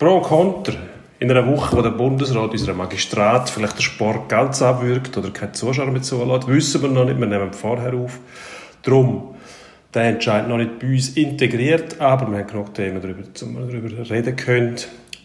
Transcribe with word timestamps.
Pro 0.00 0.16
und 0.16 0.22
Konter. 0.22 0.72
In 1.18 1.30
einer 1.30 1.46
Woche, 1.46 1.76
wo 1.76 1.82
der 1.82 1.90
Bundesrat 1.90 2.52
unserer 2.52 2.72
Magistrat 2.72 3.50
vielleicht 3.50 3.76
den 3.76 3.82
Sport 3.82 4.30
ganz 4.30 4.62
abwürgt 4.62 5.18
oder 5.18 5.28
keine 5.28 5.52
Zuschauer 5.52 5.90
mehr 5.90 6.00
zulässt, 6.00 6.48
wissen 6.48 6.80
wir 6.80 6.88
noch 6.88 7.04
nicht. 7.04 7.20
Wir 7.20 7.26
nehmen 7.26 7.52
vorher 7.52 7.92
auf. 7.92 8.18
Darum, 8.80 9.34
der 9.92 10.04
Entscheid 10.04 10.48
noch 10.48 10.56
nicht 10.56 10.78
bei 10.78 10.86
uns 10.86 11.10
integriert, 11.10 12.00
aber 12.00 12.30
wir 12.30 12.38
haben 12.38 12.46
genug 12.46 12.72
Themen, 12.72 13.02
darüber, 13.02 13.24
darüber 13.34 14.10
reden 14.10 14.36
können. 14.36 14.76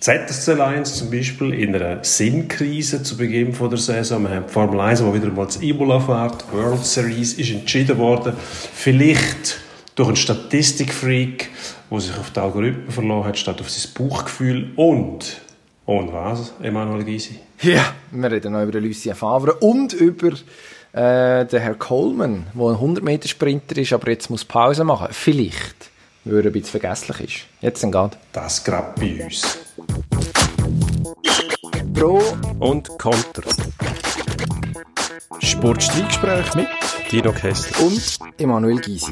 ZSC 0.02 0.56
Lions 0.56 0.96
zum 0.96 1.10
Beispiel 1.10 1.54
in 1.54 1.74
einer 1.74 2.04
Sinnkrise 2.04 3.02
zu 3.02 3.16
Beginn 3.16 3.54
der 3.58 3.78
Saison. 3.78 4.24
Wir 4.24 4.32
haben 4.32 4.46
die 4.46 4.52
Formel 4.52 4.82
1, 4.82 5.00
die 5.00 5.14
wieder 5.14 5.32
mal 5.32 5.48
zu 5.48 5.64
Imola 5.64 6.02
fährt. 6.02 6.44
Die 6.52 6.58
World 6.58 6.84
Series 6.84 7.36
ist 7.36 7.50
entschieden 7.50 7.98
worden. 7.98 8.34
Vielleicht 8.74 9.62
durch 9.96 10.10
einen 10.10 10.18
Statistikfreak, 10.18 11.50
der 11.90 12.00
sich 12.00 12.18
auf 12.18 12.32
die 12.32 12.40
Algorithmen 12.40 12.92
verloren 12.92 13.28
hat, 13.28 13.38
statt 13.38 13.62
auf 13.62 13.70
sein 13.70 13.92
Bauchgefühl. 13.94 14.72
Und, 14.76 15.42
und 15.86 16.14
was, 16.14 16.54
Emanuel 16.62 17.04
Gysi? 17.04 17.40
Ja, 17.62 17.94
wir 18.12 18.32
reden 18.32 18.54
noch 18.54 18.64
über 18.64 18.80
Lucien 18.80 19.16
Favre 19.16 19.54
und 19.56 19.94
über 19.94 20.32
äh, 20.94 21.46
den 21.46 21.62
Herr 21.62 21.76
Coleman, 21.76 22.46
der 22.54 22.66
ein 22.68 22.76
100-Meter-Sprinter 22.76 23.78
ist, 23.78 23.94
aber 23.94 24.10
jetzt 24.10 24.30
muss 24.30 24.46
Pause 24.46 24.84
machen. 24.84 25.08
Vielleicht, 25.12 25.90
weil 26.24 26.40
er 26.40 26.46
ein 26.46 26.52
bisschen 26.52 26.80
vergesslich 26.80 27.20
ist. 27.22 27.62
Jetzt 27.62 27.84
dann 27.84 27.92
geht. 27.92 28.18
Das 28.34 28.64
gerade 28.64 28.94
bei 29.00 29.24
uns. 29.24 29.58
Pro 31.94 32.22
und 32.60 32.90
Konter. 32.98 33.44
Sportstreitgespräch 35.40 36.56
mit 36.56 36.68
Dino 37.12 37.32
Kessler 37.32 37.86
und 37.86 38.18
Emanuel 38.38 38.80
Gysi. 38.80 39.12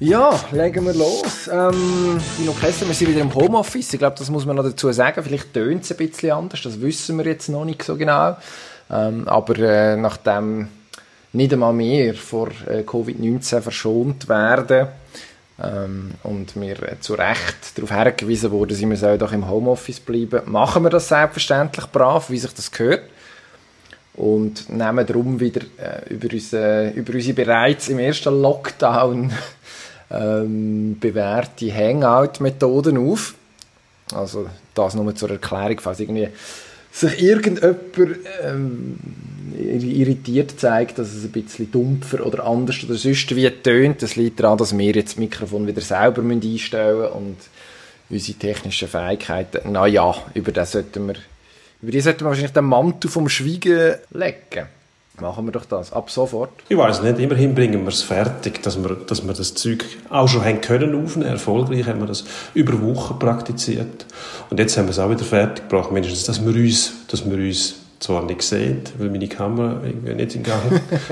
Ja, 0.00 0.38
legen 0.52 0.84
wir 0.84 0.94
los. 0.94 1.48
Ähm, 1.52 2.20
Dino 2.38 2.52
Kessler, 2.52 2.88
wir 2.88 2.94
sind 2.94 3.10
wieder 3.10 3.20
im 3.20 3.34
Homeoffice. 3.34 3.92
Ich 3.94 3.98
glaube, 3.98 4.16
das 4.18 4.28
muss 4.30 4.44
man 4.44 4.56
noch 4.56 4.64
dazu 4.64 4.90
sagen. 4.92 5.22
Vielleicht 5.22 5.54
tönt 5.54 5.84
es 5.84 5.90
ein 5.92 5.96
bisschen 5.96 6.32
anders, 6.32 6.62
das 6.62 6.80
wissen 6.80 7.16
wir 7.18 7.26
jetzt 7.26 7.48
noch 7.48 7.64
nicht 7.64 7.82
so 7.82 7.96
genau. 7.96 8.36
Ähm, 8.90 9.28
aber 9.28 9.58
äh, 9.58 9.96
nachdem 9.96 10.68
nicht 11.32 11.52
einmal 11.52 11.72
mehr 11.72 12.14
vor 12.14 12.48
äh, 12.68 12.82
Covid-19 12.82 13.60
verschont 13.60 14.28
werden, 14.28 14.88
ähm, 15.62 16.12
und 16.24 16.56
mir 16.56 16.82
äh, 16.82 16.98
zu 17.00 17.14
Recht 17.14 17.76
darauf 17.76 17.92
hergewiesen 17.92 18.50
wurde, 18.50 18.74
sie 18.74 18.92
sollen 18.96 19.18
doch 19.18 19.32
im 19.32 19.48
Homeoffice 19.48 20.00
bleiben, 20.00 20.42
machen 20.46 20.82
wir 20.82 20.90
das 20.90 21.08
selbstverständlich 21.08 21.86
brav, 21.86 22.30
wie 22.30 22.38
sich 22.38 22.52
das 22.52 22.72
gehört. 22.72 23.04
Und 24.14 24.68
nehmen 24.68 25.06
darum 25.06 25.40
wieder 25.40 25.62
äh, 25.76 26.12
über, 26.12 26.28
unsere, 26.32 26.90
über 26.90 27.14
unsere 27.14 27.34
bereits 27.34 27.88
im 27.88 27.98
ersten 27.98 28.40
Lockdown 28.40 29.32
ähm, 30.14 30.96
bewährte 30.98 31.74
Hangout-Methoden 31.74 32.98
auf. 32.98 33.34
Also 34.14 34.46
das 34.74 34.94
nur 34.94 35.14
zur 35.14 35.30
Erklärung, 35.30 35.80
falls 35.80 36.00
irgendwie 36.00 36.28
sich 36.92 37.22
irgendjemand 37.22 37.78
ähm, 38.42 38.98
irritiert 39.58 40.58
zeigt, 40.58 40.98
dass 40.98 41.12
es 41.12 41.24
ein 41.24 41.32
bisschen 41.32 41.70
dumpfer 41.70 42.24
oder 42.24 42.46
anders 42.46 42.84
oder 42.84 42.94
sonst 42.94 43.34
wie 43.34 43.50
tönt. 43.50 44.02
Das 44.02 44.16
liegt 44.16 44.40
daran, 44.40 44.58
dass 44.58 44.76
wir 44.76 44.92
jetzt 44.92 45.12
das 45.12 45.16
Mikrofon 45.16 45.66
wieder 45.66 45.80
selber 45.80 46.22
einstellen 46.22 46.98
müssen 46.98 47.12
und 47.12 47.36
unsere 48.10 48.38
technischen 48.38 48.88
Fähigkeiten, 48.88 49.72
naja, 49.72 50.14
über 50.34 50.52
das 50.52 50.72
sollten 50.72 51.08
wir, 51.08 51.14
über 51.82 51.90
die 51.90 52.00
sollten 52.00 52.20
wir 52.20 52.26
wahrscheinlich 52.26 52.52
den 52.52 52.64
Mantel 52.64 53.10
vom 53.10 53.28
Schweigen 53.28 53.96
legen. 54.12 54.68
Machen 55.20 55.44
wir 55.44 55.52
doch 55.52 55.64
das, 55.64 55.92
ab 55.92 56.10
sofort. 56.10 56.50
Ich 56.68 56.76
weiß 56.76 57.02
nicht, 57.02 57.20
immerhin 57.20 57.54
bringen 57.54 57.82
wir 57.82 57.88
es 57.88 58.02
fertig, 58.02 58.60
dass 58.64 58.82
wir, 58.82 58.96
dass 58.96 59.24
wir 59.24 59.32
das 59.32 59.54
Zeug 59.54 59.84
auch 60.10 60.26
schon 60.26 60.44
haben 60.44 60.60
können 60.60 61.04
aufnehmen. 61.04 61.30
Erfolgreich 61.30 61.86
haben 61.86 62.00
wir 62.00 62.06
das 62.06 62.24
über 62.52 62.80
Wochen 62.82 63.16
praktiziert. 63.20 64.06
Und 64.50 64.58
jetzt 64.58 64.76
haben 64.76 64.86
wir 64.86 64.90
es 64.90 64.98
auch 64.98 65.10
wieder 65.10 65.24
fertig 65.24 65.68
gebracht, 65.68 65.92
mindestens, 65.92 66.24
dass 66.24 66.44
wir 66.44 66.52
uns, 66.52 66.92
dass 67.08 67.24
wir 67.30 67.36
uns 67.36 67.76
zwar 68.00 68.24
nicht 68.24 68.42
sehen, 68.42 68.82
weil 68.98 69.08
meine 69.08 69.28
Kamera 69.28 69.80
irgendwie 69.84 70.14
nicht 70.14 70.34
in 70.34 70.42
Gang 70.42 70.60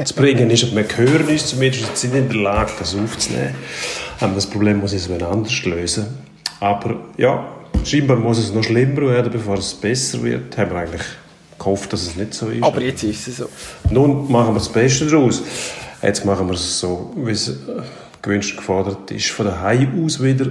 zu 0.04 0.14
bringen 0.16 0.50
ist, 0.50 0.64
aber 0.64 0.76
wir 0.76 0.96
hören 0.96 1.28
uns 1.28 1.46
zumindest, 1.46 1.96
sind 1.96 2.16
in 2.16 2.28
der 2.28 2.38
Lage, 2.38 2.72
das 2.80 2.96
aufzunehmen. 2.96 3.54
Aber 4.18 4.34
das 4.34 4.46
Problem 4.46 4.80
muss 4.80 4.92
ich 4.94 5.08
anders 5.22 5.64
lösen. 5.64 6.06
Aber 6.58 6.96
ja, 7.16 7.46
scheinbar 7.84 8.16
muss 8.16 8.38
es 8.38 8.52
noch 8.52 8.64
schlimmer 8.64 9.02
werden, 9.02 9.30
bevor 9.30 9.58
es 9.58 9.74
besser 9.74 10.22
wird. 10.24 10.58
Haben 10.58 10.70
wir 10.72 10.78
eigentlich 10.78 11.02
gehofft, 11.62 11.92
dass 11.92 12.02
es 12.02 12.16
nicht 12.16 12.34
so 12.34 12.48
ist. 12.48 12.62
Aber 12.62 12.80
jetzt 12.80 13.02
ist 13.02 13.28
es 13.28 13.36
so. 13.38 13.48
Nun 13.90 14.30
machen 14.30 14.54
wir 14.54 14.58
das 14.58 14.68
Beste 14.68 15.06
daraus. 15.06 15.42
Jetzt 16.02 16.24
machen 16.24 16.48
wir 16.48 16.54
es 16.54 16.80
so, 16.80 17.12
wie 17.16 17.30
es 17.30 17.48
äh, 17.48 17.82
gewünscht 18.20 18.56
gefordert 18.56 19.10
ist, 19.10 19.30
von 19.30 19.46
der 19.46 19.60
Hai 19.60 19.88
aus 20.04 20.22
wieder. 20.22 20.46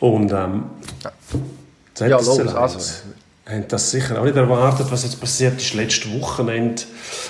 Und 0.00 0.32
ähm, 0.32 0.64
ja, 1.04 2.06
ja 2.06 2.16
los, 2.16 2.38
also, 2.38 2.78
haben 3.48 3.66
das 3.68 3.90
sicher 3.90 4.20
auch 4.20 4.24
nicht 4.24 4.36
erwartet, 4.36 4.86
was 4.90 5.04
jetzt 5.04 5.20
passiert 5.20 5.60
ist. 5.60 5.74
Letztes 5.74 6.12
Wochenende 6.20 6.82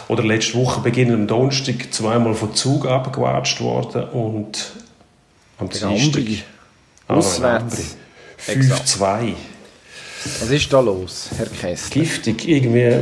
oder 0.09 0.25
letzte 0.25 0.55
Woche 0.59 0.81
Beginn 0.81 1.13
am 1.13 1.27
Donnerstag 1.27 1.93
zweimal 1.93 2.35
vom 2.35 2.55
Zug 2.55 2.87
abgewatscht 2.87 3.61
worden 3.61 4.05
und 4.11 4.73
am 5.59 5.69
Dienstag 5.69 6.25
auswärts 7.07 7.97
5-2. 8.47 9.35
Was 10.41 10.51
ist 10.51 10.73
da 10.73 10.81
los, 10.81 11.31
Herr 11.37 11.47
Kessler? 11.47 12.03
Giftig, 12.03 12.47
irgendwie 12.47 12.99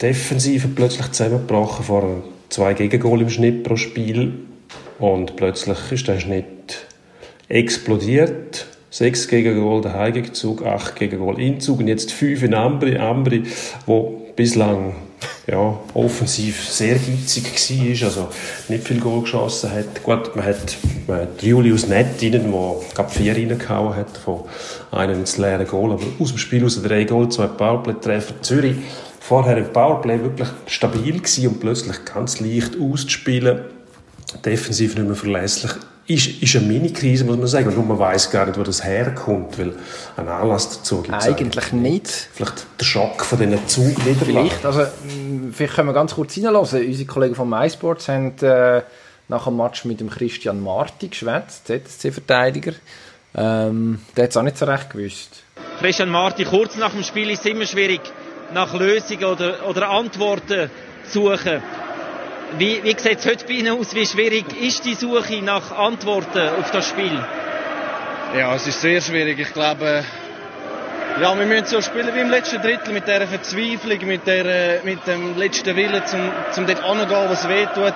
Defensive 0.00 0.68
plötzlich 0.68 1.10
zusammengebrochen 1.10 1.84
vor 1.84 2.22
zwei 2.48 2.72
Gegengol 2.74 3.22
im 3.22 3.30
Schnitt 3.30 3.64
pro 3.64 3.76
Spiel 3.76 4.34
und 5.00 5.34
plötzlich 5.34 5.78
ist 5.90 6.06
der 6.06 6.20
Schnitt 6.20 6.86
explodiert 7.48 8.66
6 8.90 9.28
gegen 9.28 9.60
Goal 9.60 9.80
der 9.82 9.94
Heimgegenzug, 9.94 10.64
8 10.64 10.96
gegen 10.96 11.18
Goal 11.18 11.40
Inzug 11.40 11.80
und 11.80 11.88
jetzt 11.88 12.12
5 12.12 12.44
in 12.44 12.54
Ambri. 12.54 12.96
Ambri, 12.96 13.44
wo 13.86 14.26
bislang 14.36 14.94
ja, 15.50 15.78
offensiv 15.94 16.68
sehr 16.68 16.96
gitzig 16.96 17.44
war, 17.44 18.06
also 18.06 18.28
nicht 18.68 18.86
viel 18.86 19.00
Goal 19.00 19.22
geschossen 19.22 19.72
hat. 19.72 20.02
Gut, 20.02 20.36
man 20.36 20.44
hat, 20.44 20.76
man 21.06 21.22
hat 21.22 21.42
Julius 21.42 21.88
Nett 21.88 22.22
rein, 22.22 22.52
der 22.96 23.08
vier 23.08 23.34
reingehauen 23.34 23.96
hat, 23.96 24.16
von 24.16 24.44
einem 24.92 25.20
ins 25.20 25.38
leere 25.38 25.64
Goal, 25.64 25.92
aber 25.92 26.04
aus 26.20 26.28
dem 26.28 26.38
Spiel 26.38 26.64
aus 26.64 26.80
drei 26.80 27.04
Goal, 27.04 27.28
zwei 27.30 27.48
Powerplay-Treffer. 27.48 28.40
Zürich 28.42 28.76
vorher 29.18 29.56
im 29.56 29.72
Powerplay 29.72 30.20
wirklich 30.22 30.48
stabil 30.66 31.18
gewesen 31.18 31.48
und 31.48 31.60
plötzlich 31.60 32.04
ganz 32.04 32.40
leicht 32.40 32.76
auszuspielen. 32.80 33.62
Defensiv 34.44 34.94
nicht 34.94 35.06
mehr 35.06 35.16
verlässlich 35.16 35.72
ist, 36.10 36.42
ist 36.42 36.56
eine 36.56 36.66
Mini-Krise, 36.66 37.24
muss 37.24 37.36
man 37.36 37.46
sagen. 37.46 37.68
Und 37.68 37.88
man 37.88 37.98
weiß 37.98 38.30
gar 38.30 38.44
nicht, 38.46 38.58
wo 38.58 38.64
das 38.64 38.84
herkommt, 38.84 39.58
weil 39.58 39.74
ein 40.16 40.28
Anlass 40.28 40.78
dazu 40.78 41.02
gibt 41.02 41.14
Eigentlich 41.14 41.72
nicht. 41.72 42.08
Vielleicht 42.32 42.66
der 42.78 42.84
Schock 42.84 43.24
von 43.24 43.38
diesen 43.38 43.66
Zugniederlagen. 43.68 44.50
Vielleicht, 44.50 44.66
also, 44.66 44.86
vielleicht 45.52 45.74
können 45.74 45.88
wir 45.88 45.92
ganz 45.92 46.14
kurz 46.14 46.34
hineinlassen. 46.34 46.84
Unsere 46.84 47.06
Kollegen 47.06 47.34
von 47.36 47.48
MySports 47.48 48.08
haben 48.08 48.36
äh, 48.40 48.82
nach 49.28 49.44
dem 49.44 49.56
Match 49.56 49.84
mit 49.84 50.00
dem 50.00 50.10
Christian 50.10 50.60
Marti 50.60 51.08
geschwätzt, 51.08 51.68
ZSC-Verteidiger. 51.68 52.72
Ähm, 53.36 54.00
der 54.16 54.24
hat 54.24 54.30
es 54.30 54.36
auch 54.36 54.42
nicht 54.42 54.58
so 54.58 54.64
recht 54.64 54.90
gewusst. 54.90 55.44
Christian 55.78 56.08
Marti, 56.08 56.44
kurz 56.44 56.76
nach 56.76 56.90
dem 56.90 57.04
Spiel 57.04 57.30
ist 57.30 57.40
es 57.40 57.46
immer 57.46 57.66
schwierig, 57.66 58.00
nach 58.52 58.74
Lösungen 58.74 59.24
oder, 59.24 59.68
oder 59.68 59.90
Antworten 59.90 60.70
zu 61.08 61.28
suchen. 61.28 61.62
Wie, 62.58 62.82
wie 62.82 62.96
sieht 62.98 63.20
es 63.20 63.26
heute 63.26 63.44
bei 63.46 63.52
Ihnen 63.52 63.78
aus? 63.78 63.94
Wie 63.94 64.04
schwierig 64.04 64.44
ist 64.60 64.84
die 64.84 64.94
Suche 64.94 65.40
nach 65.42 65.70
Antworten 65.70 66.48
auf 66.58 66.70
das 66.70 66.88
Spiel? 66.88 67.18
Ja, 68.36 68.54
es 68.54 68.66
ist 68.66 68.80
sehr 68.80 69.00
schwierig. 69.00 69.38
Ich 69.38 69.52
glaube, 69.52 70.04
ja, 71.20 71.38
wir 71.38 71.46
müssen 71.46 71.66
so 71.66 71.80
spielen 71.80 72.12
wie 72.14 72.20
im 72.20 72.30
letzten 72.30 72.60
Drittel, 72.60 72.92
mit 72.92 73.06
dieser 73.06 73.26
Verzweiflung, 73.26 74.06
mit, 74.06 74.26
der, 74.26 74.80
mit 74.84 75.06
dem 75.06 75.36
letzten 75.36 75.76
Willen, 75.76 76.02
zum, 76.06 76.20
zum 76.52 76.66
dort 76.66 76.82
anzugehen, 76.82 77.26
was 77.28 77.48
weh 77.48 77.66
tut. 77.66 77.94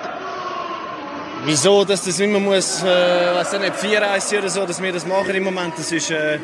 Wieso, 1.43 1.83
dass 1.83 2.05
das 2.05 2.19
immer 2.19 2.39
muss, 2.39 2.81
äh, 2.81 2.85
weiß 2.85 3.59
nicht, 3.59 3.75
4 3.75 4.01
oder 4.39 4.49
so, 4.49 4.65
dass 4.65 4.81
wir 4.81 4.91
das 4.91 5.05
machen 5.05 5.35
im 5.35 5.43
Moment, 5.43 5.77
das 5.77 5.91
ist 5.91 6.11
äh, 6.11 6.39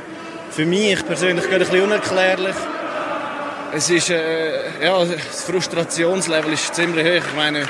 für 0.49 0.65
mich 0.65 1.05
persönlich 1.05 1.49
ein 1.49 1.59
bisschen 1.59 1.81
unerklärlich 1.81 2.55
es 3.73 3.89
ist, 3.89 4.09
äh, 4.09 4.83
ja, 4.83 5.03
das 5.03 5.43
Frustrationslevel 5.43 6.53
ist 6.53 6.73
ziemlich 6.73 7.05
hoch. 7.05 7.27
Ich 7.27 7.35
meine, 7.35 7.59
ja. 7.59 7.67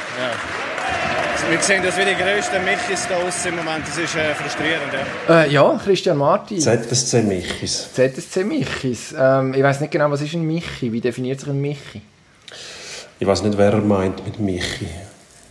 Wir 1.50 1.59
sehen 1.59 1.83
das 1.83 1.98
wie 1.98 2.06
die 2.06 2.15
grössten 2.15 2.63
Michis 2.63 3.07
da 3.09 3.15
aus 3.18 3.45
im 3.45 3.56
Moment. 3.56 3.86
Das 3.86 3.98
ist 3.98 4.15
äh, 4.15 4.33
frustrierend. 4.36 4.94
Ja. 5.27 5.44
Äh, 5.44 5.51
ja, 5.51 5.81
Christian 5.83 6.18
Marti. 6.18 6.59
ZSC 6.59 7.24
Michis. 7.24 7.89
ZSC 7.94 8.44
Michis. 8.44 9.13
Ähm, 9.18 9.53
ich 9.53 9.63
weiß 9.63 9.81
nicht 9.81 9.92
genau, 9.92 10.09
was 10.12 10.21
ist 10.21 10.33
ein 10.33 10.44
Michi? 10.44 10.92
Wie 10.92 11.01
definiert 11.01 11.39
sich 11.39 11.50
ein 11.50 11.59
Michi? 11.59 12.01
Ich 13.19 13.27
weiß 13.27 13.44
nicht, 13.44 13.57
wer 13.57 13.74
er 13.74 13.81
meint 13.81 14.24
mit 14.25 14.39
Michi. 14.39 14.88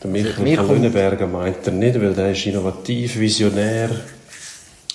Der 0.02 0.10
Michi 0.10 0.54
Lüneberger 0.56 1.26
meint 1.26 1.66
er 1.66 1.72
nicht, 1.72 2.00
weil 2.00 2.14
der 2.14 2.30
ist 2.30 2.46
innovativ, 2.46 3.18
visionär, 3.18 3.90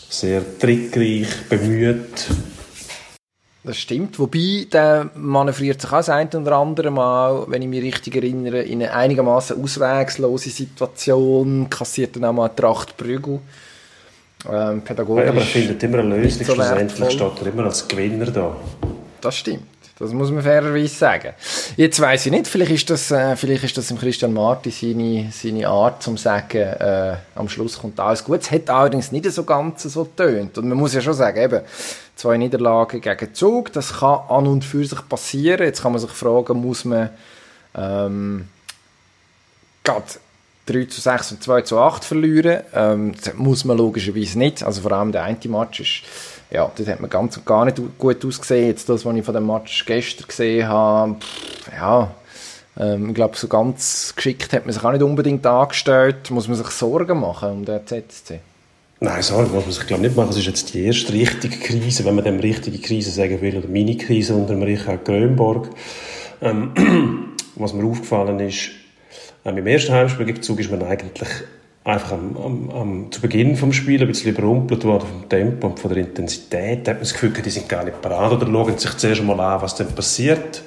sehr 0.09 0.41
trickreich, 0.57 1.27
bemüht 1.49 2.27
das 3.65 3.77
stimmt. 3.77 4.19
Wobei, 4.19 4.67
der 4.71 5.09
manövriert 5.15 5.81
sich 5.81 5.91
auch 5.91 5.97
das 5.97 6.09
eine 6.09 6.29
oder 6.29 6.57
andere 6.57 6.91
Mal, 6.91 7.45
wenn 7.47 7.61
ich 7.61 7.67
mich 7.67 7.83
richtig 7.83 8.15
erinnere, 8.15 8.61
in 8.61 8.81
eine 8.81 8.93
einigermaßen 8.93 9.61
auswegslose 9.61 10.49
Situation, 10.49 11.69
kassiert 11.69 12.15
dann 12.15 12.25
auch 12.25 12.33
mal 12.33 12.45
eine 12.45 12.55
Tracht 12.55 12.95
Prügel. 12.97 13.39
Ähm, 14.51 14.81
pädagogisch. 14.81 15.25
Ja, 15.25 15.31
aber 15.31 15.39
er 15.39 15.45
findet 15.45 15.81
immer 15.83 15.99
eine 15.99 16.17
Lösung. 16.17 16.45
So 16.45 16.53
Schlussendlich 16.53 17.11
steht 17.11 17.41
er 17.41 17.47
immer 17.47 17.65
als 17.65 17.87
Gewinner 17.87 18.27
da. 18.27 18.55
Das 19.21 19.37
stimmt. 19.37 19.63
Das 19.97 20.11
muss 20.11 20.29
man 20.29 20.43
fairerweise 20.43 20.93
sagen. 20.93 21.33
Jetzt 21.77 22.01
weiß 22.01 22.25
ich 22.25 22.31
nicht, 22.31 22.47
vielleicht 22.47 22.71
ist 22.71 22.89
das, 22.89 23.11
äh, 23.11 23.37
vielleicht 23.37 23.63
ist 23.63 23.77
das 23.77 23.89
im 23.91 23.97
Christian 23.97 24.33
Marti 24.33 24.69
seine, 24.69 25.29
seine 25.31 25.69
Art 25.69 26.03
zum 26.03 26.17
sagen, 26.17 26.57
äh, 26.57 27.15
am 27.33 27.47
Schluss 27.47 27.79
kommt 27.79 27.97
alles 28.01 28.23
gut. 28.23 28.41
Es 28.41 28.51
hat 28.51 28.69
allerdings 28.69 29.13
nicht 29.13 29.31
so 29.31 29.45
ganz 29.45 29.83
so 29.83 30.03
tönt. 30.03 30.57
Und 30.57 30.67
man 30.67 30.77
muss 30.77 30.93
ja 30.93 30.99
schon 30.99 31.13
sagen, 31.13 31.41
eben, 31.41 31.61
zwei 32.17 32.35
Niederlagen 32.35 32.99
gegen 32.99 33.33
Zug, 33.33 33.71
das 33.71 33.99
kann 33.99 34.19
an 34.27 34.47
und 34.47 34.65
für 34.65 34.85
sich 34.85 35.07
passieren. 35.07 35.65
Jetzt 35.65 35.81
kann 35.81 35.93
man 35.93 36.01
sich 36.01 36.11
fragen, 36.11 36.59
muss 36.59 36.83
man, 36.83 37.09
ähm, 37.73 38.49
gerade 39.85 40.03
3 40.65 40.85
zu 40.85 40.99
6 40.99 41.31
und 41.33 41.43
2 41.43 41.61
zu 41.61 41.79
8 41.79 42.03
verlieren. 42.03 42.63
Ähm, 42.73 43.13
das 43.15 43.33
muss 43.35 43.63
man 43.63 43.77
logischerweise 43.77 44.39
nicht. 44.39 44.61
Also 44.61 44.81
vor 44.81 44.91
allem 44.91 45.13
der 45.13 45.23
eine 45.23 45.37
Match 45.47 45.79
ist 45.79 46.03
ja, 46.51 46.71
das 46.75 46.87
hat 46.87 47.01
man 47.01 47.09
ganz 47.09 47.37
und 47.37 47.45
gar 47.45 47.65
nicht 47.65 47.79
gut 47.97 48.23
ausgesehen. 48.23 48.67
Jetzt 48.67 48.87
das, 48.89 49.05
was 49.05 49.15
ich 49.15 49.25
von 49.25 49.33
dem 49.33 49.47
Match 49.47 49.85
gestern 49.85 50.27
gesehen 50.27 50.67
habe, 50.67 51.17
ja, 51.75 52.11
ähm, 52.77 53.09
ich 53.09 53.15
glaube, 53.15 53.37
so 53.37 53.47
ganz 53.47 54.13
geschickt 54.15 54.53
hat 54.53 54.65
man 54.65 54.73
sich 54.73 54.83
auch 54.83 54.91
nicht 54.91 55.03
unbedingt 55.03 55.45
angestellt. 55.45 56.29
Muss 56.31 56.47
man 56.47 56.57
sich 56.57 56.67
Sorgen 56.67 57.19
machen 57.19 57.49
um 57.49 57.65
den 57.65 57.85
ZSC? 57.85 58.39
Nein, 58.99 59.21
Sorgen 59.21 59.53
muss 59.53 59.65
man 59.65 59.73
sich 59.73 59.87
glaube 59.87 60.03
nicht 60.03 60.15
machen. 60.15 60.29
Es 60.29 60.37
ist 60.37 60.45
jetzt 60.45 60.73
die 60.73 60.85
erste 60.85 61.13
richtige 61.13 61.57
Krise, 61.57 62.05
wenn 62.05 62.15
man 62.15 62.23
dem 62.23 62.39
richtige 62.39 62.79
Krise 62.79 63.11
sagen 63.11 63.41
will, 63.41 63.57
oder 63.57 63.67
Mini-Krise 63.67 64.33
unter 64.35 64.53
dem 64.53 64.63
Richard 64.63 65.05
Grönborg. 65.05 65.69
Ähm, 66.41 67.33
was 67.55 67.73
mir 67.73 67.85
aufgefallen 67.85 68.39
ist, 68.39 68.69
ähm, 69.45 69.57
im 69.57 69.67
ersten 69.67 69.93
Heimspiel 69.93 70.25
gegen 70.25 70.41
Zug 70.41 70.59
ist 70.59 70.71
man 70.71 70.81
eigentlich 70.83 71.29
einfach 71.85 72.13
am, 72.13 72.35
am, 72.35 72.69
am, 72.71 73.11
zu 73.11 73.21
Beginn 73.21 73.55
vom 73.55 73.71
Spiel 73.71 74.01
ein 74.01 74.07
bisschen 74.07 74.31
überrumpelt 74.31 74.83
worden 74.83 75.05
vom 75.07 75.29
Tempo 75.29 75.67
und 75.67 75.79
von 75.79 75.93
der 75.93 76.03
Intensität. 76.03 76.85
Da 76.85 76.91
hat 76.91 76.97
man 76.97 77.03
das 77.03 77.13
Gefühl, 77.13 77.29
die 77.31 77.49
sind 77.49 77.69
gar 77.69 77.85
nicht 77.85 78.01
parat 78.01 78.33
oder 78.33 78.47
schauen 78.47 78.77
sich 78.77 78.97
zuerst 78.97 79.23
mal 79.23 79.39
an, 79.39 79.61
was 79.61 79.75
denn 79.75 79.87
passiert. 79.87 80.63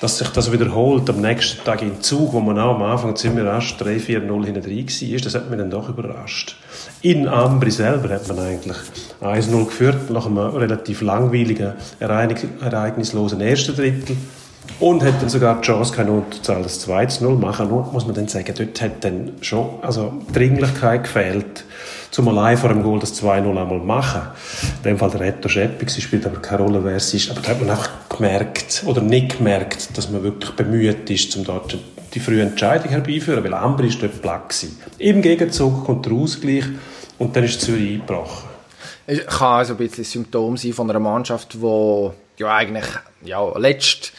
Dass 0.00 0.18
sich 0.18 0.28
das 0.28 0.52
wiederholt 0.52 1.08
am 1.08 1.20
nächsten 1.20 1.64
Tag 1.64 1.80
in 1.82 2.00
Zug, 2.02 2.32
wo 2.32 2.40
man 2.40 2.58
auch 2.58 2.74
am 2.74 2.82
Anfang 2.82 3.16
ziemlich 3.16 3.44
rasch 3.44 3.74
3-4-0 3.80 4.44
hinten 4.44 4.62
drin 4.62 4.86
war, 4.86 5.20
das 5.20 5.34
hat 5.34 5.50
mich 5.50 5.58
dann 5.58 5.70
doch 5.70 5.88
überrascht. 5.88 6.56
In 7.00 7.26
Ambri 7.26 7.70
selber 7.70 8.12
hat 8.12 8.28
man 8.28 8.38
eigentlich 8.38 8.76
1-0 9.22 9.64
geführt, 9.64 10.10
nach 10.10 10.26
einem 10.26 10.38
relativ 10.38 11.00
langweiligen, 11.00 11.72
ereignislosen 12.00 13.40
ersten 13.40 13.74
Drittel. 13.74 14.16
Und 14.80 15.02
hat 15.04 15.22
dann 15.22 15.28
sogar 15.28 15.60
die 15.60 15.66
Chance, 15.66 15.94
keine 15.94 16.10
Unterzahl 16.10 16.62
das 16.62 16.86
2-0 16.86 17.38
machen. 17.38 17.68
Nur 17.68 17.92
muss 17.92 18.06
man 18.06 18.14
dann 18.14 18.28
sagen, 18.28 18.52
dort 18.56 18.80
hat 18.82 19.04
dann 19.04 19.32
schon 19.40 19.68
also 19.82 20.12
Dringlichkeit 20.32 21.04
gefehlt, 21.04 21.64
zum 22.10 22.28
allein 22.28 22.56
vor 22.56 22.68
dem 22.68 22.82
Goal 22.82 22.98
das 22.98 23.20
2-0 23.22 23.48
einmal 23.48 23.78
machen. 23.78 24.22
In 24.78 24.90
dem 24.90 24.98
Fall 24.98 25.10
der 25.10 25.20
Reto 25.20 25.48
Scheppi, 25.48 25.88
sie 25.88 26.00
spielt 26.00 26.26
aber 26.26 26.40
keine 26.40 26.62
Rolle, 26.62 26.84
wer 26.84 26.96
es 26.96 27.12
ist. 27.14 27.30
Aber 27.30 27.40
da 27.40 27.50
hat 27.50 27.60
man 27.60 27.70
einfach 27.70 27.90
gemerkt, 28.08 28.82
oder 28.86 29.00
nicht 29.00 29.38
gemerkt, 29.38 29.96
dass 29.96 30.10
man 30.10 30.22
wirklich 30.22 30.50
bemüht 30.52 31.08
ist, 31.10 31.36
um 31.36 31.44
dort 31.44 31.76
die 32.14 32.20
frühe 32.20 32.42
Entscheidung 32.42 32.90
herbeiführen, 32.90 33.42
weil 33.42 33.54
Ambri 33.54 33.88
ist 33.88 34.02
dort 34.02 34.22
platt. 34.22 34.54
Im 34.98 35.22
Gegenzug 35.22 35.84
kommt 35.84 36.06
der 36.06 36.12
Ausgleich 36.12 36.64
und 37.18 37.34
dann 37.34 37.44
ist 37.44 37.60
Zürich 37.60 37.94
eingebrochen. 37.94 38.48
Es 39.06 39.26
kann 39.26 39.58
also 39.58 39.74
ein 39.74 39.78
bisschen 39.78 40.04
ein 40.04 40.06
Symptom 40.06 40.56
sein 40.56 40.72
von 40.72 40.88
einer 40.88 41.00
Mannschaft, 41.00 41.54
die 41.54 42.10
ja 42.38 42.54
eigentlich 42.54 42.86
ja, 43.24 43.58
letzt 43.58 44.12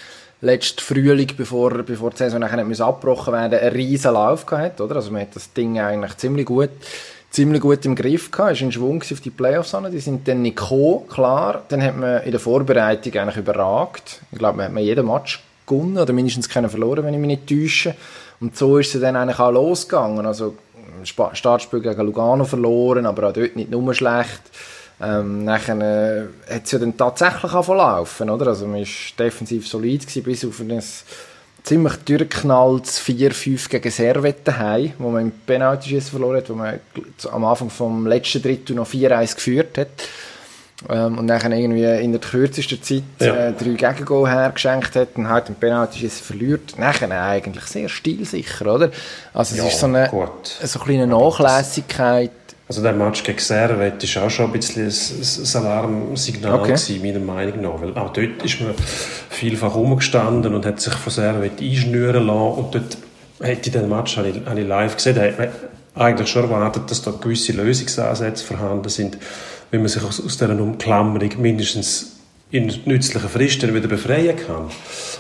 letzten 0.46 0.82
Frühling, 0.82 1.32
bevor, 1.36 1.72
bevor 1.84 2.12
die 2.12 2.18
Saison 2.18 2.40
nachher 2.40 2.64
nicht 2.64 2.82
abgebrochen 2.82 3.34
werden 3.34 3.60
einen 3.60 3.74
riesen 3.74 4.14
Lauf 4.14 4.46
gehabt, 4.46 4.80
oder? 4.80 4.96
Also 4.98 5.12
man 5.12 5.22
hat 5.22 5.36
das 5.36 5.52
Ding 5.54 5.80
eigentlich 5.80 6.18
ziemlich 6.18 6.46
gut, 6.46 6.70
ziemlich 7.30 7.62
gut 7.62 7.86
im 7.86 7.96
Griff 7.96 8.32
gehabt, 8.32 8.54
ist 8.54 8.62
in 8.62 8.72
Schwung 8.72 9.02
auf 9.02 9.20
die 9.20 9.30
Playoffs 9.30 9.74
an, 9.76 9.92
die 9.92 10.00
sind 10.00 10.28
dann 10.28 10.42
nicht 10.42 10.58
gekommen, 10.58 11.08
klar. 11.10 11.64
Dann 11.68 11.82
hat 11.84 11.98
man 11.98 12.24
in 12.24 12.32
der 12.32 12.40
Vorbereitung 12.40 13.14
eigentlich 13.14 13.38
überragt. 13.38 14.22
Ich 14.32 14.38
glaube, 14.38 14.58
man 14.58 14.74
hat 14.74 14.82
jeden 14.82 15.08
Match 15.08 15.44
gewonnen 15.66 15.98
oder 15.98 16.14
mindestens 16.14 16.48
keinen 16.48 16.70
verloren, 16.70 17.04
wenn 17.04 17.14
ich 17.14 17.20
mich 17.20 17.28
nicht 17.28 17.48
täusche. 17.48 17.96
Und 18.40 18.56
so 18.56 18.78
ist 18.78 18.94
es 18.94 19.02
dann 19.02 19.16
eigentlich 19.16 19.40
auch 19.40 19.52
losgegangen. 19.52 20.26
Also 20.26 20.56
Startspiel 21.04 21.82
gegen 21.82 22.02
Lugano 22.06 22.46
verloren, 22.46 23.06
aber 23.06 23.30
auch 23.30 23.34
dort 23.34 23.56
nicht 23.56 23.72
nur 23.72 23.94
schlecht. 23.94 24.42
Ähm, 25.02 25.44
nachher 25.44 25.78
äh, 25.80 26.54
hat 26.54 26.66
es 26.66 26.72
ja 26.72 26.80
dann 26.80 26.96
tatsächlich 26.96 27.52
angefangen 27.54 28.30
oder? 28.30 28.48
Also 28.48 28.66
man 28.66 28.80
war 28.80 28.88
defensiv 29.20 29.68
solid 29.68 30.02
gewesen, 30.08 30.24
bis 30.24 30.46
auf 30.46 30.60
ein 30.62 30.82
ziemlich 31.64 31.96
durchgeknalltes 32.06 33.02
4-5 33.02 33.70
gegen 33.70 33.92
Servette 33.92 34.42
daheim, 34.46 34.94
wo 35.00 35.10
man 35.10 35.24
im 35.24 35.32
Penalty 35.32 36.00
verloren 36.00 36.38
hat, 36.38 36.50
wo 36.50 36.54
man 36.54 36.80
am 37.32 37.44
Anfang 37.44 37.70
vom 37.70 38.08
letzten 38.08 38.42
Drittel 38.42 38.76
noch 38.76 38.88
4-1 38.88 39.36
geführt 39.36 39.78
hat. 39.78 39.90
Ähm, 40.90 41.18
und 41.18 41.28
dann 41.28 41.52
irgendwie 41.52 42.04
in 42.04 42.12
der 42.12 42.22
kürzesten 42.22 42.82
Zeit 42.84 43.04
ja. 43.20 43.48
äh, 43.48 43.54
drei 43.54 43.72
Gegengol 43.72 44.30
hergeschenkt 44.30 44.96
hat 44.96 45.10
und 45.16 45.30
halt 45.30 45.48
den 45.48 45.56
Penalty 45.56 46.08
verliert. 46.10 46.78
Nachher 46.78 47.10
eigentlich 47.12 47.64
sehr 47.66 47.90
stilsicher, 47.90 48.74
oder? 48.74 48.92
Also 49.34 49.56
es 49.56 49.62
ja, 49.62 49.68
ist 49.68 49.80
so 49.80 49.88
eine, 49.88 50.10
so 50.10 50.80
eine 50.80 50.86
kleine 50.86 51.08
Nachlässigkeit 51.08 52.32
also 52.68 52.82
der 52.82 52.94
Match 52.94 53.24
gegen 53.24 53.38
Servet 53.38 54.16
war 54.16 54.24
auch 54.24 54.30
schon 54.30 54.46
ein 54.46 54.52
bisschen 54.54 54.88
ein, 54.88 55.66
Alarmsignal 55.66 56.60
okay. 56.60 56.74
gewesen, 56.74 57.02
meiner 57.02 57.20
Meinung 57.20 57.62
nach. 57.62 57.82
Weil 57.82 57.96
auch 57.96 58.12
dort 58.12 58.44
ist 58.44 58.60
man 58.62 58.74
vielfach 59.30 59.76
rumgestanden 59.76 60.56
und 60.56 60.66
hat 60.66 60.80
sich 60.80 60.94
von 60.94 61.14
Servet 61.14 61.62
einschnüren 61.62 62.26
lassen. 62.26 62.58
Und 62.58 62.76
dort 62.76 62.98
hätte 63.40 63.70
ich 63.70 63.74
den 63.74 63.88
Match 63.88 64.18
habe 64.18 64.30
ich, 64.30 64.46
habe 64.46 64.60
ich 64.60 64.68
live 64.68 64.96
gesehen, 64.96 65.20
hat 65.20 65.38
man 65.38 65.50
eigentlich 65.94 66.28
schon 66.28 66.44
erwartet, 66.44 66.90
dass 66.90 67.04
da 67.04 67.12
gewisse 67.12 67.54
Lösungsansätze 67.54 68.44
vorhanden 68.44 68.90
sind, 68.90 69.18
wie 69.70 69.78
man 69.78 69.88
sich 69.88 70.04
aus, 70.04 70.24
aus 70.24 70.38
dieser 70.38 70.60
Umklammerung 70.60 71.30
mindestens 71.40 72.18
in 72.50 72.74
nützlichen 72.86 73.30
Fristen 73.30 73.76
wieder 73.76 73.88
befreien 73.88 74.36
kann. 74.38 74.70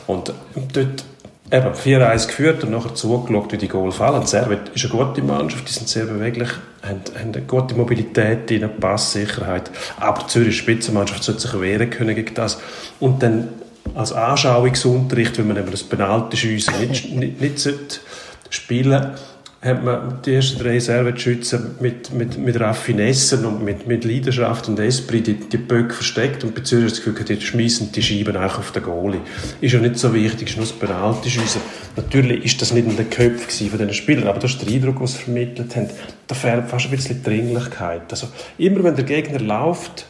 Und 0.08 0.34
dort 0.74 1.06
eben 1.52 1.74
4-1 1.74 2.28
geführt 2.28 2.64
und 2.64 2.72
nachher 2.72 2.96
zugeschaut, 2.96 3.52
wie 3.52 3.58
die 3.58 3.68
Goal 3.68 3.92
fallen. 3.92 4.26
Servet 4.26 4.70
ist 4.74 4.86
eine 4.86 5.04
gute 5.04 5.22
Mannschaft, 5.22 5.68
die 5.68 5.74
sind 5.74 5.88
sehr 5.88 6.06
beweglich, 6.06 6.50
haben, 6.82 7.02
haben 7.18 7.34
eine 7.34 7.42
gute 7.44 7.76
Mobilität, 7.76 8.52
eine 8.52 8.68
Passsicherheit. 8.68 9.70
Aber 10.00 10.28
Zürich 10.28 10.58
Spitzenmannschaft 10.58 11.24
sollte 11.24 11.42
sich 11.42 11.60
wehren 11.60 11.90
können 11.90 12.16
gegen 12.16 12.34
das. 12.34 12.60
Und 13.00 13.22
dann 13.22 13.50
als 13.94 14.12
Anschauungsunterricht, 14.12 15.38
wenn 15.38 15.48
man 15.48 15.58
eben 15.58 15.72
das 15.72 15.84
Penalty-Schiessen 15.84 16.80
nicht, 16.80 17.12
nicht, 17.12 17.42
nicht 17.42 18.02
spielen 18.50 19.02
sollte, 19.02 19.20
hat 19.66 19.84
man 19.84 20.20
die 20.24 20.36
ersten 20.36 20.60
drei 20.60 20.80
Servetschützen 20.80 21.76
mit, 21.80 22.14
mit, 22.14 22.38
mit 22.38 22.60
Raffinessen 22.60 23.46
und 23.46 23.64
mit, 23.64 23.88
mit 23.88 24.06
Leidenschaft 24.06 24.70
und 24.70 24.78
Esprit 24.80 25.26
die, 25.26 25.34
die 25.34 25.58
Böcke 25.58 25.96
versteckt 25.96 26.44
und 26.44 26.54
bei 26.54 26.62
Zürich 26.62 26.92
das 26.92 27.04
Gefühl, 27.04 27.26
die 27.26 27.42
schmeißen 27.42 27.92
die 27.92 28.04
Scheiben 28.04 28.38
auch 28.38 28.60
auf 28.60 28.72
den 28.72 28.84
Goalie. 28.84 29.22
Ist 29.62 29.74
ja 29.74 29.80
nicht 29.80 29.98
so 29.98 30.14
wichtig, 30.14 30.50
ist 30.50 30.58
nur 30.58 30.68
das 30.68 30.74
Penalty-Schiessen. 30.74 31.62
Natürlich 31.96 32.46
ist 32.46 32.62
das 32.62 32.74
nicht 32.74 32.88
in 32.88 32.96
den 32.96 33.10
Köpfen 33.10 33.70
von 33.70 33.80
diesen 33.80 33.94
Spielern, 33.94 34.28
aber 34.28 34.40
das 34.40 34.52
ist 34.52 34.62
der 34.62 34.72
Eindruck, 34.72 35.00
den 35.00 35.08
sie 35.08 35.18
vermittelt 35.18 35.76
haben. 35.76 35.90
Da 36.28 36.36
fehlt 36.36 36.70
fast 36.70 36.86
ein 36.86 36.92
bisschen 36.92 37.24
Dringlichkeit. 37.24 38.04
Also, 38.12 38.28
immer 38.60 38.84
wenn 38.84 38.96
der 38.96 39.06
Gegner 39.06 39.40
läuft, 39.40 40.06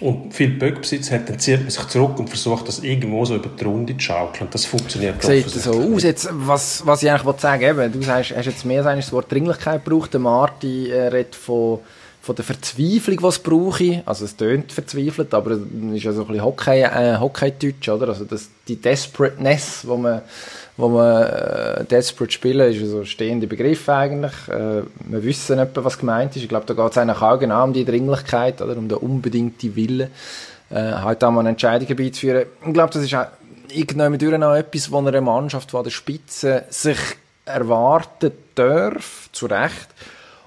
und 0.00 0.32
viel 0.32 0.50
Böckbesitz 0.50 1.10
hat, 1.10 1.28
dann 1.28 1.38
zieht 1.38 1.60
man 1.60 1.70
sich 1.70 1.86
zurück 1.88 2.18
und 2.18 2.28
versucht, 2.28 2.68
das 2.68 2.80
irgendwo 2.80 3.24
so 3.24 3.36
über 3.36 3.48
die 3.48 3.64
Runde 3.64 3.96
zu 3.96 4.00
schaukeln. 4.00 4.46
Und 4.46 4.54
das 4.54 4.64
funktioniert 4.64 5.22
Sieht 5.22 5.48
so 5.50 5.72
aus. 5.72 6.02
Jetzt, 6.02 6.28
was, 6.32 6.86
was 6.86 7.02
ich 7.02 7.10
eigentlich 7.10 7.40
sagen 7.40 7.62
eben, 7.62 7.92
du 7.92 8.02
sagst, 8.02 8.34
hast 8.36 8.46
jetzt 8.46 8.64
mehr 8.64 8.82
das 8.82 9.12
Wort 9.12 9.30
Dringlichkeit 9.30 9.84
gebraucht. 9.84 10.12
Der 10.12 10.20
Marti 10.20 10.90
äh, 10.90 11.08
redet 11.08 11.34
von, 11.34 11.80
von 12.20 12.36
der 12.36 12.44
Verzweiflung, 12.44 13.18
die 13.18 13.26
es 13.26 13.38
brauche. 13.38 14.02
Also 14.06 14.24
es 14.24 14.36
tönt 14.36 14.72
verzweifelt, 14.72 15.34
aber 15.34 15.52
es 15.52 15.60
ist 15.94 16.04
ja 16.04 16.12
so 16.12 16.22
ein 16.22 16.28
bisschen 16.28 16.44
Hockey, 16.44 16.82
äh, 16.82 17.16
Hockey-Deutsch, 17.18 17.88
oder? 17.88 18.08
Also 18.08 18.24
das, 18.24 18.48
die 18.68 18.80
Desperateness, 18.80 19.86
wo 19.86 19.96
man 19.96 20.22
wo 20.78 20.88
man 20.88 21.24
äh, 21.24 21.84
Desperate 21.84 22.32
spielen, 22.32 22.72
ist 22.72 22.90
so 22.90 23.00
ein 23.00 23.06
stehender 23.06 23.48
Begriff 23.48 23.88
eigentlich. 23.88 24.32
Äh, 24.48 24.82
wir 25.06 25.24
wissen 25.24 25.58
etwa, 25.58 25.84
was 25.84 25.98
gemeint 25.98 26.36
ist. 26.36 26.42
Ich 26.42 26.48
glaube, 26.48 26.66
da 26.66 26.74
geht 26.74 26.92
es 26.92 26.98
eigentlich 26.98 27.20
auch 27.20 27.38
genau 27.38 27.64
um 27.64 27.72
die 27.72 27.84
Dringlichkeit, 27.84 28.62
oder 28.62 28.76
um 28.76 28.88
den 28.88 28.98
unbedingten 28.98 29.74
Willen, 29.74 30.08
äh, 30.70 30.74
halt 30.74 31.22
auch 31.24 31.32
mal 31.32 31.40
eine 31.40 31.50
Entscheidung 31.50 31.88
herbeizuführen. 31.88 32.46
Ich 32.64 32.72
glaube, 32.72 32.92
das 32.92 33.02
ist 33.02 33.12
auch 33.12 33.26
irgendwann 33.70 34.40
noch 34.40 34.54
etwas, 34.54 34.86
von 34.86 35.06
einer 35.08 35.20
Mannschaft 35.20 35.72
von 35.72 35.82
der 35.82 35.90
Spitze 35.90 36.62
sich 36.70 36.98
erwarten 37.44 38.30
darf, 38.54 39.28
zu 39.32 39.46
Recht. 39.46 39.88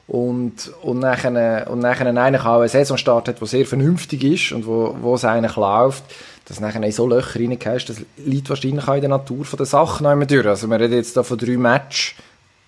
Und, 0.07 0.71
und 0.81 0.99
nachher, 0.99 1.67
und 1.69 1.79
nachher 1.79 2.07
eigentlich 2.07 2.45
auch 2.45 2.59
eine 2.59 2.69
Saison 2.69 2.97
startet, 2.97 3.41
die 3.41 3.45
sehr 3.47 3.65
vernünftig 3.65 4.23
ist 4.23 4.51
und 4.53 4.65
wo, 4.65 4.95
wo 5.01 5.15
es 5.15 5.25
eigentlich 5.25 5.57
läuft 5.57 6.03
dass 6.45 6.59
nachher 6.59 6.81
in 6.83 6.91
so 6.91 7.07
Löcher 7.07 7.39
reingehst, 7.39 7.89
das 7.89 7.97
liegt 8.17 8.49
wahrscheinlich 8.49 8.87
auch 8.87 8.95
in 8.95 9.01
der 9.01 9.09
Natur 9.09 9.45
der 9.57 9.65
Sache 9.65 10.03
noch 10.03 10.25
durch. 10.25 10.47
Also 10.47 10.67
wir 10.67 10.79
reden 10.79 10.95
jetzt 10.95 11.15
da 11.15 11.23
von 11.23 11.37
drei 11.37 11.57
Matches, 11.57 12.13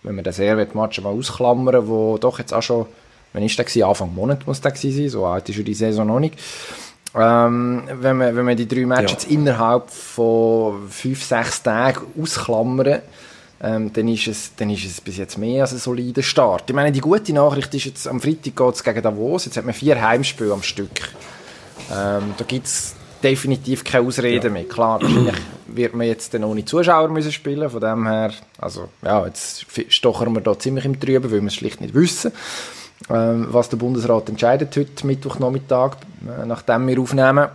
wenn 0.03 0.15
wir 0.15 0.23
den 0.23 0.33
Servet-Match 0.33 1.01
mal 1.01 1.09
ausklammern, 1.09 1.87
wo 1.87 2.17
doch 2.17 2.39
jetzt 2.39 2.53
auch 2.53 2.61
schon, 2.61 2.85
wenn 3.33 3.43
ist 3.43 3.57
der 3.57 3.65
gewesen, 3.65 3.83
Anfang 3.83 4.13
Monat 4.13 4.45
muss 4.45 4.61
der 4.61 4.71
gewesen 4.71 4.97
sein, 4.97 5.09
so 5.09 5.25
alt 5.25 5.49
ist 5.49 5.57
ja 5.57 5.63
die 5.63 5.73
Saison 5.73 6.07
noch 6.07 6.19
nicht. 6.19 6.35
Ähm, 7.15 7.83
wenn, 8.01 8.17
man, 8.17 8.35
wenn 8.35 8.45
man 8.45 8.57
die 8.57 8.67
drei 8.67 8.85
Matches 8.85 9.25
ja. 9.25 9.31
innerhalb 9.31 9.89
von 9.89 10.89
fünf, 10.89 11.23
sechs 11.23 11.61
Tagen 11.61 12.01
ausklammern, 12.19 13.01
ähm, 13.61 13.93
dann, 13.93 14.07
ist 14.07 14.27
es, 14.27 14.55
dann 14.55 14.69
ist 14.69 14.85
es 14.85 14.99
bis 14.99 15.17
jetzt 15.17 15.37
mehr 15.37 15.61
als 15.61 15.73
ein 15.73 15.77
solider 15.77 16.23
Start. 16.23 16.63
Ich 16.67 16.75
meine, 16.75 16.91
die 16.91 16.99
gute 16.99 17.31
Nachricht 17.33 17.73
ist 17.73 17.85
jetzt, 17.85 18.07
am 18.07 18.19
Freitag 18.19 18.55
geht 18.55 18.75
es 18.75 18.83
gegen 18.83 19.01
Davos, 19.01 19.45
jetzt 19.45 19.57
hat 19.57 19.65
man 19.65 19.73
vier 19.73 20.01
Heimspiele 20.01 20.51
am 20.51 20.63
Stück. 20.63 20.89
Ähm, 21.91 22.33
da 22.37 22.43
gibt 22.45 22.65
es 22.65 22.95
definitiv 23.23 23.83
keine 23.83 24.07
Ausreden 24.07 24.47
ja. 24.47 24.51
mehr. 24.51 24.63
Klar, 24.65 25.01
wahrscheinlich 25.01 25.35
wird 25.67 25.95
man 25.95 26.07
jetzt 26.07 26.33
dann 26.33 26.43
ohne 26.43 26.65
Zuschauer 26.65 27.07
müssen 27.09 27.31
spielen, 27.31 27.69
von 27.69 27.81
dem 27.81 28.07
her, 28.07 28.31
also 28.59 28.89
ja, 29.01 29.25
jetzt 29.25 29.65
stochern 29.89 30.33
wir 30.33 30.41
da 30.41 30.57
ziemlich 30.57 30.85
im 30.85 30.99
Trüben, 30.99 31.31
weil 31.31 31.41
wir 31.41 31.47
es 31.47 31.55
schlicht 31.55 31.81
nicht 31.81 31.93
wissen. 31.93 32.31
Ähm, 33.09 33.47
was 33.49 33.69
der 33.69 33.77
Bundesrat 33.77 34.29
entscheidet 34.29 34.77
heute 34.77 35.05
Mittwochnachmittag, 35.05 35.97
äh, 36.25 36.45
nachdem 36.45 36.87
wir 36.87 36.99
aufnehmen. 37.01 37.49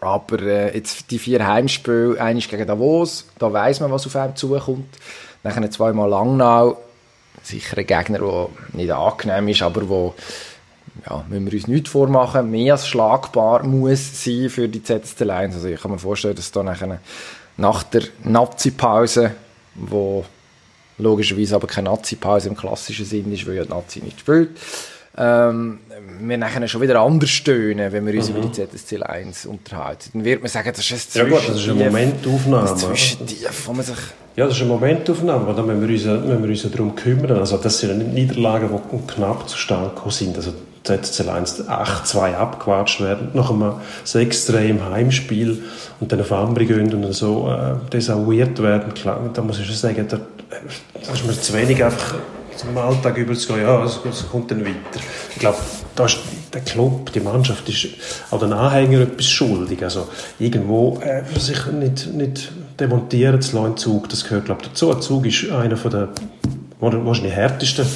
Aber 0.00 0.42
äh, 0.42 0.74
jetzt 0.74 1.10
die 1.10 1.18
vier 1.18 1.46
Heimspiele, 1.46 2.20
eines 2.20 2.48
gegen 2.48 2.66
Davos, 2.66 3.26
da 3.38 3.52
weiß 3.52 3.80
man, 3.80 3.92
was 3.92 4.06
auf 4.06 4.16
einem 4.16 4.34
zukommt. 4.36 4.98
Nachher 5.44 5.70
zweimal 5.70 6.10
Langnau, 6.10 6.78
sicher 7.42 7.78
ein 7.78 7.86
Gegner, 7.86 8.18
der 8.18 8.48
nicht 8.72 8.90
angenehm 8.90 9.48
ist, 9.48 9.62
aber 9.62 9.88
wo 9.88 10.14
ja, 11.08 11.24
müssen 11.28 11.46
wir 11.46 11.52
uns 11.52 11.66
nicht 11.66 11.88
vormachen, 11.88 12.50
mehr 12.50 12.74
als 12.74 12.86
schlagbar 12.86 13.64
muss 13.64 14.24
sein 14.24 14.48
für 14.48 14.68
die 14.68 14.82
ZSC 14.82 15.24
Lions. 15.24 15.56
Also 15.56 15.68
ich 15.68 15.80
kann 15.80 15.90
mir 15.90 15.98
vorstellen, 15.98 16.36
dass 16.36 16.52
da 16.52 16.62
nachher 16.62 17.00
nach 17.56 17.82
der 17.82 18.02
Nazi-Pause, 18.22 19.32
wo 19.74 20.24
logischerweise 20.98 21.56
aber 21.56 21.66
keine 21.66 21.90
Nazi-Pause 21.90 22.48
im 22.48 22.56
klassischen 22.56 23.04
Sinn 23.04 23.32
ist, 23.32 23.46
weil 23.46 23.54
ja 23.54 23.64
die 23.64 23.70
Nazi 23.70 24.00
nicht 24.00 24.20
spielt. 24.20 24.50
Ähm, 25.16 25.78
wir 26.20 26.38
nachher 26.38 26.66
schon 26.66 26.80
wieder 26.80 27.00
anders 27.00 27.30
stöhnen, 27.30 27.92
wenn 27.92 28.04
wir 28.04 28.14
uns 28.14 28.30
mhm. 28.30 28.36
über 28.36 28.48
die 28.48 28.52
ZSC 28.52 29.00
1 29.00 29.46
unterhalten. 29.46 30.10
Dann 30.12 30.24
wird 30.24 30.42
man 30.42 30.50
sagen, 30.50 30.72
das 30.74 30.90
ist 30.90 31.16
ein 31.16 31.28
Ja 31.28 31.36
gut, 31.36 31.48
das 31.48 31.56
ist 31.56 31.68
eine 31.68 31.84
Momentaufnahme. 31.84 32.68
Das 32.68 32.80
Zwischentief, 32.80 33.66
wo 33.66 33.72
man 33.72 33.84
sich... 33.84 33.96
Ja, 34.34 34.46
das 34.46 34.56
ist 34.56 34.62
eine 34.62 34.70
Momentaufnahme, 34.70 35.42
aber 35.42 35.54
dann 35.54 35.66
müssen 35.66 35.82
wir 35.82 35.88
uns, 35.88 36.26
müssen 36.26 36.42
wir 36.42 36.50
uns 36.50 36.70
darum 36.72 36.96
kümmern. 36.96 37.38
Also 37.38 37.56
das 37.58 37.78
sind 37.78 37.96
nicht 37.96 38.12
Niederlagen, 38.12 38.70
die 38.70 39.12
knapp 39.12 39.48
zustande 39.48 39.90
gekommen 39.90 40.10
sind. 40.10 40.36
Also 40.36 40.52
ZSC 40.84 41.28
1 41.28 41.66
8-2 41.66 42.34
abgewatscht 42.34 43.00
werden, 43.00 43.28
nach 43.32 43.50
einem 43.50 43.74
6-3 44.06 44.66
im 44.66 44.84
Heimspiel 44.84 45.62
und 45.98 46.12
dann 46.12 46.20
auf 46.20 46.30
Ambri 46.30 46.66
gehen 46.66 46.92
und 46.92 47.12
so 47.12 47.48
äh, 47.50 47.90
desavouiert 47.90 48.62
werden. 48.62 48.92
Klar, 48.92 49.18
da 49.32 49.42
muss 49.42 49.58
ich 49.58 49.66
schon 49.66 49.74
sagen, 49.74 50.06
da, 50.08 50.18
da 50.18 51.12
ist 51.12 51.26
mir 51.26 51.32
zu 51.32 51.54
wenig 51.54 51.82
einfach 51.82 52.16
zum 52.56 52.76
Alltag 52.76 53.16
überzugehen, 53.16 53.66
ja, 53.66 53.84
es, 53.84 54.00
kommt 54.30 54.50
dann 54.50 54.60
weiter. 54.60 55.00
Ich 55.30 55.38
glaube, 55.38 55.58
da 55.96 56.04
ist 56.04 56.18
der 56.52 56.60
Club, 56.60 57.12
die 57.12 57.20
Mannschaft 57.20 57.68
ist 57.68 57.88
auch 58.30 58.38
den 58.38 58.52
Anhänger 58.52 59.00
etwas 59.00 59.26
schuldig. 59.26 59.82
Also 59.82 60.08
irgendwo 60.38 61.00
äh, 61.00 61.22
sich 61.38 61.66
nicht, 61.66 62.12
nicht 62.14 62.52
demontieren 62.78 63.40
zu 63.40 63.56
lassen 63.56 63.76
Zug, 63.76 64.08
das 64.10 64.24
gehört 64.24 64.44
glaube 64.46 64.62
ich 64.62 64.68
dazu. 64.68 64.92
Ein 64.92 65.00
Zug 65.00 65.26
ist 65.26 65.50
einer 65.50 65.76
von 65.76 65.90
der 65.90 66.08
wahrscheinlich 66.80 67.32
härtesten 67.32 67.86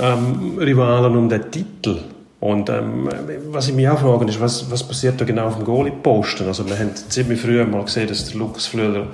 ähm, 0.00 0.58
Rivalen 0.58 1.16
um 1.16 1.28
den 1.28 1.50
Titel. 1.50 1.98
Und 2.42 2.68
ähm, 2.70 3.08
was 3.52 3.68
ich 3.68 3.74
mich 3.74 3.88
auch 3.88 4.00
frage, 4.00 4.24
ist, 4.24 4.40
was, 4.40 4.68
was 4.68 4.82
passiert 4.82 5.20
da 5.20 5.24
genau 5.24 5.46
auf 5.46 5.54
dem 5.54 5.64
Goalie-Posten? 5.64 6.48
Also 6.48 6.68
wir 6.68 6.76
haben 6.76 6.90
ziemlich 6.96 7.40
früh 7.40 7.64
mal 7.64 7.84
gesehen, 7.84 8.08
dass 8.08 8.28
der 8.28 8.36
Lukas 8.36 8.66
Flöder 8.66 9.06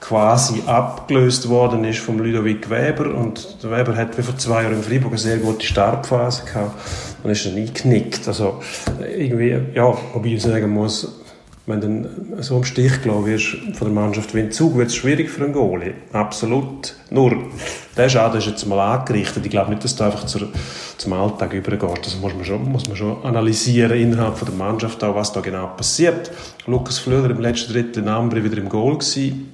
quasi 0.00 0.62
abgelöst 0.66 1.48
worden 1.48 1.82
ist 1.82 1.98
vom 1.98 2.20
Ludovic 2.20 2.70
Weber 2.70 3.12
und 3.12 3.60
der 3.60 3.72
Weber 3.72 3.96
hat 3.96 4.16
wie 4.16 4.22
vor 4.22 4.38
zwei 4.38 4.62
Jahren 4.62 4.74
in 4.74 4.82
Freiburg 4.84 5.10
eine 5.10 5.18
sehr 5.18 5.38
gute 5.38 5.66
Startphase 5.66 6.44
gehabt 6.44 6.76
und 7.24 7.30
ist 7.30 7.44
dann 7.44 7.56
geknickt. 7.56 8.28
Also 8.28 8.60
irgendwie, 9.00 9.58
ja, 9.74 9.92
wobei 10.12 10.28
ich 10.28 10.42
sagen 10.42 10.70
muss, 10.70 11.25
wenn 11.66 11.80
du 11.80 12.42
so 12.42 12.58
im 12.58 12.64
Stich 12.64 13.02
gelassen 13.02 13.26
wirst 13.26 13.56
von 13.76 13.88
der 13.88 13.94
Mannschaft 13.94 14.34
wie 14.34 14.40
ein 14.40 14.52
Zug, 14.52 14.76
wird 14.76 14.88
es 14.88 14.94
schwierig 14.94 15.28
für 15.28 15.44
einen 15.44 15.52
Goalie. 15.52 15.94
Absolut. 16.12 16.94
Nur, 17.10 17.36
der 17.96 18.08
Schaden 18.08 18.38
ist 18.38 18.46
jetzt 18.46 18.66
mal 18.66 18.94
angerichtet. 18.94 19.44
Ich 19.44 19.50
glaube 19.50 19.70
nicht, 19.70 19.82
dass 19.82 19.96
du 19.96 20.04
einfach 20.04 20.26
zur, 20.26 20.48
zum 20.96 21.12
Alltag 21.12 21.52
übergeht. 21.52 22.06
Das 22.06 22.16
muss 22.20 22.34
man, 22.34 22.44
schon, 22.44 22.70
muss 22.70 22.86
man 22.86 22.96
schon 22.96 23.24
analysieren 23.24 23.98
innerhalb 23.98 24.38
von 24.38 24.46
der 24.46 24.56
Mannschaft, 24.56 25.02
auch 25.02 25.16
was 25.16 25.32
da 25.32 25.40
genau 25.40 25.66
passiert. 25.76 26.30
Lukas 26.66 26.98
Flöder 26.98 27.30
im 27.30 27.40
letzten 27.40 27.72
Drittel 27.72 28.06
in 28.06 28.44
wieder 28.44 28.58
im 28.58 28.68
Goal 28.68 28.98
gewesen. 28.98 29.52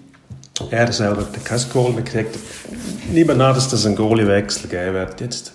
Er 0.70 0.92
selber 0.92 1.22
hat 1.22 1.44
kein 1.44 1.60
Goal 1.72 1.92
mehr 1.92 2.02
gekriegt. 2.02 2.38
Niemand 3.10 3.40
an, 3.40 3.54
dass 3.54 3.68
das 3.68 3.86
einen 3.86 3.96
Goalie-Wechsel 3.96 4.68
geben 4.68 4.92
wird 4.92 5.20
jetzt 5.22 5.54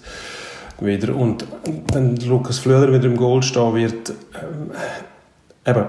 wieder. 0.80 1.16
Und 1.16 1.46
wenn 1.94 2.16
Lukas 2.16 2.58
Flöder 2.58 2.92
wieder 2.92 3.06
im 3.06 3.16
Goal 3.16 3.44
stehen 3.44 3.76
wird, 3.76 4.10
ähm, 4.10 4.72
eben, 5.66 5.86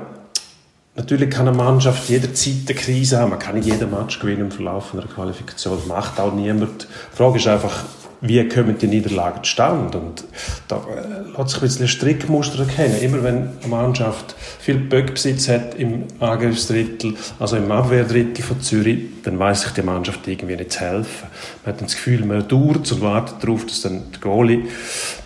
Natürlich 0.99 1.31
kann 1.31 1.47
eine 1.47 1.57
Mannschaft 1.57 2.09
jederzeit 2.09 2.55
eine 2.67 2.75
Krise 2.77 3.21
haben. 3.21 3.31
Man 3.31 3.39
kann 3.39 3.55
nicht 3.55 3.69
jeden 3.69 3.89
Match 3.89 4.19
gewinnen 4.19 4.41
im 4.41 4.51
Verlauf 4.51 4.93
einer 4.93 5.05
Qualifikation. 5.05 5.79
Macht 5.87 6.19
auch 6.19 6.35
niemand. 6.35 6.89
Die 7.13 7.17
Frage 7.17 7.39
ist 7.39 7.47
einfach, 7.47 7.85
wie 8.21 8.49
kommen 8.49 8.77
die 8.79 8.89
Niederlagen 8.89 9.45
zustande? 9.45 9.97
Und 9.97 10.25
da 10.67 10.77
äh, 10.77 11.39
lässt 11.39 11.51
sich 11.51 11.59
ein 11.59 11.61
bisschen 11.61 11.85
ein 11.85 11.89
Strickmuster 11.89 12.59
erkennen. 12.59 13.01
Immer 13.01 13.23
wenn 13.23 13.37
eine 13.37 13.69
Mannschaft 13.69 14.35
viel 14.59 14.75
Böckbesitz 14.75 15.49
hat 15.49 15.77
im 15.77 16.03
Angriffsdrittel, 16.19 17.15
also 17.39 17.57
im 17.57 17.71
Abwehrdrittel 17.71 18.43
von 18.43 18.61
Zürich, 18.61 18.99
dann 19.29 19.39
weiß 19.39 19.61
sich 19.61 19.73
die 19.73 19.83
Mannschaft 19.83 20.27
irgendwie 20.27 20.57
nicht 20.57 20.73
zu 20.73 20.81
helfen. 20.81 21.29
Man 21.65 21.75
hat 21.75 21.83
das 21.83 21.93
Gefühl, 21.93 22.25
man 22.25 22.49
dauert 22.49 22.91
und 22.91 23.01
wartet 23.03 23.45
darauf, 23.45 23.67
dass 23.67 23.83
dann 23.83 24.05
der 24.11 24.21
Goalie 24.23 24.63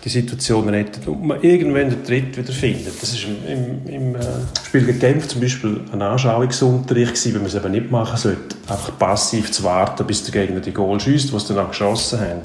die 0.03 0.09
Situation 0.09 0.67
rettet 0.67 1.07
und 1.07 1.25
man 1.25 1.41
irgendwann 1.41 1.89
den 1.89 2.03
Tritt 2.03 2.35
wieder 2.35 2.51
findet. 2.51 3.01
Das 3.01 3.13
ist 3.13 3.25
im, 3.25 3.81
im, 3.87 3.87
im 3.87 4.15
äh, 4.15 4.19
Spiel 4.65 4.85
gegen 4.85 4.99
Genf 4.99 5.29
zum 5.29 5.39
Beispiel 5.39 5.79
ein 5.93 6.01
Anschauungsunterricht 6.01 7.13
gewesen, 7.13 7.33
wenn 7.33 7.41
man 7.43 7.49
es 7.49 7.55
eben 7.55 7.71
nicht 7.71 7.91
machen 7.91 8.17
sollte, 8.17 8.57
einfach 8.67 8.97
passiv 8.99 9.51
zu 9.51 9.63
warten, 9.63 10.05
bis 10.05 10.23
der 10.25 10.33
Gegner 10.33 10.59
die 10.59 10.73
Goal 10.73 10.99
schießt, 10.99 11.31
was 11.31 11.47
sie 11.47 11.53
dann 11.53 11.65
auch 11.65 11.69
geschossen 11.69 12.19
haben. 12.19 12.41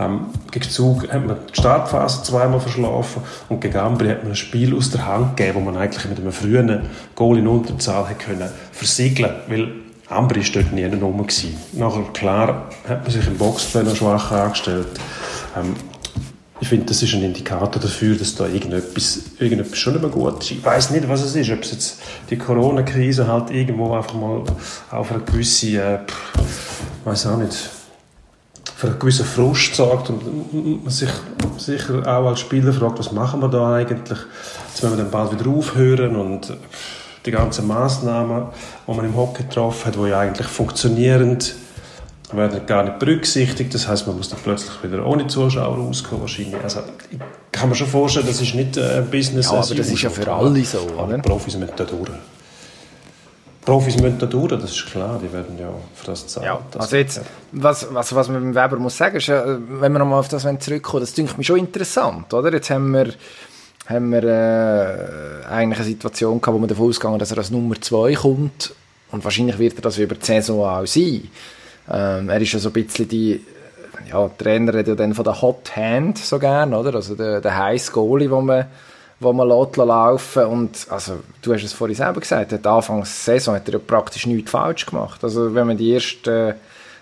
Ähm, 0.00 0.20
gegen 0.50 0.68
Zug 0.68 1.08
hat 1.12 1.24
man 1.24 1.36
die 1.48 1.60
Startphase 1.60 2.24
zweimal 2.24 2.58
verschlafen 2.58 3.22
und 3.48 3.60
gegen 3.60 3.76
Ambri 3.76 4.08
hat 4.08 4.24
man 4.24 4.32
ein 4.32 4.36
Spiel 4.36 4.74
aus 4.74 4.90
der 4.90 5.06
Hand 5.06 5.36
gegeben, 5.36 5.58
wo 5.58 5.60
man 5.60 5.76
eigentlich 5.76 6.04
mit 6.06 6.18
einem 6.18 6.32
frühen 6.32 6.80
Goal 7.14 7.38
in 7.38 7.46
Unterzahl 7.46 8.08
hätte 8.08 8.24
können 8.24 8.50
versiegeln 8.72 9.30
weil 9.46 9.68
Ambri 10.08 10.40
war 10.40 10.62
dort 10.62 10.72
nie 10.72 10.84
rum. 10.84 11.26
Nachher, 11.72 12.02
klar, 12.12 12.70
hat 12.88 13.02
man 13.02 13.10
sich 13.10 13.26
im 13.26 13.36
Boxplay 13.36 13.84
schwach 13.94 14.32
angestellt. 14.32 14.88
Ähm, 15.56 15.74
ich 16.60 16.68
finde, 16.68 16.86
das 16.86 17.02
ist 17.02 17.14
ein 17.14 17.22
Indikator 17.22 17.80
dafür, 17.80 18.16
dass 18.16 18.34
da 18.34 18.46
irgendetwas, 18.46 19.20
irgendetwas 19.38 19.78
schon 19.78 19.92
nicht 19.92 20.02
mehr 20.02 20.10
gut 20.10 20.42
ist. 20.42 20.50
Ich 20.50 20.64
weiß 20.64 20.90
nicht, 20.90 21.08
was 21.08 21.22
es 21.22 21.36
ist. 21.36 21.50
Ob 21.50 21.62
es 21.62 21.70
jetzt 21.70 22.00
die 22.30 22.36
Corona-Krise 22.36 23.28
halt 23.28 23.50
irgendwo 23.50 23.94
einfach 23.94 24.14
mal 24.14 24.42
auf 24.90 25.12
eine 25.12 25.20
gewisse, 25.22 25.76
äh, 25.76 25.98
weiß 27.04 27.26
auch 27.26 27.36
nicht, 27.36 27.70
für 28.76 28.88
einen 28.88 28.98
gewissen 28.98 29.26
Frust 29.26 29.74
sorgt 29.74 30.10
und 30.10 30.82
man 30.84 30.90
sich 30.90 31.10
sicher 31.58 32.00
auch 32.06 32.28
als 32.28 32.40
Spieler 32.40 32.72
fragt, 32.72 32.98
was 32.98 33.12
machen 33.12 33.40
wir 33.40 33.48
da 33.48 33.74
eigentlich? 33.74 34.18
Jetzt 34.68 34.82
werden 34.82 34.96
wir 34.96 35.04
dann 35.04 35.10
bald 35.10 35.38
wieder 35.38 35.50
aufhören 35.50 36.16
und 36.16 36.56
die 37.26 37.30
ganzen 37.30 37.66
Massnahmen, 37.66 38.46
die 38.86 38.92
man 38.92 39.04
im 39.04 39.16
Hockey 39.16 39.42
getroffen 39.44 39.86
hat, 39.86 39.96
die 39.96 40.08
ja 40.08 40.20
eigentlich 40.20 40.46
funktionierend 40.46 41.54
werden 42.32 42.66
gar 42.66 42.84
nicht 42.84 42.98
berücksichtigt. 42.98 43.72
Das 43.74 43.88
heißt, 43.88 44.06
man 44.06 44.16
muss 44.16 44.28
dann 44.28 44.38
plötzlich 44.42 44.82
wieder 44.82 45.06
ohne 45.06 45.26
Zuschauer 45.26 45.76
rauskommen 45.76 46.22
wahrscheinlich. 46.22 46.62
Also 46.62 46.80
ich 47.10 47.18
kann 47.52 47.68
mir 47.68 47.74
schon 47.74 47.86
vorstellen, 47.86 48.26
das 48.26 48.40
ist 48.40 48.54
nicht 48.54 48.78
ein 48.78 49.04
äh, 49.04 49.06
Business. 49.10 49.46
Ja, 49.46 49.58
aber 49.58 49.74
das 49.74 49.88
ist 49.88 50.02
ja 50.02 50.10
für 50.10 50.30
alle 50.30 50.64
so, 50.64 50.78
oder? 50.78 51.18
Profis 51.18 51.56
müssen 51.56 51.72
da 51.76 51.84
durch. 51.84 52.10
Profis 53.64 53.98
müssen 53.98 54.18
da 54.18 54.24
durch, 54.24 54.48
das 54.48 54.70
ist 54.70 54.86
klar, 54.86 55.20
die 55.22 55.30
werden 55.30 55.58
ja 55.58 55.68
für 55.94 56.06
das 56.06 56.26
zahlen. 56.26 56.46
Ja, 56.46 56.60
also 56.78 56.96
jetzt, 56.96 57.20
was, 57.52 57.86
was, 57.92 58.14
was 58.14 58.28
man 58.28 58.52
beim 58.52 58.54
Weber 58.54 58.78
muss 58.78 58.96
sagen, 58.96 59.16
ist, 59.16 59.28
wenn 59.28 59.92
wir 59.92 59.98
nochmal 59.98 60.20
auf 60.20 60.28
das 60.28 60.46
zurückkommen, 60.60 61.00
das 61.00 61.12
denke 61.12 61.36
mich 61.36 61.46
schon 61.46 61.58
interessant, 61.58 62.32
oder? 62.32 62.50
Jetzt 62.50 62.70
haben 62.70 62.92
wir, 62.92 63.12
haben 63.88 64.12
wir 64.12 64.22
äh, 64.22 65.46
eigentlich 65.46 65.78
eine 65.78 65.88
Situation 65.88 66.40
gehabt, 66.40 66.54
wo 66.54 66.58
man 66.58 66.68
davon 66.68 66.88
ausgegangen 66.88 67.18
dass 67.18 67.30
er 67.30 67.38
als 67.38 67.50
Nummer 67.50 67.80
2 67.80 68.14
kommt 68.14 68.74
und 69.10 69.24
wahrscheinlich 69.24 69.58
wird 69.58 69.76
er 69.76 69.82
das 69.82 69.98
über 69.98 70.14
die 70.14 70.24
Saison 70.24 70.64
auch 70.64 70.86
sein. 70.86 71.28
Ähm, 71.90 72.28
er 72.28 72.40
ist 72.40 72.52
ja 72.52 72.58
so 72.58 72.68
ein 72.68 72.74
bisschen 72.74 73.08
die, 73.08 73.40
ja, 74.10 74.28
Trainer 74.36 74.74
redet 74.74 74.88
ja 74.88 74.94
dann 74.94 75.14
von 75.14 75.24
der 75.24 75.40
Hot 75.40 75.74
Hand 75.74 76.18
so 76.18 76.38
gern, 76.38 76.74
oder? 76.74 76.94
Also 76.94 77.14
der, 77.14 77.40
der 77.40 77.56
heiße 77.56 77.92
Goalie, 77.92 78.30
wo 78.30 78.40
man 78.40 78.66
wo 79.20 79.32
man 79.32 79.48
lässt 79.48 79.76
laufen 79.76 80.44
und 80.44 80.86
also 80.90 81.18
du 81.42 81.52
hast 81.52 81.64
es 81.64 81.72
vorhin 81.72 81.96
selber 81.96 82.20
gesagt, 82.20 82.52
hat 82.52 82.66
Anfangs 82.66 83.24
der 83.24 83.34
Saison 83.34 83.56
hat 83.56 83.66
er 83.66 83.74
ja 83.74 83.80
praktisch 83.84 84.26
nichts 84.26 84.50
falsch 84.50 84.86
gemacht. 84.86 85.24
Also 85.24 85.54
wenn 85.54 85.66
man 85.66 85.76
die 85.76 85.92
ersten 85.92 86.54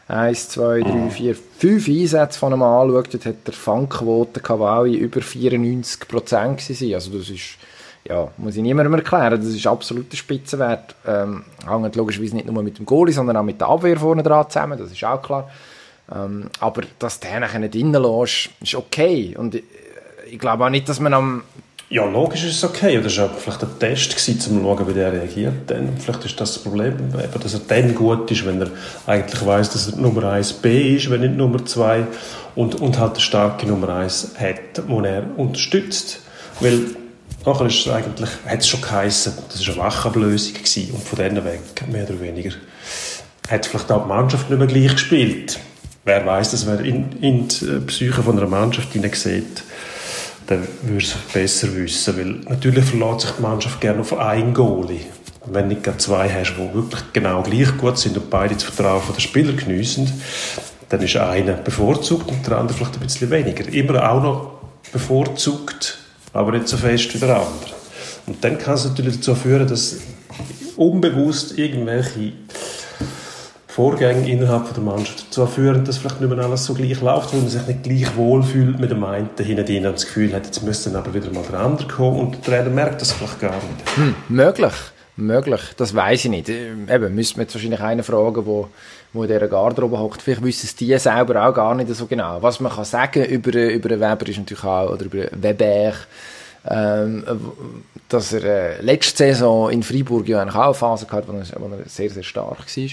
1, 0.08 0.50
2, 0.50 0.82
3, 0.82 1.10
4, 1.10 1.34
5 1.34 1.88
Einsätze 1.88 2.38
von 2.38 2.52
ihm 2.52 2.62
anschaut, 2.62 3.24
hat 3.24 3.46
der 3.46 3.54
Fangquote 3.54 4.40
alle 4.50 4.90
über 4.90 5.20
94 5.20 6.08
Prozent 6.08 6.80
waren. 6.80 6.94
Also 6.94 7.18
das 7.18 7.28
ist, 7.28 7.56
ja, 8.04 8.28
muss 8.36 8.56
ich 8.56 8.62
niemandem 8.62 8.94
erklären, 8.94 9.40
das 9.40 9.52
ist 9.52 9.66
absoluter 9.66 10.16
Spitzenwert. 10.16 10.94
Ähm, 11.06 11.44
hängt 11.68 11.96
logischerweise 11.96 12.36
nicht 12.36 12.50
nur 12.50 12.62
mit 12.62 12.78
dem 12.78 12.86
Goalie, 12.86 13.12
sondern 13.12 13.36
auch 13.36 13.42
mit 13.42 13.60
der 13.60 13.68
Abwehr 13.68 13.98
vorne 13.98 14.22
dran 14.22 14.48
zusammen, 14.48 14.78
das 14.78 14.92
ist 14.92 15.04
auch 15.04 15.20
klar. 15.20 15.50
Ähm, 16.14 16.50
aber 16.60 16.82
dass 17.00 17.18
der 17.18 17.40
nachher 17.40 17.58
nicht 17.58 17.74
reinlässt, 17.74 18.50
ist 18.60 18.74
okay. 18.76 19.34
Und 19.36 19.56
ich, 19.56 19.64
ich 20.30 20.38
glaube 20.38 20.64
auch 20.64 20.70
nicht, 20.70 20.88
dass 20.88 21.00
man 21.00 21.14
am 21.14 21.42
Ja, 21.88 22.04
logisch 22.04 22.42
ist 22.42 22.56
es 22.56 22.64
okay. 22.64 23.00
Das 23.00 23.16
war 23.16 23.30
vielleicht 23.30 23.62
ein 23.62 23.78
Test, 23.78 24.28
um 24.28 24.40
zu 24.40 24.50
schauen, 24.50 24.88
wie 24.88 24.92
der 24.92 25.12
reagiert. 25.12 25.54
Dann. 25.68 25.96
Vielleicht 25.98 26.24
ist 26.24 26.40
das 26.40 26.54
das 26.54 26.62
Problem, 26.62 26.94
dass 27.12 27.54
er 27.54 27.60
dann 27.68 27.94
gut 27.94 28.28
ist, 28.30 28.44
wenn 28.44 28.60
er 28.60 28.70
eigentlich 29.06 29.46
weiß, 29.46 29.70
dass 29.70 29.92
er 29.92 29.96
Nummer 29.96 30.24
1 30.32 30.54
B 30.54 30.96
ist, 30.96 31.08
wenn 31.10 31.20
nicht 31.20 31.36
Nummer 31.36 31.64
2 31.64 32.06
und, 32.56 32.74
und 32.80 32.98
halt 32.98 33.12
eine 33.12 33.20
starke 33.20 33.66
Nummer 33.66 33.90
1 33.90 34.32
hat, 34.36 34.78
die 34.88 35.04
er 35.04 35.22
unterstützt. 35.36 36.22
Weil 36.58 36.80
nachher 37.44 37.66
ist 37.66 37.86
es 37.86 37.92
eigentlich, 37.92 38.30
hat 38.44 38.60
es 38.60 38.66
schon 38.66 38.80
geheißen, 38.80 39.34
das 39.48 39.66
war 39.68 39.74
eine 39.74 39.84
Wachablösung 39.84 40.54
gewesen 40.54 40.90
und 40.92 41.04
von 41.04 41.18
denen 41.18 41.44
weg, 41.44 41.60
mehr 41.92 42.08
oder 42.08 42.20
weniger, 42.20 42.50
hat 43.48 43.64
vielleicht 43.64 43.92
auch 43.92 44.02
die 44.02 44.08
Mannschaft 44.08 44.50
nicht 44.50 44.58
mehr 44.58 44.66
gleich 44.66 44.92
gespielt. 44.92 45.60
Wer 46.04 46.26
weiß, 46.26 46.50
dass 46.50 46.66
wer 46.66 46.80
in, 46.80 47.12
in 47.20 47.46
die 47.46 47.80
Psyche 47.86 48.22
von 48.22 48.38
einer 48.38 48.48
Mannschaft 48.48 48.92
hineinsieht, 48.92 49.62
dann 50.46 50.66
würde 50.82 51.04
es 51.04 51.14
besser 51.32 51.74
wissen. 51.74 52.16
Weil 52.16 52.54
natürlich 52.54 52.84
verlässt 52.84 53.20
sich 53.20 53.30
die 53.32 53.42
Mannschaft 53.42 53.80
gerne 53.80 54.00
auf 54.00 54.16
einen 54.16 54.54
Goalie. 54.54 55.00
Und 55.40 55.54
wenn 55.54 55.68
du 55.68 55.74
nicht 55.74 56.00
zwei 56.00 56.28
hast, 56.28 56.54
die 56.56 56.74
wirklich 56.74 57.02
genau 57.12 57.42
gleich 57.42 57.76
gut 57.76 57.98
sind 57.98 58.16
und 58.16 58.30
beide 58.30 58.54
das 58.54 58.64
Vertrauen 58.64 59.02
der 59.14 59.20
Spieler 59.20 59.52
geniessen, 59.52 60.10
dann 60.88 61.00
ist 61.00 61.16
einer 61.16 61.54
bevorzugt 61.54 62.30
und 62.30 62.46
der 62.46 62.58
andere 62.58 62.76
vielleicht 62.76 62.94
ein 62.94 63.00
bisschen 63.00 63.30
weniger. 63.30 63.68
Immer 63.72 64.10
auch 64.10 64.22
noch 64.22 64.50
bevorzugt, 64.92 65.98
aber 66.32 66.52
nicht 66.52 66.68
so 66.68 66.76
fest 66.76 67.14
wie 67.14 67.18
der 67.18 67.36
andere. 67.36 67.74
Und 68.26 68.42
dann 68.42 68.58
kann 68.58 68.74
es 68.74 68.84
natürlich 68.84 69.16
dazu 69.16 69.34
führen, 69.34 69.66
dass 69.66 69.96
unbewusst 70.76 71.58
irgendwelche 71.58 72.32
Vorgänge 73.76 74.26
innerhalb 74.26 74.72
der 74.72 74.82
Mannschaft 74.82 75.26
dazu 75.26 75.46
führen, 75.46 75.84
dass 75.84 75.98
vielleicht 75.98 76.18
nicht 76.22 76.34
mehr 76.34 76.42
alles 76.42 76.64
so 76.64 76.72
gleich 76.72 76.98
läuft, 77.02 77.34
weil 77.34 77.40
man 77.40 77.50
sich 77.50 77.66
nicht 77.66 77.82
gleich 77.82 78.16
wohl 78.16 78.42
fühlt 78.42 78.80
mit 78.80 78.90
dem 78.90 79.04
einen 79.04 79.28
hinten 79.36 79.86
und 79.86 79.92
das 79.92 80.06
Gefühl 80.06 80.32
hat, 80.32 80.46
jetzt 80.46 80.62
müsste 80.62 80.96
aber 80.96 81.12
wieder 81.12 81.30
mal 81.30 81.44
der 81.52 81.60
andere 81.60 81.86
kommen 81.86 82.20
und 82.20 82.36
der 82.36 82.40
Trainer 82.40 82.70
merkt 82.70 83.02
das 83.02 83.12
vielleicht 83.12 83.38
gar 83.38 83.52
nicht. 83.52 83.96
Hm, 83.96 84.14
möglich, 84.30 84.72
möglich, 85.16 85.60
das 85.76 85.94
weiß 85.94 86.24
ich 86.24 86.30
nicht. 86.30 86.48
Eben, 86.48 87.14
müsste 87.14 87.36
man 87.36 87.44
jetzt 87.44 87.54
wahrscheinlich 87.54 87.80
einen 87.80 88.02
fragen, 88.02 88.46
wo, 88.46 88.68
wo 89.12 89.24
in 89.24 89.28
dieser 89.28 89.46
Garderobe 89.46 89.98
hockt. 89.98 90.22
Vielleicht 90.22 90.42
wissen 90.42 90.64
es 90.64 90.74
die 90.74 90.96
selber 90.98 91.46
auch 91.46 91.52
gar 91.52 91.74
nicht 91.74 91.94
so 91.94 92.06
genau. 92.06 92.40
Was 92.40 92.60
man 92.60 92.72
kann 92.72 92.86
sagen 92.86 93.26
über, 93.26 93.52
über 93.52 93.90
Weber 93.90 94.26
ist 94.26 94.38
natürlich 94.38 94.64
auch, 94.64 94.90
oder 94.90 95.04
über 95.04 95.24
Weber, 95.32 95.92
ähm, 96.66 97.24
dass 98.08 98.32
er 98.32 98.44
äh, 98.44 98.80
letzte 98.80 99.18
Saison 99.18 99.68
in 99.68 99.82
Freiburg 99.82 100.26
ja 100.28 100.40
eine 100.40 100.50
Phase 100.50 101.06
hatte, 101.10 101.28
wo 101.28 101.32
er, 101.32 101.60
wo 101.60 101.76
er 101.76 101.86
sehr, 101.86 102.08
sehr 102.08 102.22
stark 102.22 102.56
war. 102.60 102.88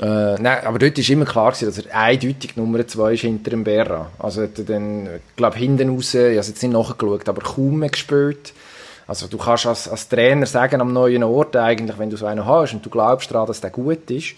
Äh, 0.00 0.40
nein, 0.40 0.64
aber 0.64 0.78
dort 0.78 0.96
war 0.96 1.10
immer 1.10 1.24
klar, 1.26 1.52
gewesen, 1.52 1.66
dass 1.66 1.84
er 1.84 1.94
eindeutig 1.94 2.56
Nummer 2.56 2.86
2 2.86 3.12
ist 3.12 3.20
hinter 3.20 3.50
dem 3.50 3.64
Berra. 3.64 4.10
Also 4.18 4.42
hat 4.42 4.58
er 4.58 4.64
dann, 4.64 5.08
glaube 5.36 5.58
hinten 5.58 5.90
raus, 5.90 6.14
ich 6.14 6.20
habe 6.20 6.32
jetzt 6.32 6.62
nicht 6.62 6.72
nachgeschaut, 6.72 7.28
aber 7.28 7.42
kaum 7.42 7.78
mehr 7.80 7.90
gespielt. 7.90 8.54
Also 9.06 9.26
du 9.26 9.36
kannst 9.36 9.66
als, 9.66 9.88
als 9.88 10.08
Trainer 10.08 10.46
sagen 10.46 10.80
am 10.80 10.92
neuen 10.92 11.22
Ort 11.24 11.56
eigentlich, 11.56 11.98
wenn 11.98 12.08
du 12.08 12.16
so 12.16 12.24
einen 12.24 12.46
hast 12.46 12.72
und 12.72 12.86
du 12.86 12.88
glaubst 12.88 13.30
daran, 13.30 13.46
dass 13.46 13.60
der 13.60 13.70
gut 13.70 14.10
ist 14.10 14.34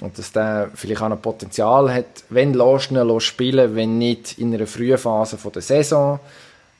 und 0.00 0.16
dass 0.16 0.30
der 0.30 0.70
vielleicht 0.74 1.02
auch 1.02 1.08
noch 1.08 1.20
Potenzial 1.20 1.92
hat, 1.92 2.22
wenn 2.28 2.54
lässt 2.54 2.92
ihn 2.92 3.20
spielen, 3.20 3.74
wenn 3.74 3.98
nicht 3.98 4.38
in 4.38 4.54
einer 4.54 4.68
frühen 4.68 4.98
Phase 4.98 5.36
von 5.36 5.50
der 5.50 5.62
Saison, 5.62 6.20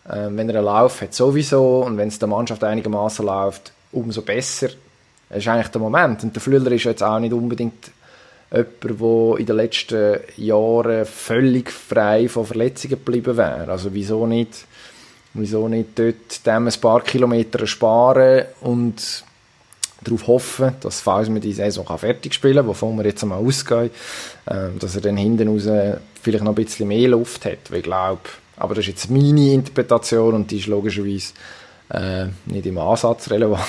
äh, 0.09 0.29
wenn 0.31 0.49
er 0.49 0.57
einen 0.57 0.67
Lauf 0.67 1.01
hat 1.01 1.15
sowieso 1.15 1.81
und 1.81 1.97
wenn 1.97 2.09
es 2.09 2.21
der 2.21 2.29
Mannschaft 2.29 2.63
einigermaßen 2.63 3.27
läuft, 3.27 3.73
umso 3.91 4.23
besser. 4.23 4.69
Das 5.29 5.39
ist 5.39 5.49
eigentlich 5.49 5.69
der 5.69 5.81
Moment. 5.81 6.23
Und 6.23 6.37
der 6.37 6.43
Flüller 6.43 6.71
ist 6.71 6.85
jetzt 6.85 7.03
auch 7.03 7.19
nicht 7.19 7.33
unbedingt 7.33 7.91
jemand, 8.53 9.01
der 9.01 9.39
in 9.39 9.47
den 9.47 9.57
letzten 9.57 10.21
Jahren 10.37 11.07
völlig 11.07 11.71
frei 11.71 12.29
von 12.29 12.47
Verletzungen 12.47 12.91
geblieben 12.91 13.37
wäre. 13.37 13.71
Also 13.71 13.93
wieso 13.93 14.27
nicht, 14.27 14.67
wieso 15.35 15.69
nicht 15.69 15.99
dort 15.99 16.47
dem 16.47 16.69
ein 16.69 16.81
paar 16.81 17.03
Kilometer 17.03 17.67
sparen 17.67 18.45
und 18.61 19.25
darauf 20.05 20.27
hoffen, 20.27 20.75
dass 20.81 21.01
falls 21.01 21.29
man 21.29 21.41
die 21.41 21.53
Saison 21.53 21.87
fertig 21.97 22.35
spielen 22.35 22.57
kann, 22.57 22.67
wovon 22.67 22.97
wir 22.97 23.05
jetzt 23.05 23.23
einmal 23.23 23.39
ausgehen, 23.39 23.91
äh, 24.47 24.69
dass 24.79 24.97
er 24.97 25.01
dann 25.01 25.17
hinten 25.17 25.49
raus 25.49 25.69
vielleicht 26.21 26.45
noch 26.45 26.53
ein 26.53 26.57
bisschen 26.57 26.89
mehr 26.89 27.09
Luft 27.09 27.45
hat. 27.45 27.71
Weil 27.71 27.79
ich 27.79 27.85
glaube, 27.85 28.23
aber 28.57 28.75
das 28.75 28.85
ist 28.85 28.89
jetzt 28.89 29.11
meine 29.11 29.53
Interpretation 29.53 30.35
und 30.35 30.51
die 30.51 30.59
ist 30.59 30.67
logischerweise 30.67 31.33
äh, 31.93 32.27
nicht 32.47 32.67
im 32.67 32.79
Ansatz 32.79 33.31
relevant. 33.31 33.67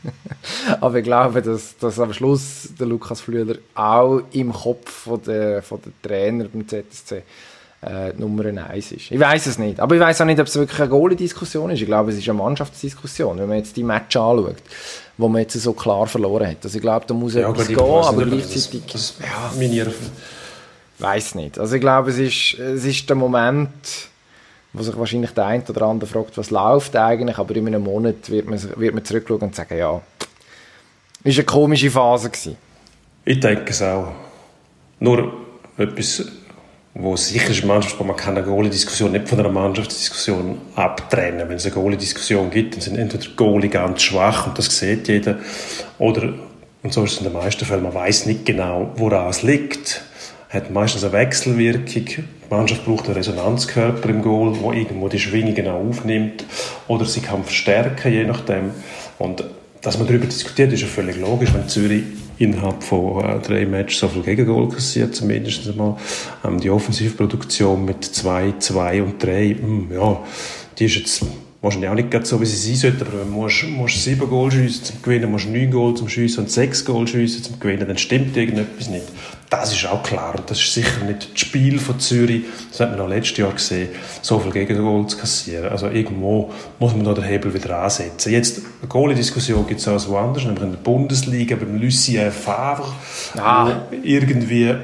Aber 0.80 0.96
ich 0.98 1.04
glaube, 1.04 1.42
dass, 1.42 1.76
dass 1.78 2.00
am 2.00 2.12
Schluss 2.12 2.70
der 2.78 2.86
Lukas 2.86 3.20
Flüeler 3.20 3.56
auch 3.74 4.22
im 4.32 4.52
Kopf 4.52 4.90
von 4.90 5.22
der, 5.22 5.62
von 5.62 5.80
der 5.84 5.92
Trainer 6.02 6.46
beim 6.52 6.66
ZSC 6.66 7.22
äh, 7.82 8.12
Nummer 8.16 8.44
1 8.46 8.92
ist. 8.92 9.10
Ich 9.10 9.20
weiß 9.20 9.46
es 9.46 9.58
nicht. 9.58 9.78
Aber 9.78 9.94
ich 9.94 10.00
weiß 10.00 10.20
auch 10.20 10.24
nicht, 10.24 10.40
ob 10.40 10.46
es 10.48 10.56
wirklich 10.56 10.80
eine 10.80 10.88
Goalie-Diskussion 10.88 11.70
ist. 11.70 11.80
Ich 11.80 11.86
glaube, 11.86 12.10
es 12.10 12.18
ist 12.18 12.28
eine 12.28 12.38
Mannschaftsdiskussion, 12.38 13.38
wenn 13.38 13.48
man 13.48 13.58
jetzt 13.58 13.76
die 13.76 13.84
Match 13.84 14.16
anschaut, 14.16 14.56
wo 15.16 15.28
man 15.28 15.42
jetzt 15.42 15.54
so 15.54 15.72
klar 15.72 16.06
verloren 16.06 16.48
hat. 16.48 16.64
Also 16.64 16.76
ich 16.76 16.82
glaube, 16.82 17.06
da 17.06 17.14
muss 17.14 17.34
ja, 17.34 17.48
etwas 17.48 17.68
gehen, 17.68 17.78
aber 17.78 18.24
gleichzeitig... 18.24 18.82
Das, 18.86 19.14
das 19.18 19.18
ja, 19.20 19.52
meine 19.56 19.92
weiß 20.98 21.34
nicht. 21.34 21.58
Also 21.58 21.74
ich 21.74 21.80
glaube, 21.80 22.10
es 22.10 22.18
ist, 22.18 22.58
es 22.58 22.84
ist 22.84 23.08
der 23.08 23.16
Moment 23.16 23.70
wo 24.72 24.82
sich 24.82 24.96
wahrscheinlich 24.96 25.30
der 25.30 25.46
eine 25.46 25.64
oder 25.68 25.82
andere 25.82 26.08
fragt, 26.08 26.36
was 26.36 26.50
läuft 26.50 26.96
eigentlich, 26.96 27.38
aber 27.38 27.56
in 27.56 27.66
einem 27.66 27.82
Monat 27.82 28.30
wird 28.30 28.48
man, 28.48 28.60
wird 28.76 28.94
man 28.94 29.04
zurückschauen 29.04 29.40
und 29.40 29.54
sagen, 29.54 29.78
ja, 29.78 30.00
ist 31.24 31.38
eine 31.38 31.44
komische 31.44 31.90
Phase 31.90 32.30
gewesen. 32.30 32.56
Ich 33.24 33.40
denke 33.40 33.70
es 33.70 33.82
auch. 33.82 34.12
Nur 35.00 35.32
etwas, 35.76 36.24
wo 36.94 37.16
sicher 37.16 37.50
ist, 37.50 37.64
Mannschaft, 37.64 38.00
man 38.00 38.16
kann 38.16 38.36
eine 38.36 38.46
Goalie-Diskussion 38.46 39.12
nicht 39.12 39.28
von 39.28 39.40
einer 39.40 39.50
Mannschaftsdiskussion 39.50 40.58
abtrennen. 40.74 41.48
Wenn 41.48 41.56
es 41.56 41.66
eine 41.66 41.74
Goalie-Diskussion 41.74 42.50
gibt, 42.50 42.74
dann 42.74 42.80
sind 42.80 42.96
entweder 42.96 43.26
Goalie 43.34 43.68
ganz 43.68 44.02
schwach 44.02 44.46
und 44.46 44.58
das 44.58 44.78
sieht 44.78 45.08
jeder, 45.08 45.38
oder, 45.98 46.32
und 46.82 46.92
so 46.92 47.04
ist 47.04 47.12
es 47.12 47.18
in 47.18 47.24
den 47.24 47.32
meisten 47.32 47.64
Fällen, 47.64 47.82
man 47.82 47.94
weiß 47.94 48.26
nicht 48.26 48.46
genau, 48.46 48.92
woran 48.96 49.28
es 49.28 49.42
liegt 49.42 50.02
hat 50.48 50.70
meistens 50.70 51.04
eine 51.04 51.12
Wechselwirkung. 51.12 52.24
Die 52.48 52.54
Mannschaft 52.54 52.84
braucht 52.84 53.06
einen 53.06 53.14
Resonanzkörper 53.14 54.08
im 54.08 54.22
Goal, 54.22 54.52
der 54.52 54.72
irgendwo 54.72 55.08
die 55.08 55.18
Schwingungen 55.18 55.66
auch 55.66 55.88
aufnimmt 55.88 56.44
oder 56.86 57.04
sie 57.04 57.20
kann 57.20 57.42
verstärken, 57.42 58.12
je 58.12 58.24
nachdem. 58.24 58.70
Und 59.18 59.44
dass 59.82 59.98
man 59.98 60.06
darüber 60.06 60.26
diskutiert, 60.26 60.72
ist 60.72 60.82
ja 60.82 60.86
völlig 60.86 61.16
logisch, 61.18 61.52
wenn 61.54 61.68
Zürich 61.68 62.02
innerhalb 62.38 62.82
von 62.82 63.24
äh, 63.24 63.38
drei 63.40 63.66
Matches 63.66 64.00
so 64.00 64.08
viel 64.08 64.22
Gegengol 64.22 64.68
kassiert, 64.68 65.14
zumindest 65.14 65.68
einmal. 65.68 65.96
Ähm, 66.44 66.60
die 66.60 66.70
Offensivproduktion 66.70 67.84
mit 67.84 68.04
2, 68.04 68.54
2 68.58 69.02
und 69.02 69.22
3, 69.22 69.56
hm, 69.58 69.88
ja, 69.92 70.20
die 70.78 70.84
ist 70.84 70.96
jetzt 70.96 71.24
wahrscheinlich 71.66 71.90
auch 71.90 71.94
nicht 71.94 72.26
so, 72.26 72.40
wie 72.40 72.46
sie 72.46 72.74
sein 72.74 72.92
sollte, 72.92 73.06
aber 73.06 73.20
wenn 73.20 73.30
du 73.30 73.34
musst, 73.34 73.64
musst 73.64 74.02
sieben 74.02 74.28
Goal 74.28 74.50
schiessen 74.50 74.84
zum 74.84 75.02
Gewinnen, 75.02 75.30
musst 75.30 75.48
neun 75.48 75.70
Goal 75.70 75.94
zum 75.94 76.08
Schiessen 76.08 76.44
und 76.44 76.50
sechs 76.50 76.84
Goal 76.84 77.06
schiessen 77.06 77.42
zum 77.42 77.60
Gewinnen, 77.60 77.86
dann 77.86 77.98
stimmt 77.98 78.36
irgendetwas 78.36 78.88
nicht. 78.88 79.04
Das 79.50 79.72
ist 79.72 79.86
auch 79.86 80.02
klar 80.02 80.34
und 80.36 80.50
das 80.50 80.58
ist 80.58 80.74
sicher 80.74 81.04
nicht 81.04 81.32
das 81.32 81.40
Spiel 81.40 81.78
von 81.78 82.00
Zürich, 82.00 82.44
das 82.70 82.80
hat 82.80 82.90
man 82.90 83.00
auch 83.00 83.08
letztes 83.08 83.36
Jahr 83.36 83.52
gesehen, 83.52 83.90
so 84.22 84.38
viel 84.38 84.52
Gegengol 84.52 85.06
zu 85.06 85.18
kassieren. 85.18 85.68
Also 85.68 85.88
irgendwo 85.88 86.50
muss 86.78 86.94
man 86.94 87.04
da 87.04 87.12
den 87.12 87.24
Hebel 87.24 87.52
wieder 87.52 87.78
ansetzen. 87.82 88.32
Jetzt, 88.32 88.62
eine 88.80 88.88
Goalie-Diskussion 88.88 89.66
gibt 89.66 89.80
es 89.80 89.88
auch 89.88 90.08
woanders, 90.08 90.44
nämlich 90.44 90.64
in 90.64 90.70
der 90.70 90.78
Bundesliga, 90.78 91.56
beim 91.56 91.80
Lucien 91.80 92.32
Favre, 92.32 92.92
ah. 93.36 93.72
irgendwie 94.02 94.74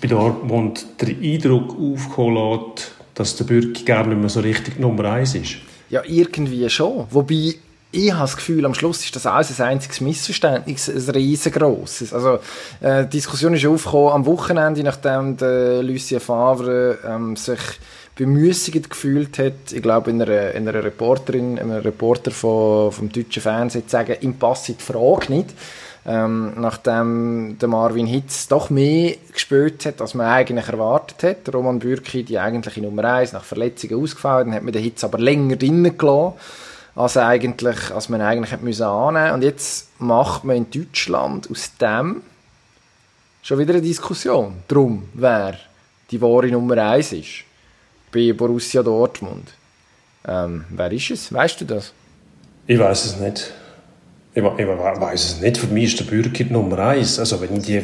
bei 0.00 0.08
Dortmund 0.08 0.86
den 1.00 1.22
Eindruck 1.22 1.76
aufgeholt 1.78 2.92
dass 3.16 3.34
der 3.34 3.44
Bürki 3.44 3.84
gar 3.84 4.06
nicht 4.06 4.20
mehr 4.20 4.28
so 4.28 4.40
richtig 4.40 4.78
Nummer 4.78 5.10
eins 5.10 5.34
ist. 5.34 5.56
Ja, 5.88 6.02
irgendwie 6.04 6.68
schon. 6.68 7.06
Wobei, 7.10 7.54
ich 7.92 8.12
habe 8.12 8.22
das 8.22 8.36
Gefühl, 8.36 8.66
am 8.66 8.74
Schluss 8.74 9.04
ist 9.04 9.14
das 9.14 9.26
alles 9.26 9.60
ein 9.60 9.68
einziges 9.68 10.00
Missverständnis, 10.00 10.88
ein 10.88 11.14
riesengroßes. 11.14 12.12
Also, 12.12 12.40
äh, 12.80 13.04
die 13.04 13.10
Diskussion 13.18 13.54
ist 13.54 13.64
aufgekommen 13.64 14.12
am 14.12 14.26
Wochenende, 14.26 14.82
nachdem 14.82 15.36
der 15.36 15.82
Lucien 15.82 16.20
Favre 16.20 16.98
ähm, 17.06 17.36
sich 17.36 17.60
bemüßigt 18.16 18.90
gefühlt 18.90 19.38
hat, 19.38 19.72
ich 19.72 19.82
glaube, 19.82 20.10
in 20.10 20.20
einer, 20.22 20.52
in 20.52 20.66
einer 20.66 20.82
Reporterin, 20.82 21.58
einem 21.58 21.72
Reporter 21.72 22.30
von, 22.30 22.90
vom 22.90 23.12
deutschen 23.12 23.42
Fernsehen 23.42 23.84
zu 23.86 23.90
sagen, 23.90 24.16
ihm 24.20 24.34
passt 24.38 24.68
die 24.68 24.74
Frage 24.78 25.32
nicht. 25.32 25.50
Ähm, 26.08 26.52
nachdem 26.60 27.56
der 27.60 27.68
Marvin 27.68 28.06
Hitz 28.06 28.46
doch 28.46 28.70
mehr 28.70 29.16
gespielt 29.32 29.84
hat, 29.86 30.00
als 30.00 30.14
man 30.14 30.28
eigentlich 30.28 30.68
erwartet 30.68 31.22
hat. 31.24 31.52
Roman 31.54 31.80
Bürki, 31.80 32.22
die 32.22 32.38
eigentliche 32.38 32.80
Nummer 32.80 33.04
1, 33.04 33.32
nach 33.32 33.42
Verletzungen 33.42 34.00
ausgefallen, 34.00 34.48
dann 34.48 34.56
hat 34.56 34.62
man 34.62 34.72
den 34.72 34.84
Hitz 34.84 35.02
aber 35.02 35.18
länger 35.18 35.56
drinnen 35.56 35.98
gelassen, 35.98 36.34
als, 36.94 37.16
eigentlich, 37.16 37.90
als 37.90 38.08
man 38.08 38.20
eigentlich 38.20 38.52
hätte 38.52 38.64
müssen 38.64 38.84
annehmen 38.84 39.34
Und 39.34 39.42
jetzt 39.42 40.00
macht 40.00 40.44
man 40.44 40.56
in 40.56 40.70
Deutschland 40.70 41.50
aus 41.50 41.76
dem 41.76 42.22
schon 43.42 43.58
wieder 43.58 43.74
eine 43.74 43.82
Diskussion 43.82 44.58
darum, 44.68 45.08
wer 45.14 45.58
die 46.10 46.20
wahre 46.22 46.46
Nummer 46.46 46.76
1 46.78 47.12
ist 47.14 47.44
bei 48.12 48.32
Borussia 48.32 48.82
Dortmund. 48.82 49.52
Ähm, 50.26 50.64
wer 50.70 50.92
ist 50.92 51.10
es? 51.10 51.32
Weißt 51.32 51.60
du 51.60 51.64
das? 51.64 51.92
Ich 52.66 52.78
weiß 52.78 53.04
es 53.06 53.16
nicht. 53.16 53.52
Ich, 54.36 54.42
ich 54.42 54.66
weiß 54.68 55.24
es 55.24 55.40
nicht. 55.40 55.56
Für 55.56 55.66
mich 55.68 55.84
ist 55.84 56.00
der 56.00 56.04
Bürger 56.04 56.44
Nummer 56.50 56.78
eins. 56.80 57.18
Also 57.18 57.40
wenn 57.40 57.56
ich 57.56 57.62
die, 57.62 57.82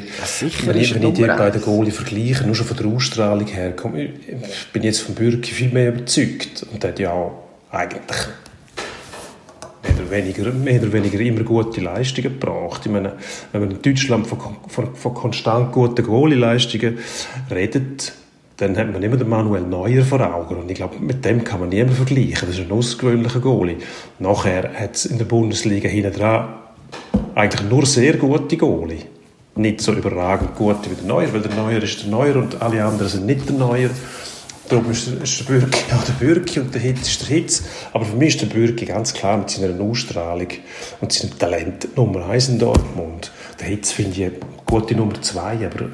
wenn 0.66 0.76
ich, 0.76 0.94
wenn 0.94 1.02
ich 1.02 1.14
die 1.14 1.22
beiden 1.22 1.62
Goalie 1.62 1.92
vergleiche, 1.92 2.44
nur 2.44 2.54
schon 2.54 2.66
von 2.66 2.76
der 2.76 2.86
Ausstrahlung 2.88 3.46
her, 3.46 3.72
komm, 3.74 3.96
ich 3.96 4.10
bin 4.70 4.82
jetzt 4.82 5.00
vom 5.00 5.14
Bürger 5.14 5.42
viel 5.42 5.70
mehr 5.70 5.88
überzeugt. 5.88 6.66
Und 6.70 6.82
der 6.82 6.90
hat 6.90 6.98
ja 6.98 7.30
eigentlich 7.70 8.18
weniger, 10.10 10.52
mehr 10.52 10.82
oder 10.82 10.92
weniger 10.92 11.20
immer 11.20 11.42
gute 11.42 11.80
Leistungen 11.80 12.38
gebracht. 12.38 12.82
Ich 12.84 12.92
meine, 12.92 13.14
wenn 13.52 13.62
man 13.62 13.70
in 13.70 13.80
Deutschland 13.80 14.26
von, 14.26 14.38
von, 14.68 14.94
von 14.94 15.14
konstant 15.14 15.72
guten 15.72 16.04
Goalie-Leistungen 16.04 16.98
redet, 17.50 18.12
dann 18.62 18.76
hat 18.76 18.92
man 18.92 19.02
immer 19.02 19.16
den 19.16 19.28
Manuel 19.28 19.62
Neuer 19.62 20.04
vor 20.04 20.20
Augen. 20.20 20.56
Und 20.56 20.70
ich 20.70 20.76
glaube, 20.76 20.96
mit 21.00 21.24
dem 21.24 21.42
kann 21.42 21.60
man 21.60 21.68
niemand 21.70 21.96
vergleichen. 21.96 22.46
Das 22.46 22.56
ist 22.56 22.60
ein 22.60 22.70
ausgewöhnlicher 22.70 23.40
Goalie. 23.40 23.78
Nachher 24.20 24.72
hat 24.74 24.94
es 24.94 25.04
in 25.04 25.18
der 25.18 25.24
Bundesliga 25.24 25.88
hinten 25.88 26.12
dran 26.12 26.54
eigentlich 27.34 27.68
nur 27.68 27.84
sehr 27.86 28.16
gute 28.16 28.56
Goalie. 28.56 29.06
Nicht 29.56 29.80
so 29.80 29.92
überragend 29.92 30.54
gute 30.54 30.90
wie 30.90 30.94
der 30.94 31.04
Neuer, 31.04 31.32
weil 31.32 31.40
der 31.40 31.54
Neuer 31.54 31.82
ist 31.82 32.02
der 32.02 32.10
Neuer 32.10 32.36
und 32.36 32.62
alle 32.62 32.84
anderen 32.84 33.08
sind 33.08 33.26
nicht 33.26 33.48
der 33.48 33.56
Neuer. 33.56 33.90
Darum 34.68 34.90
ist 34.92 35.08
der, 35.08 35.22
ist 35.22 35.40
der 35.40 35.44
Bürki 35.44 35.80
auch 35.94 36.04
der 36.04 36.12
Bürki 36.12 36.60
und 36.60 36.72
der 36.72 36.80
Hitz 36.80 37.08
ist 37.08 37.22
der 37.22 37.36
Hitz. 37.36 37.64
Aber 37.92 38.04
für 38.04 38.16
mich 38.16 38.36
ist 38.36 38.42
der 38.42 38.46
Bürki 38.46 38.84
ganz 38.84 39.12
klar 39.12 39.38
mit 39.38 39.50
seiner 39.50 39.78
Ausstrahlung 39.82 40.48
und 41.00 41.12
seinem 41.12 41.36
Talent 41.36 41.96
Nummer 41.96 42.26
1 42.26 42.50
in 42.50 42.58
Dortmund. 42.60 43.32
Der 43.58 43.66
Hitz 43.66 43.90
finde 43.90 44.12
ich 44.12 44.24
eine 44.24 44.34
gute 44.64 44.94
Nummer 44.94 45.20
2, 45.20 45.66
aber 45.66 45.86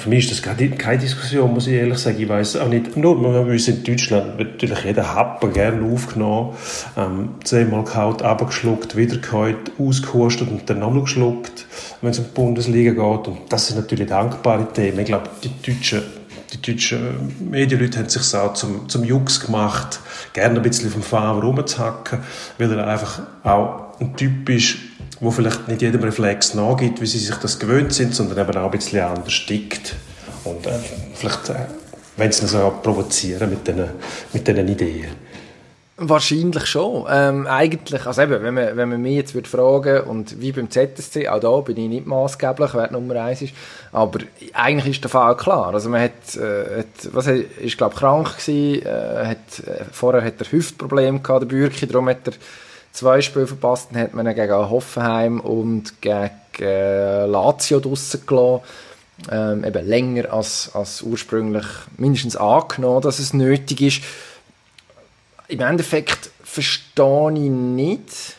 für 0.00 0.08
mich 0.08 0.30
ist 0.30 0.46
das 0.46 0.56
keine 0.78 0.98
Diskussion, 0.98 1.52
muss 1.52 1.66
ich 1.66 1.74
ehrlich 1.74 1.98
sagen. 1.98 2.20
Ich 2.20 2.28
weiß 2.28 2.56
auch 2.56 2.68
nicht, 2.68 2.96
nur 2.96 3.22
wir 3.22 3.42
müssen 3.42 3.76
in 3.76 3.84
Deutschland 3.84 4.38
natürlich 4.38 4.84
jeder 4.84 5.14
Happen 5.14 5.52
gerne 5.52 5.84
aufgenommen, 5.92 6.54
ähm, 6.96 7.34
zehnmal 7.44 7.84
gehaut, 7.84 8.22
abgeschluckt, 8.22 8.96
wieder 8.96 9.18
gehaut, 9.18 9.70
ausgehustet 9.78 10.48
und 10.48 10.68
dann 10.68 10.80
nochmal 10.80 11.02
geschluckt, 11.02 11.66
wenn 12.00 12.10
es 12.10 12.18
um 12.18 12.24
die 12.24 12.30
Bundesliga 12.30 12.92
geht. 12.92 13.28
Und 13.28 13.38
das 13.50 13.68
sind 13.68 13.76
natürlich 13.76 14.08
dankbare 14.08 14.72
Themen. 14.72 15.00
Ich 15.00 15.06
glaube, 15.06 15.28
die 15.44 15.70
deutschen 15.70 16.02
die 16.52 16.72
deutschen 16.72 17.48
Medienleute 17.48 18.00
haben 18.00 18.08
sich 18.08 18.34
auch 18.34 18.54
zum, 18.54 18.88
zum 18.88 19.04
Jux 19.04 19.38
gemacht, 19.38 20.00
gerne 20.32 20.56
ein 20.56 20.62
bisschen 20.62 20.90
vom 20.90 21.02
Fahrer 21.02 21.40
rumzuhacken, 21.40 22.18
weil 22.58 22.72
er 22.72 22.88
einfach 22.88 23.20
auch 23.44 24.00
ein 24.00 24.16
Typ 24.16 24.48
ist, 24.48 24.76
wo 25.20 25.30
vielleicht 25.30 25.68
nicht 25.68 25.82
jedem 25.82 26.02
Reflex 26.02 26.54
nachgibt, 26.54 27.00
wie 27.00 27.06
sie 27.06 27.18
sich 27.18 27.36
das 27.36 27.58
gewöhnt 27.58 27.92
sind, 27.92 28.14
sondern 28.14 28.38
eben 28.38 28.58
auch 28.58 28.64
ein 28.64 28.70
bisschen 28.70 29.00
anders 29.00 29.32
stickt. 29.32 29.94
Und 30.44 30.66
äh, 30.66 30.78
vielleicht, 31.14 31.50
äh, 31.50 31.66
wenn 32.16 32.32
sie 32.32 32.46
so 32.46 32.72
provozieren 32.82 33.50
mit 33.50 33.66
diesen 33.66 33.90
mit 34.32 34.48
Ideen. 34.48 35.30
Wahrscheinlich 36.02 36.64
schon. 36.64 37.04
Ähm, 37.10 37.46
eigentlich, 37.46 38.06
also 38.06 38.22
eben, 38.22 38.42
wenn 38.42 38.54
man, 38.54 38.74
wenn 38.74 38.88
man 38.88 39.02
mich 39.02 39.16
jetzt 39.16 39.34
würde 39.34 39.50
fragen 39.50 40.00
und 40.04 40.40
wie 40.40 40.50
beim 40.50 40.70
ZSC, 40.70 41.28
auch 41.28 41.40
da 41.40 41.60
bin 41.60 41.76
ich 41.76 41.90
nicht 41.90 42.06
maßgeblich, 42.06 42.72
wer 42.72 42.90
Nummer 42.90 43.16
eins 43.22 43.42
ist, 43.42 43.52
aber 43.92 44.20
eigentlich 44.54 44.94
ist 44.94 45.04
der 45.04 45.10
Fall 45.10 45.36
klar. 45.36 45.74
Also 45.74 45.90
man 45.90 46.00
hat, 46.00 46.36
äh, 46.36 46.78
hat 46.78 47.12
was 47.12 47.26
ist 47.26 47.76
glaube 47.76 47.96
krank 47.96 48.38
gewesen, 48.38 48.86
äh, 48.86 49.26
hat, 49.26 49.66
äh, 49.66 49.84
vorher 49.92 50.24
hat 50.24 50.40
er 50.40 50.50
Hüftprobleme 50.50 51.20
gehabt, 51.20 51.42
der 51.42 51.48
Bürki, 51.48 51.86
darum 51.86 52.08
hat 52.08 52.26
er 52.26 52.32
zwei 52.92 53.20
Spiele 53.20 53.46
verpasst, 53.46 53.88
dann 53.92 54.02
hat 54.02 54.14
man 54.14 54.26
ihn 54.26 54.34
gegen 54.34 54.52
Hoffenheim 54.52 55.40
und 55.40 56.00
gegen 56.00 56.30
äh, 56.58 57.26
Lazio 57.26 57.80
draussen 57.80 58.26
gelassen. 58.26 58.60
Ähm, 59.30 59.64
eben 59.64 59.86
länger 59.86 60.32
als, 60.32 60.70
als 60.72 61.02
ursprünglich 61.02 61.66
mindestens 61.98 62.36
angenommen, 62.36 63.02
dass 63.02 63.18
es 63.18 63.34
nötig 63.34 63.80
ist. 63.82 64.02
Im 65.48 65.60
Endeffekt 65.60 66.30
verstehe 66.42 67.32
ich 67.34 67.50
nicht, 67.50 68.36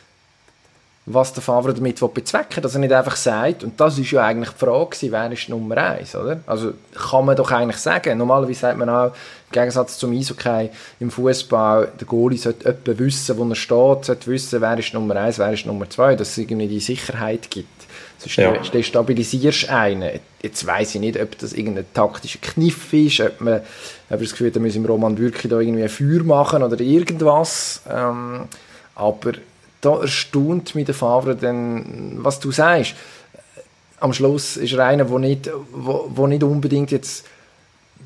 was 1.13 1.33
der 1.33 1.43
Favre 1.43 1.73
damit 1.73 1.99
bezwecken 2.13 2.57
will, 2.57 2.63
dass 2.63 2.73
er 2.73 2.79
nicht 2.79 2.93
einfach 2.93 3.15
sagt, 3.15 3.63
und 3.63 3.79
das 3.79 3.97
ist 3.97 4.11
ja 4.11 4.23
eigentlich 4.25 4.49
die 4.49 4.65
Frage 4.65 4.97
wer 5.01 5.31
ist 5.31 5.49
Nummer 5.49 5.77
eins, 5.77 6.15
oder? 6.15 6.39
Also 6.45 6.73
kann 6.93 7.25
man 7.25 7.35
doch 7.35 7.51
eigentlich 7.51 7.77
sagen, 7.77 8.17
normalerweise 8.17 8.59
sagt 8.59 8.77
man 8.77 8.89
auch, 8.89 9.07
im 9.07 9.51
Gegensatz 9.51 9.97
zum 9.97 10.13
Eishockey, 10.13 10.69
im 10.99 11.11
Fußball, 11.11 11.89
der 11.99 12.07
Goalie 12.07 12.37
sollte 12.37 12.69
etwa 12.69 12.97
wissen, 12.97 13.37
wo 13.37 13.43
er 13.43 13.55
steht, 13.55 14.05
sollte 14.05 14.27
wissen, 14.27 14.61
wer 14.61 14.77
ist 14.79 14.93
Nummer 14.93 15.15
eins, 15.15 15.39
wer 15.39 15.51
ist 15.51 15.65
Nummer 15.65 15.89
zwei, 15.89 16.15
dass 16.15 16.29
es 16.29 16.37
irgendwie 16.37 16.67
die 16.67 16.79
Sicherheit 16.79 17.49
gibt. 17.49 17.67
Sonst 18.17 18.35
ja. 18.35 18.51
destabilisierst 18.51 19.63
du 19.63 19.73
einen. 19.73 20.19
Jetzt 20.43 20.65
weiss 20.67 20.93
ich 20.93 21.01
nicht, 21.01 21.19
ob 21.19 21.37
das 21.39 21.53
irgendein 21.53 21.91
taktischer 21.93 22.39
Kniff 22.39 22.93
ist, 22.93 23.19
ob 23.19 23.41
man, 23.41 23.61
ob 24.09 24.19
das 24.19 24.31
Gefühl 24.31 24.47
hat, 24.47 24.55
da 24.55 24.59
müssen 24.59 24.85
Roman 24.85 25.17
wirklich 25.17 25.49
da 25.49 25.59
irgendwie 25.59 25.83
ein 25.83 25.89
Feuer 25.89 26.23
machen 26.23 26.61
oder 26.61 26.79
irgendwas. 26.79 27.81
Ähm, 27.89 28.47
aber 28.93 29.33
da 29.81 29.99
erstaunt 29.99 30.75
mich 30.75 30.85
der 30.85 30.95
Favre 30.95 31.35
dann, 31.35 32.17
was 32.17 32.39
du 32.39 32.51
sagst. 32.51 32.95
Am 33.99 34.13
Schluss 34.13 34.57
ist 34.57 34.73
er 34.73 34.85
einer, 34.85 35.05
der 35.05 35.19
nicht, 35.19 35.49
wo, 35.71 36.05
wo 36.09 36.27
nicht 36.27 36.43
unbedingt 36.43 36.91
jetzt 36.91 37.25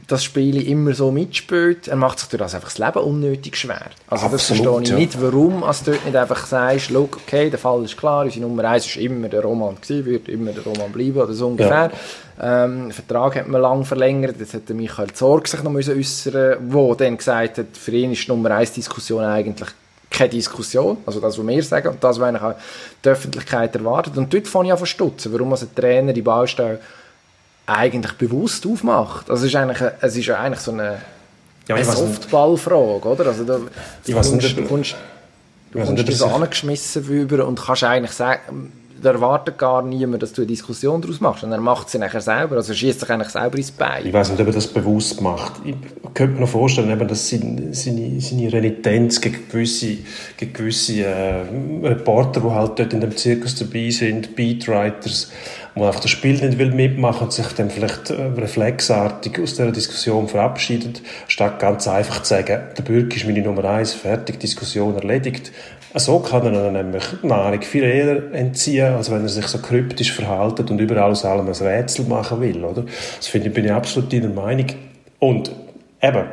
das 0.08 0.24
Spiel 0.24 0.68
immer 0.68 0.94
so 0.94 1.12
mitspielt. 1.12 1.88
Er 1.88 1.96
macht 1.96 2.20
sich 2.20 2.30
durch 2.30 2.40
das 2.40 2.54
einfach 2.54 2.70
das 2.70 2.78
Leben 2.78 3.00
unnötig 3.00 3.58
schwer. 3.58 3.90
Also 4.08 4.26
Absolut, 4.26 4.34
das 4.34 4.46
verstehe 4.46 4.82
ich 4.82 4.90
ja. 4.90 4.96
nicht, 4.96 5.22
warum 5.22 5.62
du 5.62 5.92
dort 5.92 6.06
nicht 6.06 6.16
einfach 6.16 6.46
sagst, 6.46 6.90
look, 6.92 7.18
okay, 7.18 7.50
der 7.50 7.60
Fall 7.60 7.84
ist 7.84 7.98
klar, 7.98 8.24
unsere 8.26 8.46
Nummer 8.46 8.66
1 8.66 8.86
ist 8.86 8.98
immer 8.98 9.30
der 9.30 9.42
Roman 9.42 9.76
gewesen, 9.76 10.06
wird 10.06 10.30
immer 10.30 10.52
der 10.52 10.64
Roman 10.64 10.92
bleiben 10.92 11.18
oder 11.18 11.34
so 11.34 11.48
ungefähr. 11.48 11.92
Ja. 12.38 12.66
Ähm, 12.66 12.84
den 12.84 12.92
Vertrag 12.92 13.38
hat 13.38 13.48
man 13.48 13.62
lang 13.62 13.86
verlängert, 13.86 14.36
jetzt 14.40 14.54
hätte 14.54 14.74
Michael 14.74 15.12
Zorg 15.14 15.48
sich 15.48 15.64
noch 15.64 15.74
äußern 15.74 16.58
wo 16.68 16.94
dann 16.94 17.18
gesagt 17.18 17.58
hat, 17.58 17.68
für 17.74 17.92
ihn 17.92 18.12
ist 18.12 18.26
die 18.26 18.32
Nummer 18.32 18.52
1 18.52 18.74
Diskussion 18.74 19.24
eigentlich 19.24 19.70
keine 20.16 20.30
Diskussion, 20.30 20.98
also 21.06 21.20
das, 21.20 21.38
was 21.38 21.48
wir 21.48 21.64
sagen 21.64 21.90
und 21.90 22.04
das, 22.04 22.20
was 22.20 22.28
eigentlich 22.28 22.42
auch 22.42 22.56
die 23.04 23.10
Öffentlichkeit 23.10 23.76
erwartet. 23.76 24.18
Und 24.18 24.34
dort 24.34 24.48
fange 24.48 24.68
ich 24.68 24.72
an 24.72 24.78
zu 24.78 24.86
verstutzen, 24.86 25.34
warum 25.34 25.52
also 25.52 25.66
ein 25.66 25.76
Trainer 25.76 26.14
die 26.14 26.22
Baustelle 26.22 26.80
eigentlich 27.66 28.14
bewusst 28.14 28.66
aufmacht. 28.66 29.30
Also 29.30 29.46
es 29.46 29.52
ist 29.52 29.56
eigentlich, 29.56 29.82
es 30.02 30.16
ist 30.16 30.26
ja 30.26 30.40
eigentlich 30.40 30.60
so 30.60 30.72
eine, 30.72 31.02
ja, 31.68 31.76
eine 31.76 31.86
Softballfrage, 31.86 33.08
oder? 33.08 33.28
Also 33.28 33.44
da, 33.44 33.60
ich 34.06 34.14
du, 34.14 34.22
kommst, 34.22 34.58
du 34.58 34.66
kommst, 34.66 34.96
du 35.72 35.84
kommst 35.84 36.08
das 36.08 36.22
angeschmissen 36.22 37.06
über 37.08 37.46
und 37.46 37.60
kannst 37.60 37.84
eigentlich 37.84 38.12
sagen, 38.12 38.72
da 39.02 39.12
erwartet 39.12 39.58
gar 39.58 39.82
niemand, 39.82 40.24
dass 40.24 40.34
du 40.34 40.42
eine 40.42 40.48
Diskussion 40.48 41.02
daraus 41.02 41.20
machst. 41.20 41.44
Und 41.44 41.52
er 41.52 41.60
macht 41.60 41.90
sie 41.90 41.98
nachher 41.98 42.22
selber. 42.22 42.56
Also 42.56 42.74
schießt 42.74 43.00
sich 43.00 43.10
eigentlich 43.10 43.30
selber 43.30 43.58
ins 43.58 43.72
Bein. 43.72 44.06
Ich 44.06 44.14
weiß 44.14 44.32
nicht, 44.32 44.42
ob 44.42 44.48
er 44.48 44.54
das 44.54 44.68
bewusst 44.68 45.22
macht. 45.22 45.54
Ich 45.64 45.76
könnte 46.14 46.36
mir 46.36 46.42
noch 46.42 46.50
vorstellen, 46.50 47.08
dass 47.08 47.30
seine, 47.30 47.74
seine, 47.74 48.20
seine 48.22 48.52
Renitenz 48.52 49.22
gegen 49.22 49.48
gewisse, 49.50 49.98
gegen 50.38 50.54
gewisse 50.54 51.04
äh, 51.04 51.44
Reporter, 51.84 52.42
die 52.42 52.52
halt 52.52 52.80
dort 52.80 52.94
in 52.94 53.02
dem 53.02 53.16
Zirkus 53.16 53.56
dabei 53.56 53.90
sind, 53.90 54.36
Beatwriters, 54.36 55.32
die 55.76 55.82
einfach 55.82 56.00
das 56.00 56.12
Spiel 56.12 56.34
nicht 56.34 56.58
will 56.58 56.72
mitmachen 56.72 57.26
und 57.26 57.34
sich 57.34 57.48
dann 57.48 57.70
vielleicht 57.70 58.10
äh, 58.10 58.22
reflexartig 58.38 59.40
aus 59.42 59.56
dieser 59.56 59.72
Diskussion 59.72 60.28
verabschiedet, 60.28 61.02
statt 61.28 61.60
ganz 61.60 61.88
einfach 61.88 62.24
zu 62.24 62.30
sagen, 62.30 62.64
der 62.78 62.84
Bürger 62.84 63.16
ist 63.16 63.26
meine 63.26 63.42
Nummer 63.42 63.66
eins, 63.66 63.94
fertig, 63.94 64.40
Diskussion 64.40 64.96
erledigt. 64.96 65.52
So 65.98 66.20
kann 66.20 66.54
er 66.54 66.72
nämlich 66.72 67.04
Nahrung 67.24 67.62
viel 67.62 67.84
eher 67.84 68.34
entziehen, 68.34 68.96
als 68.96 69.10
wenn 69.10 69.22
er 69.22 69.30
sich 69.30 69.48
so 69.48 69.60
kryptisch 69.60 70.12
verhaltet 70.12 70.70
und 70.70 70.80
überall 70.80 71.12
aus 71.12 71.24
allem 71.24 71.48
ein 71.48 71.54
Rätsel 71.54 72.06
machen 72.06 72.42
will, 72.42 72.66
oder? 72.66 72.84
Das 73.16 73.28
finde 73.28 73.48
ich, 73.48 73.54
bin 73.54 73.64
ich 73.64 73.72
absolut 73.72 74.12
deiner 74.12 74.28
Meinung. 74.28 74.68
Und 75.20 75.52
eben, 76.02 76.26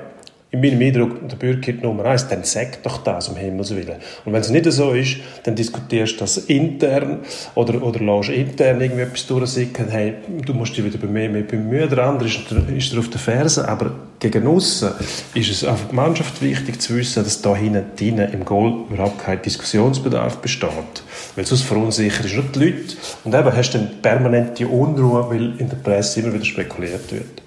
in 0.53 0.61
meinem 0.61 0.83
Eindruck, 0.83 1.27
der 1.27 1.37
Bürger 1.37 1.73
Nummer 1.81 2.05
eins, 2.05 2.29
dann 2.29 2.45
sag 2.45 2.83
doch 2.83 2.99
das, 2.99 3.29
um 3.29 3.37
Himmels 3.37 3.75
Willen. 3.75 3.97
Und 4.27 4.35
wenn 4.35 4.41
es 4.43 4.51
nicht 4.51 4.71
so 4.71 4.93
ist, 4.93 5.17
dann 5.45 5.55
diskutierst 5.55 6.17
du 6.17 6.19
das 6.19 6.37
intern 6.37 7.21
oder, 7.55 7.83
oder 7.83 8.01
lässt 8.01 8.29
intern 8.29 8.83
irgendwie 8.83 9.03
etwas 9.03 9.27
durchsickern, 9.27 9.89
hey, 9.89 10.15
du 10.45 10.53
musst 10.53 10.77
dich 10.77 10.85
wieder 10.85 10.99
bemühen, 10.99 11.47
bemühen. 11.47 11.89
Der 11.89 12.01
andere 12.01 12.29
ist, 12.29 12.41
ist 12.77 12.99
auf 12.99 13.09
den 13.09 13.19
Fersen, 13.19 13.65
aber 13.65 13.93
gegen 14.21 14.47
aussen 14.47 14.91
ist 15.35 15.51
es 15.51 15.65
auch 15.65 15.77
für 15.77 15.89
die 15.89 15.95
Mannschaft 15.95 16.43
wichtig 16.43 16.83
zu 16.83 16.97
wissen, 16.97 17.25
dass 17.25 17.41
da 17.41 17.57
hinten 17.57 18.19
im 18.19 18.45
Goal 18.45 18.85
überhaupt 18.91 19.25
kein 19.25 19.41
Diskussionsbedarf 19.41 20.37
besteht. 20.37 21.03
Weil 21.35 21.47
sonst 21.47 21.63
verunsichert 21.63 22.27
ist 22.27 22.35
nur 22.35 22.45
die 22.45 22.59
Leute 22.59 22.97
und 23.25 23.35
eben 23.35 23.57
hast 23.57 23.71
du 23.71 23.79
dann 23.79 24.03
permanente 24.03 24.69
Unruhe, 24.69 25.31
weil 25.31 25.59
in 25.59 25.71
der 25.71 25.77
Presse 25.77 26.21
immer 26.21 26.35
wieder 26.35 26.45
spekuliert 26.45 27.11
wird 27.11 27.42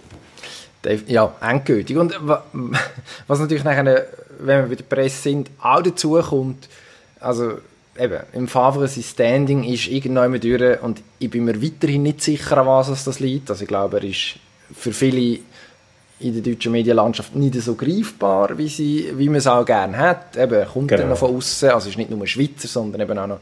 ja, 1.08 1.34
endgültig. 1.42 1.98
Und 1.98 2.16
was 3.28 3.40
natürlich 3.40 3.64
nachher, 3.64 4.08
wenn 4.40 4.62
wir 4.62 4.70
bei 4.70 4.76
der 4.76 4.84
Presse 4.84 5.22
sind, 5.22 5.50
auch 5.62 5.82
dazu 5.82 6.14
kommt, 6.22 6.68
also 7.20 7.54
eben, 7.98 8.20
im 8.34 8.48
Favre 8.48 8.88
sein 8.88 9.04
Standing 9.04 9.64
ist 9.64 9.88
irgendwann 9.88 10.40
durch 10.40 10.82
und 10.82 11.02
ich 11.20 11.30
bin 11.30 11.46
mir 11.46 11.62
weiterhin 11.62 12.04
nicht 12.04 12.22
sicher, 12.22 12.58
an 12.58 12.68
was 12.68 13.04
das 13.04 13.20
liegt. 13.20 13.50
Also 13.50 13.64
ich 13.64 13.68
glaube, 13.68 13.98
er 13.98 14.04
ist 14.04 14.40
für 14.74 14.92
viele 14.92 15.40
in 16.20 16.34
der 16.34 16.54
deutschen 16.54 16.72
Medienlandschaft 16.72 17.36
nicht 17.36 17.56
so 17.62 17.76
greifbar, 17.76 18.58
wie, 18.58 18.70
sie, 18.70 19.12
wie 19.16 19.28
man 19.28 19.36
es 19.36 19.48
auch 19.48 19.66
gerne 19.66 19.98
hat. 19.98 20.38
Eben, 20.38 20.66
kommt 20.66 20.88
genau. 20.88 21.02
dann 21.02 21.10
noch 21.10 21.18
von 21.18 21.36
außen, 21.36 21.70
also 21.70 21.90
ist 21.90 21.98
nicht 21.98 22.10
nur 22.10 22.26
Schweizer, 22.26 22.70
sondern 22.70 23.02
eben 23.02 23.18
auch 23.20 23.28
noch 23.28 23.40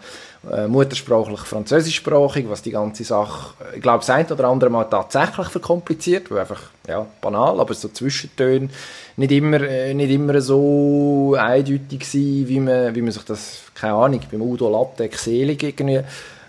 äh, 0.52 0.68
muttersprachlich 0.68 1.42
französischsprachig, 1.42 2.50
was 2.50 2.64
die 2.64 2.72
ganze 2.72 3.04
Sache, 3.04 3.54
ich 3.76 3.82
glaube, 3.82 4.00
das 4.00 4.10
eine 4.10 4.28
oder 4.28 4.48
andere 4.48 4.72
Mal 4.72 4.86
tatsächlich 4.86 5.48
verkompliziert, 5.50 6.32
weil 6.32 6.40
einfach, 6.40 6.62
ja, 6.88 7.06
banal, 7.22 7.60
aber 7.60 7.76
so 7.76 7.90
Zwischentöne 7.90 8.70
nicht 9.18 9.32
immer, 9.32 9.62
äh, 9.62 9.94
nicht 9.94 10.10
immer 10.10 10.42
so 10.42 11.36
eindeutig 11.38 12.06
sind, 12.08 12.48
wie 12.48 12.60
man, 12.60 12.96
wie 12.96 13.04
man 13.04 13.12
sich 13.12 13.24
das, 13.24 13.62
keine 13.76 13.94
Ahnung, 13.94 14.22
beim 14.32 14.42
Udo 14.42 14.68
Lattek 14.68 15.16
selig 15.16 15.62
irgendwie 15.62 16.02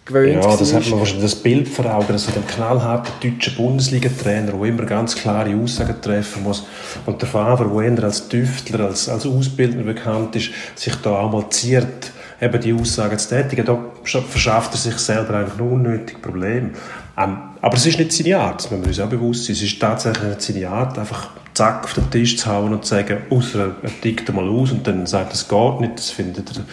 gewöhnt 0.04 0.42
Ja, 0.42 0.56
das 0.56 0.72
hat 0.72 0.88
man 0.88 0.98
wahrscheinlich 0.98 1.24
das 1.24 1.36
Bild 1.36 1.68
vor 1.68 1.86
Augen, 1.86 2.12
also 2.12 2.30
den 2.30 2.46
knallharten 2.46 3.12
deutschen 3.22 3.54
Bundesliga-Trainer, 3.56 4.52
der 4.52 4.62
immer 4.62 4.84
ganz 4.84 5.14
klare 5.14 5.54
Aussagen 5.56 6.00
treffen 6.00 6.42
muss 6.42 6.66
und 7.06 7.20
der 7.20 7.28
Favre, 7.28 7.68
der 7.68 7.96
eher 7.96 8.04
als 8.04 8.28
Tüftler, 8.28 8.86
als, 8.86 9.08
als 9.08 9.26
Ausbildner 9.26 9.82
bekannt 9.82 10.36
ist, 10.36 10.50
sich 10.74 10.94
da 10.96 11.10
auch 11.10 11.32
mal 11.32 11.48
ziert, 11.50 12.12
eben 12.40 12.60
die 12.60 12.72
Aussagen 12.72 13.18
zu 13.18 13.28
tätigen. 13.28 13.64
Da 13.64 13.78
verschafft 14.02 14.74
er 14.74 14.78
sich 14.78 14.98
selber 14.98 15.38
einfach 15.38 15.58
ein 15.58 15.68
unnötiges 15.68 16.20
Problem. 16.20 16.72
Ähm, 17.16 17.36
aber 17.60 17.76
es 17.76 17.86
ist 17.86 17.98
nicht 17.98 18.12
seine 18.12 18.38
Art, 18.38 18.62
das 18.62 18.70
müssen 18.70 18.82
wir 18.82 18.88
uns 18.88 19.00
auch 19.00 19.08
bewusst 19.08 19.44
sein. 19.44 19.54
Es 19.54 19.62
ist 19.62 19.80
tatsächlich 19.80 20.24
nicht 20.24 20.42
seine 20.42 20.68
Art, 20.68 20.98
einfach 20.98 21.30
zack 21.54 21.84
auf 21.84 21.94
den 21.94 22.10
Tisch 22.10 22.36
zu 22.36 22.50
hauen 22.50 22.72
und 22.72 22.84
zu 22.84 22.94
sagen, 22.96 23.18
außer 23.30 23.76
er 23.80 24.00
tickt 24.00 24.32
mal 24.34 24.48
aus 24.48 24.72
und 24.72 24.86
dann 24.86 25.06
sagt, 25.06 25.32
das 25.32 25.48
geht 25.48 25.80
nicht, 25.80 25.96
das 25.96 26.10
findet 26.10 26.50
er 26.50 26.64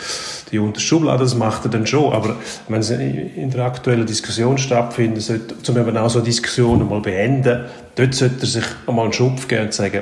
die 0.51 0.59
unter 0.59 0.79
Schublade, 0.79 1.23
das 1.23 1.35
macht 1.35 1.65
er 1.65 1.71
dann 1.71 1.85
schon. 1.85 2.11
Aber 2.11 2.35
wenn 2.67 2.79
es 2.79 2.89
in 2.89 3.51
der 3.51 3.65
aktuellen 3.65 4.05
Diskussion 4.05 4.57
stattfindet, 4.57 5.21
sollte, 5.21 5.71
um 5.71 5.77
eben 5.77 5.97
auch 5.97 6.09
so 6.09 6.19
Diskussionen 6.19 6.89
mal 6.89 6.99
beenden, 6.99 7.65
dort 7.95 8.13
sollte 8.15 8.41
er 8.41 8.47
sich 8.47 8.65
einmal 8.87 9.05
einen 9.05 9.13
Schubf 9.13 9.47
geben 9.47 9.65
und 9.65 9.73
sagen, 9.73 10.01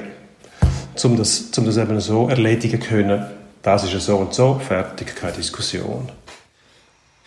um 1.03 1.17
das, 1.17 1.51
um 1.57 1.65
das 1.65 1.77
eben 1.77 1.99
so 1.99 2.29
erledigen 2.29 2.79
können, 2.79 3.25
das 3.61 3.83
ist 3.83 3.93
ja 3.93 3.99
so 3.99 4.17
und 4.17 4.33
so, 4.33 4.59
fertig, 4.65 5.15
keine 5.15 5.33
Diskussion. 5.33 6.09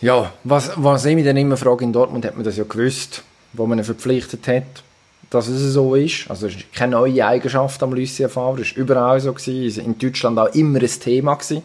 Ja, 0.03 0.33
was, 0.43 0.73
was 0.77 1.05
ich 1.05 1.15
mich 1.15 1.25
dann 1.25 1.37
immer 1.37 1.57
frage, 1.57 1.85
in 1.85 1.93
Dortmund 1.93 2.25
hat 2.27 2.35
man 2.35 2.45
das 2.45 2.57
ja 2.57 2.65
gewusst, 2.65 3.23
wo 3.53 3.67
man 3.67 3.79
ihn 3.79 3.85
verpflichtet 3.85 4.47
hat, 4.49 4.83
dass 5.31 5.47
es 5.47 5.73
so 5.73 5.95
ist. 5.95 6.29
Also 6.29 6.49
es 6.49 6.57
ist 6.57 6.73
keine 6.75 6.93
neue 6.93 7.25
Eigenschaft 7.25 7.83
am 7.83 7.95
Lucien 7.95 8.29
Favre, 8.29 8.63
es 8.63 8.77
war 8.77 8.83
überall 8.83 9.21
so, 9.21 9.33
gewesen. 9.33 9.85
in 9.85 9.99
Deutschland 9.99 10.39
auch 10.39 10.53
immer 10.55 10.81
ein 10.81 10.87
Thema 10.87 11.35
gewesen. 11.35 11.63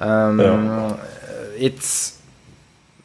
Ähm, 0.00 0.40
ja. 0.40 0.98
Jetzt 1.58 2.18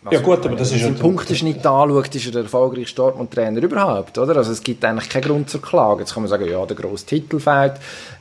also, 0.09 0.19
ja 0.19 0.25
gut, 0.25 0.45
aber 0.45 0.55
das 0.55 0.71
ist. 0.71 0.83
Wenn 0.83 1.15
man 1.15 1.25
nicht 1.25 1.65
anschaut, 1.65 2.15
ist 2.15 2.25
er 2.25 2.31
der 2.31 2.43
erfolgreichste 2.43 2.95
Dortmund-Trainer 2.95 3.61
überhaupt, 3.61 4.17
oder? 4.17 4.37
Also 4.37 4.53
es 4.53 4.63
gibt 4.63 4.83
eigentlich 4.85 5.09
keinen 5.09 5.23
Grund 5.23 5.49
zur 5.49 5.61
Klage. 5.61 6.01
Jetzt 6.01 6.13
kann 6.13 6.23
man 6.23 6.29
sagen, 6.29 6.47
ja, 6.49 6.65
der 6.65 6.77
grosse 6.77 7.05
Titel 7.05 7.39
fehlt, 7.39 7.73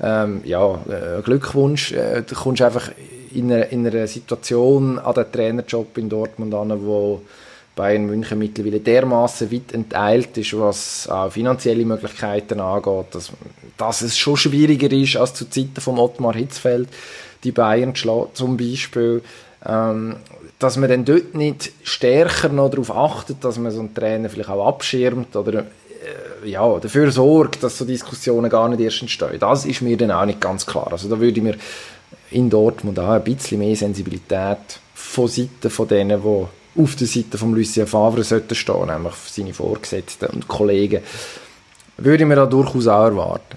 ähm, 0.03 0.41
ja, 0.45 0.75
äh, 0.75 1.23
Glückwunsch, 1.23 1.93
äh, 1.93 2.23
du 2.23 2.35
kommst 2.35 2.63
einfach 2.63 2.91
in 3.37 3.53
einer, 3.53 3.69
in 3.69 3.87
einer 3.87 4.07
Situation 4.07 4.99
an 4.99 5.15
den 5.15 5.33
Trainerjob 5.33 5.97
in 5.99 6.09
Dortmund 6.09 6.55
an, 6.55 6.85
wo 6.85 7.23
Bayern 7.75 8.07
München 8.07 8.39
mittlerweile 8.39 8.81
dermaßen 8.81 9.53
weit 9.53 9.73
enteilt 9.73 10.37
ist, 10.39 10.59
was 10.59 11.09
auch 11.09 11.31
finanzielle 11.31 11.85
Möglichkeiten 11.85 12.59
angeht, 12.59 13.07
dass, 13.13 13.31
dass 13.77 14.01
es 14.01 14.17
schon 14.17 14.39
schwieriger 14.39 14.91
ist 14.91 15.17
als 15.17 15.35
zu 15.35 15.49
Zeiten 15.49 15.81
von 15.81 15.99
Ottmar 15.99 16.35
Hitzfeld, 16.35 16.89
die 17.45 17.53
Bayern 17.53 17.95
zu 17.95 18.31
zum 18.33 18.57
Beispiel. 18.57 19.23
Ähm, 19.65 20.17
dass 20.59 20.77
man 20.79 20.89
dann 20.89 21.05
dort 21.05 21.35
nicht 21.35 21.73
stärker 21.83 22.49
noch 22.49 22.71
darauf 22.71 22.91
achtet, 22.91 23.45
dass 23.45 23.59
man 23.59 23.71
so 23.71 23.81
einen 23.81 23.95
Trainer 23.95 24.31
vielleicht 24.31 24.49
auch 24.49 24.67
abschirmt 24.67 25.37
oder 25.37 25.61
äh, 25.61 26.49
ja, 26.49 26.79
dafür 26.79 27.11
sorgt, 27.11 27.63
dass 27.63 27.77
so 27.77 27.85
Diskussionen 27.85 28.51
gar 28.51 28.69
nicht 28.69 28.81
erst 28.81 29.03
entstehen. 29.03 29.39
Das 29.39 29.67
ist 29.67 29.83
mir 29.83 29.97
dann 29.97 30.11
auch 30.11 30.25
nicht 30.25 30.41
ganz 30.41 30.65
klar. 30.65 30.89
Also 30.93 31.09
da 31.09 31.21
würde 31.21 31.39
ich 31.39 31.43
mir 31.43 31.57
in 32.31 32.51
Dortmund 32.51 32.99
auch 32.99 33.11
ein 33.11 33.25
bisschen 33.25 33.59
mehr 33.59 33.77
Sensibilität 33.77 34.81
von 34.95 35.29
Seiten 35.29 35.71
von 35.71 35.89
denen, 35.89 36.21
die 36.23 36.83
auf 36.83 36.97
der 36.97 37.07
Seite 37.07 37.39
von 37.39 37.55
Lucien 37.55 37.87
Favre 37.87 38.23
sollten 38.23 38.55
stehen, 38.55 38.87
nämlich 38.87 39.15
seine 39.29 39.55
Vorgesetzten 39.55 40.27
und 40.27 40.49
Kollegen, 40.49 41.03
würde 41.97 42.25
ich 42.25 42.29
mir 42.29 42.37
da 42.37 42.47
durchaus 42.47 42.87
auch 42.87 43.05
erwarten. 43.05 43.57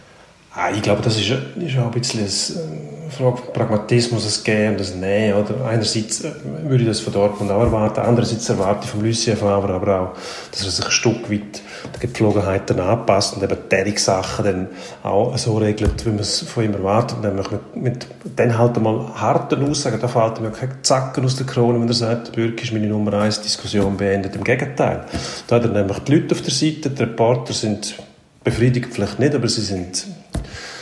Ah, 0.56 0.72
ich 0.76 0.82
glaube, 0.82 1.02
das 1.04 1.16
ist, 1.16 1.30
ist 1.30 1.78
auch 1.78 1.86
ein 1.86 1.92
bisschen 1.92 2.22
eine 2.22 3.12
Frage 3.12 3.38
von 3.38 3.54
Pragmatismus, 3.54 4.24
das 4.24 4.44
Gehen 4.44 4.72
und 4.72 4.80
das 4.80 4.96
Nehmen. 4.96 5.38
Oder? 5.38 5.66
Einerseits 5.66 6.24
äh, 6.24 6.32
würde 6.64 6.84
ich 6.84 6.90
das 6.90 7.02
von 7.02 7.14
Dortmund 7.14 7.52
auch 7.52 7.62
erwarten, 7.62 8.00
andererseits 8.00 8.50
erwarte 8.50 8.86
ich 8.86 8.90
von 8.90 9.04
Lucien 9.04 9.38
Favre 9.38 9.74
aber 9.74 10.00
auch, 10.02 10.18
dass 10.52 10.64
er 10.64 10.72
sich 10.72 10.86
ein 10.86 10.92
Stück 10.92 11.30
weit 11.30 11.62
den 11.94 12.00
Gepflogenheiten 12.00 12.80
anpasst 12.80 13.36
und 13.36 13.44
eben 13.44 13.58
derige 13.70 14.00
Sachen 14.00 14.46
dann 14.46 14.68
auch 15.04 15.38
so 15.38 15.58
regelt, 15.58 16.04
wie 16.06 16.10
man 16.10 16.20
es 16.20 16.40
von 16.42 16.64
ihm 16.64 16.74
erwartet. 16.74 17.22
Nämlich 17.22 17.52
mit, 17.52 17.76
mit 17.76 18.08
dann 18.36 18.58
halt 18.58 18.76
einmal 18.76 19.08
harten 19.16 19.70
Aussagen, 19.70 20.00
da 20.02 20.08
fällt 20.08 20.42
mir 20.42 20.50
kein 20.50 20.72
Zacken 20.82 21.26
aus 21.26 21.36
der 21.36 21.46
Krone, 21.46 21.80
wenn 21.80 21.88
er 21.88 21.94
sagt, 21.94 22.28
der 22.28 22.32
Bürger 22.34 22.64
ist 22.64 22.74
meine 22.74 22.88
Nummer 22.88 23.14
eins 23.14 23.40
Diskussion 23.40 23.98
beendet. 23.98 24.36
Im 24.36 24.44
Gegenteil. 24.44 25.06
Da 25.46 25.58
hat 25.58 25.64
er 25.64 25.70
nämlich 25.70 26.00
die 26.00 26.16
Leute 26.16 26.34
auf 26.34 26.42
der 26.42 26.54
Seite, 26.54 26.90
die 26.90 27.04
Reporter 27.04 27.54
sind 27.54 27.96
befriedigt 28.44 28.94
vielleicht 28.94 29.20
nicht, 29.20 29.36
aber 29.36 29.48
sie 29.48 29.62
sind 29.62 30.08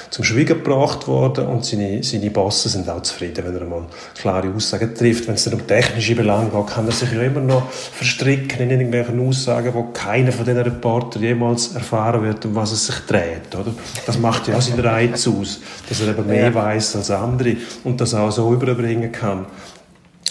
zum 0.10 0.24
Schweigen 0.24 0.64
gebracht 0.64 1.08
worden 1.08 1.48
und 1.48 1.66
seine, 1.66 2.04
seine 2.04 2.30
Bosse 2.30 2.70
sind 2.70 2.90
auch 2.90 3.02
zufrieden, 3.02 3.46
wenn 3.46 3.56
er 3.56 3.66
mal 3.66 3.86
klare 4.16 4.54
Aussagen 4.54 4.96
trifft. 4.96 5.28
Wenn 5.28 5.36
es 5.36 5.44
dann 5.44 5.56
um 5.56 5.68
technische 5.68 6.16
Belange 6.16 6.50
geht, 6.50 6.68
kann 6.68 6.86
er 6.86 6.92
sich 6.92 7.12
ja 7.12 7.22
immer 7.22 7.42
noch 7.42 7.70
verstricken 7.70 8.62
in 8.62 8.72
irgendwelchen 8.72 9.28
Aussagen, 9.28 9.74
wo 9.74 9.84
keiner 9.94 10.32
von 10.32 10.46
diesen 10.46 10.62
Reportern 10.62 11.22
jemals 11.22 11.76
erfahren 11.76 12.24
wird, 12.24 12.46
um 12.46 12.56
was 12.56 12.72
es 12.72 12.88
sich 12.88 13.00
dreht. 13.08 13.54
Oder? 13.54 13.74
Das 14.06 14.18
macht 14.18 14.48
ja 14.48 14.58
auch 14.58 14.62
seinen 14.62 14.80
Reiz 14.80 15.28
aus, 15.28 15.60
dass 15.90 16.02
er 16.02 16.10
eben 16.10 16.28
mehr 16.28 16.46
ja. 16.46 16.54
weiß 16.54 16.96
als 16.96 17.12
andere 17.12 17.58
und 17.84 18.00
das 18.02 18.14
auch 18.14 18.32
so 18.32 18.54
überbringen 18.54 19.12
kann 19.12 19.46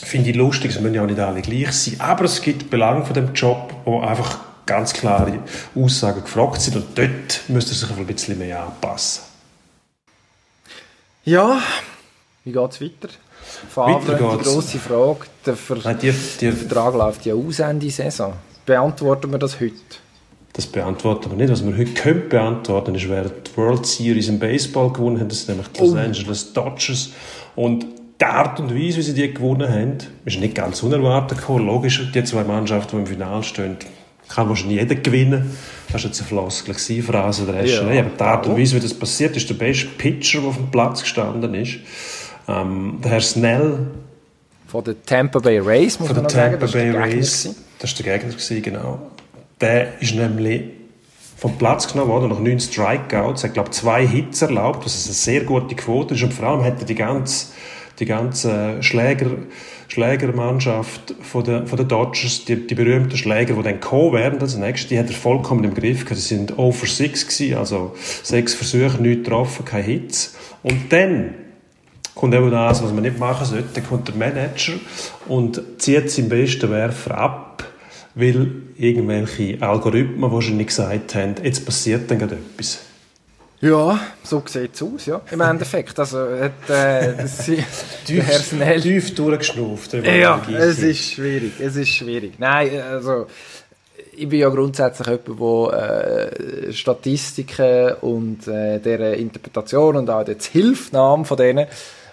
finde 0.02 0.30
ich 0.30 0.36
lustig, 0.36 0.70
es 0.70 0.80
müssen 0.80 0.94
ja 0.94 1.02
auch 1.02 1.06
nicht 1.06 1.18
alle 1.18 1.42
gleich 1.42 1.72
sein, 1.72 1.96
aber 1.98 2.26
es 2.26 2.40
gibt 2.40 2.70
Belange 2.70 3.04
von 3.04 3.14
dem 3.14 3.32
Job, 3.34 3.74
wo 3.84 4.00
einfach 4.00 4.38
ganz 4.66 4.92
klare 4.92 5.40
Aussagen 5.74 6.22
gefragt 6.22 6.60
sind 6.60 6.76
und 6.76 6.86
dort 6.96 7.42
müsste 7.48 7.72
er 7.72 7.76
sich 7.76 7.90
ein 7.90 8.06
bisschen 8.06 8.38
mehr 8.38 8.62
anpassen. 8.62 9.25
Ja, 11.26 11.60
wie 12.44 12.52
geht 12.52 12.70
es 12.70 12.80
weiter? 12.80 13.08
Favre, 13.68 14.12
weiter 14.12 14.36
die 14.38 14.44
grosse 14.44 14.78
Frage. 14.78 15.26
Der, 15.44 15.56
Ver 15.56 15.78
Nein, 15.82 15.98
die, 16.00 16.12
die, 16.12 16.44
der 16.44 16.52
Vertrag 16.52 16.94
läuft 16.94 17.26
ja 17.26 17.34
aus 17.34 17.58
Ende 17.58 17.90
Saison. 17.90 18.32
Beantworten 18.64 19.32
wir 19.32 19.38
das 19.40 19.58
heute? 19.58 19.74
Das 20.52 20.66
beantworten 20.68 21.30
wir 21.30 21.36
nicht. 21.36 21.50
Was 21.50 21.66
wir 21.66 21.76
heute 21.76 21.94
können 21.94 22.28
beantworten 22.28 22.94
ist, 22.94 23.08
wer 23.08 23.24
die 23.24 23.56
World 23.56 23.84
Series 23.86 24.28
im 24.28 24.38
Baseball 24.38 24.92
gewonnen 24.92 25.18
hat. 25.18 25.32
Das 25.32 25.38
sind 25.38 25.56
nämlich 25.56 25.66
die 25.72 25.80
Los 25.80 25.94
oh. 25.94 25.96
Angeles 25.96 26.52
Dodgers. 26.52 27.10
Und 27.56 27.86
die 28.20 28.24
Art 28.24 28.60
und 28.60 28.72
Weise, 28.72 28.98
wie 28.98 29.02
sie 29.02 29.14
die 29.14 29.34
gewonnen 29.34 29.68
haben, 29.68 29.98
ist 30.24 30.38
nicht 30.38 30.54
ganz 30.54 30.80
unerwartet 30.84 31.38
gekommen. 31.38 31.66
Logisch, 31.66 32.08
die 32.14 32.22
zwei 32.22 32.44
Mannschaften, 32.44 32.98
die 32.98 33.02
im 33.02 33.06
Finale 33.08 33.42
stehen, 33.42 33.76
kann 34.28 34.48
wahrscheinlich 34.48 34.80
jeder 34.80 34.94
gewinnen. 34.96 35.56
Das 35.92 36.02
war 36.02 36.10
jetzt 36.10 36.20
eine 36.20 36.28
Floskel, 36.28 36.74
Phrase 37.02 37.44
oder 37.44 37.64
Ja, 37.64 37.82
aber 37.82 38.10
die 38.18 38.22
Art 38.22 38.46
und 38.46 38.58
Weise, 38.58 38.76
wie 38.76 38.80
das 38.80 38.94
passiert 38.94 39.36
ist, 39.36 39.48
der 39.48 39.54
beste 39.54 39.86
Pitcher, 39.86 40.40
der 40.40 40.48
auf 40.48 40.56
dem 40.56 40.70
Platz 40.70 41.02
gestanden 41.02 41.54
ist. 41.54 41.78
Ähm, 42.48 42.98
der 43.02 43.12
Herr 43.12 43.20
Snell. 43.20 43.86
Von 44.66 44.84
der 44.84 45.00
Tampa 45.04 45.38
Bay 45.38 45.58
Rays, 45.58 46.00
muss 46.00 46.12
man 46.12 46.22
noch 46.24 46.30
sagen. 46.30 46.58
Das 46.58 46.72
Bay 46.72 46.90
Rays. 46.90 47.54
Das 47.78 47.96
war 47.96 48.04
der 48.04 48.18
Gegner, 48.18 48.32
gewesen, 48.32 48.62
genau. 48.62 49.10
Der 49.60 50.00
ist 50.00 50.14
nämlich 50.14 50.62
vom 51.36 51.56
Platz 51.58 51.92
genommen 51.92 52.10
worden 52.10 52.30
nach 52.30 52.40
neun 52.40 52.58
Strikeouts. 52.58 53.42
Er 53.42 53.48
hat, 53.48 53.54
glaube 53.54 53.70
zwei 53.70 54.06
Hits 54.06 54.42
erlaubt, 54.42 54.84
was 54.84 55.06
eine 55.06 55.14
sehr 55.14 55.44
gute 55.44 55.74
Quote 55.74 56.14
ist. 56.14 56.22
Und 56.22 56.32
vor 56.32 56.48
allem 56.48 56.64
hat 56.64 56.80
er 56.80 56.86
die 56.86 56.94
ganze, 56.94 57.48
die 57.98 58.06
ganze 58.06 58.82
Schläger 58.82 59.30
Schlägermannschaft 59.88 61.14
von 61.22 61.44
der, 61.44 61.66
von 61.66 61.76
der 61.76 61.86
Dodgers, 61.86 62.44
die, 62.44 62.66
die 62.66 62.74
berühmten 62.74 63.16
Schläger, 63.16 63.54
die 63.54 63.62
dann 63.62 63.80
kommen 63.80 64.12
werden 64.12 64.40
als 64.40 64.56
nächstes, 64.56 64.88
die 64.88 64.98
hat 64.98 65.08
er 65.08 65.14
vollkommen 65.14 65.64
im 65.64 65.74
Griff 65.74 66.04
gehabt. 66.04 66.16
Die 66.16 66.22
sind 66.22 66.58
over 66.58 66.86
six 66.86 67.26
gewesen, 67.26 67.56
also 67.56 67.94
sechs 68.22 68.54
Versuche, 68.54 69.00
nichts 69.00 69.24
getroffen, 69.24 69.64
keine 69.64 69.84
Hits. 69.84 70.36
Und 70.62 70.92
dann 70.92 71.34
kommt 72.14 72.34
eben 72.34 72.50
das, 72.50 72.82
was 72.82 72.92
man 72.92 73.02
nicht 73.02 73.18
machen 73.18 73.46
sollte, 73.46 73.68
dann 73.74 73.86
kommt 73.86 74.08
der 74.08 74.14
Manager 74.16 74.72
und 75.28 75.62
zieht 75.78 76.10
seinen 76.10 76.28
besten 76.28 76.70
Werfer 76.70 77.16
ab, 77.16 77.64
weil 78.14 78.50
irgendwelche 78.76 79.60
Algorithmen 79.60 80.32
wahrscheinlich 80.32 80.68
gesagt 80.68 81.14
haben, 81.14 81.34
jetzt 81.42 81.64
passiert 81.64 82.10
dann 82.10 82.18
gerade 82.18 82.36
etwas. 82.36 82.85
Ja, 83.60 83.98
so 84.22 84.42
sieht 84.46 84.74
es 84.74 84.82
aus, 84.82 85.06
ja. 85.06 85.20
Im 85.30 85.40
Endeffekt. 85.40 85.98
Also, 85.98 86.18
hat, 86.18 86.68
äh, 86.68 87.14
Herr 88.06 88.38
Snell... 88.38 88.80
Tief 88.80 89.14
durchgeschnauft. 89.14 89.94
Ja, 89.94 90.42
es 90.48 90.78
ist 90.78 91.12
schwierig, 91.12 91.52
es 91.58 91.76
ist 91.76 91.88
schwierig. 91.88 92.34
Nein, 92.38 92.80
also, 92.82 93.26
ich 94.16 94.28
bin 94.28 94.40
ja 94.40 94.48
grundsätzlich 94.48 95.06
jemand, 95.06 95.72
der 95.72 96.68
äh, 96.68 96.72
Statistiken 96.72 97.94
und 98.02 98.46
äh, 98.46 98.78
deren 98.78 99.14
Interpretation 99.14 99.96
und 99.96 100.10
auch 100.10 100.24
die 100.24 100.36
Hilfnahme 100.52 101.24
von 101.24 101.36
denen 101.36 101.66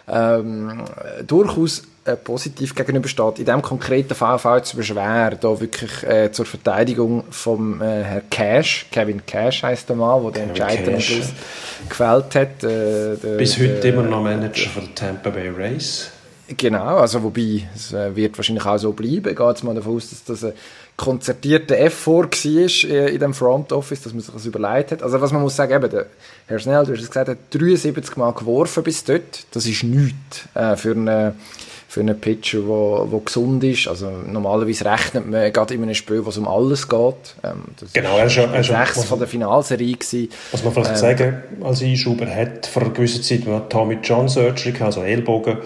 ähm, 0.07 0.83
durchaus 1.25 1.83
äh, 2.05 2.15
positiv 2.15 2.75
gegenübersteht. 2.75 3.39
In 3.39 3.45
diesem 3.45 3.61
konkreten 3.61 4.13
Fall 4.13 4.37
fällt 4.37 4.65
es 4.65 4.73
mir 4.73 4.83
schwer, 4.83 5.31
da 5.31 5.59
wirklich 5.59 6.03
äh, 6.03 6.31
zur 6.31 6.45
Verteidigung 6.45 7.23
vom 7.29 7.81
äh, 7.81 8.03
Herr 8.03 8.21
Cash, 8.29 8.87
Kevin 8.91 9.25
Cash 9.25 9.63
heißt 9.63 9.87
der 9.87 9.95
Mann, 9.95 10.21
der 10.23 10.31
den 10.31 10.49
Entscheid 10.49 10.87
am 10.87 10.99
Schluss 10.99 11.29
gefällt 11.87 12.35
hat. 12.35 12.63
Äh, 12.63 13.15
der, 13.15 13.37
Bis 13.37 13.57
heute 13.57 13.79
der, 13.79 13.93
immer 13.93 14.03
noch 14.03 14.21
Manager 14.21 14.69
von 14.69 14.83
der 14.83 14.95
Tampa 14.95 15.29
Bay 15.29 15.49
Race. 15.49 16.09
Genau, 16.57 16.97
also 16.97 17.23
wobei, 17.23 17.67
es 17.73 17.93
äh, 17.93 18.13
wird 18.15 18.37
wahrscheinlich 18.37 18.65
auch 18.65 18.77
so 18.77 18.91
bleiben. 18.91 19.33
Geht 19.33 19.55
es 19.55 19.63
mal 19.63 19.73
davon 19.73 19.95
aus, 19.95 20.09
dass 20.09 20.25
das 20.25 20.43
ein 20.43 20.53
konzertierter 20.97 21.77
Effort 21.77 22.31
war 22.31 22.89
äh, 22.91 23.13
in 23.13 23.19
dem 23.19 23.33
Front 23.33 23.71
Office, 23.71 24.01
dass 24.01 24.13
man 24.13 24.21
sich 24.21 24.33
das 24.33 24.45
überlegt 24.45 24.91
hat. 24.91 25.03
Also 25.03 25.21
was 25.21 25.31
man 25.31 25.41
muss 25.41 25.55
sagen, 25.55 25.73
eben, 25.73 25.89
der 25.89 26.07
Herr 26.47 26.59
Schnell, 26.59 26.85
du 26.85 26.91
hast 26.91 27.01
es 27.01 27.07
gesagt, 27.07 27.29
hat 27.29 27.37
73 27.51 28.17
Mal 28.17 28.33
geworfen 28.33 28.83
bis 28.83 29.05
dort. 29.05 29.45
Das 29.51 29.65
ist 29.65 29.83
nichts 29.83 30.49
äh, 30.53 30.75
für 30.75 30.91
einen 30.91 31.33
für 31.93 31.99
einen 31.99 32.19
Pitcher, 32.19 32.61
der, 32.61 33.05
der 33.05 33.19
gesund 33.19 33.63
ist. 33.63 33.87
Also 33.87 34.09
normalerweise 34.09 34.83
rechnet 34.83 35.29
man 35.29 35.53
gerade 35.53 35.75
in 35.75 35.83
einem 35.83 35.93
Spiel, 35.93 36.25
wo 36.25 36.29
es 36.29 36.37
um 36.39 36.47
alles 36.47 36.89
geht. 36.89 37.35
Ähm, 37.43 37.65
genau, 37.93 38.17
er 38.17 38.25
ist 38.25 38.33
schon, 38.33 38.49
sechs 38.63 39.03
von 39.03 39.19
der 39.19 39.27
Finalserie 39.27 39.93
gewesen. 39.93 40.29
Was 40.51 40.63
man 40.63 40.73
vielleicht 40.73 40.89
ähm, 40.89 40.97
sagen 40.97 41.43
als 41.61 41.83
Einschuber 41.83 42.25
hat 42.25 42.65
vor 42.65 42.81
einer 42.81 42.93
gewissen 42.93 43.21
Zeit 43.21 43.45
man 43.45 43.69
Tommy 43.69 43.99
John 44.01 44.27
Surgery, 44.27 44.73
also 44.79 45.03
Ellbogen, 45.03 45.57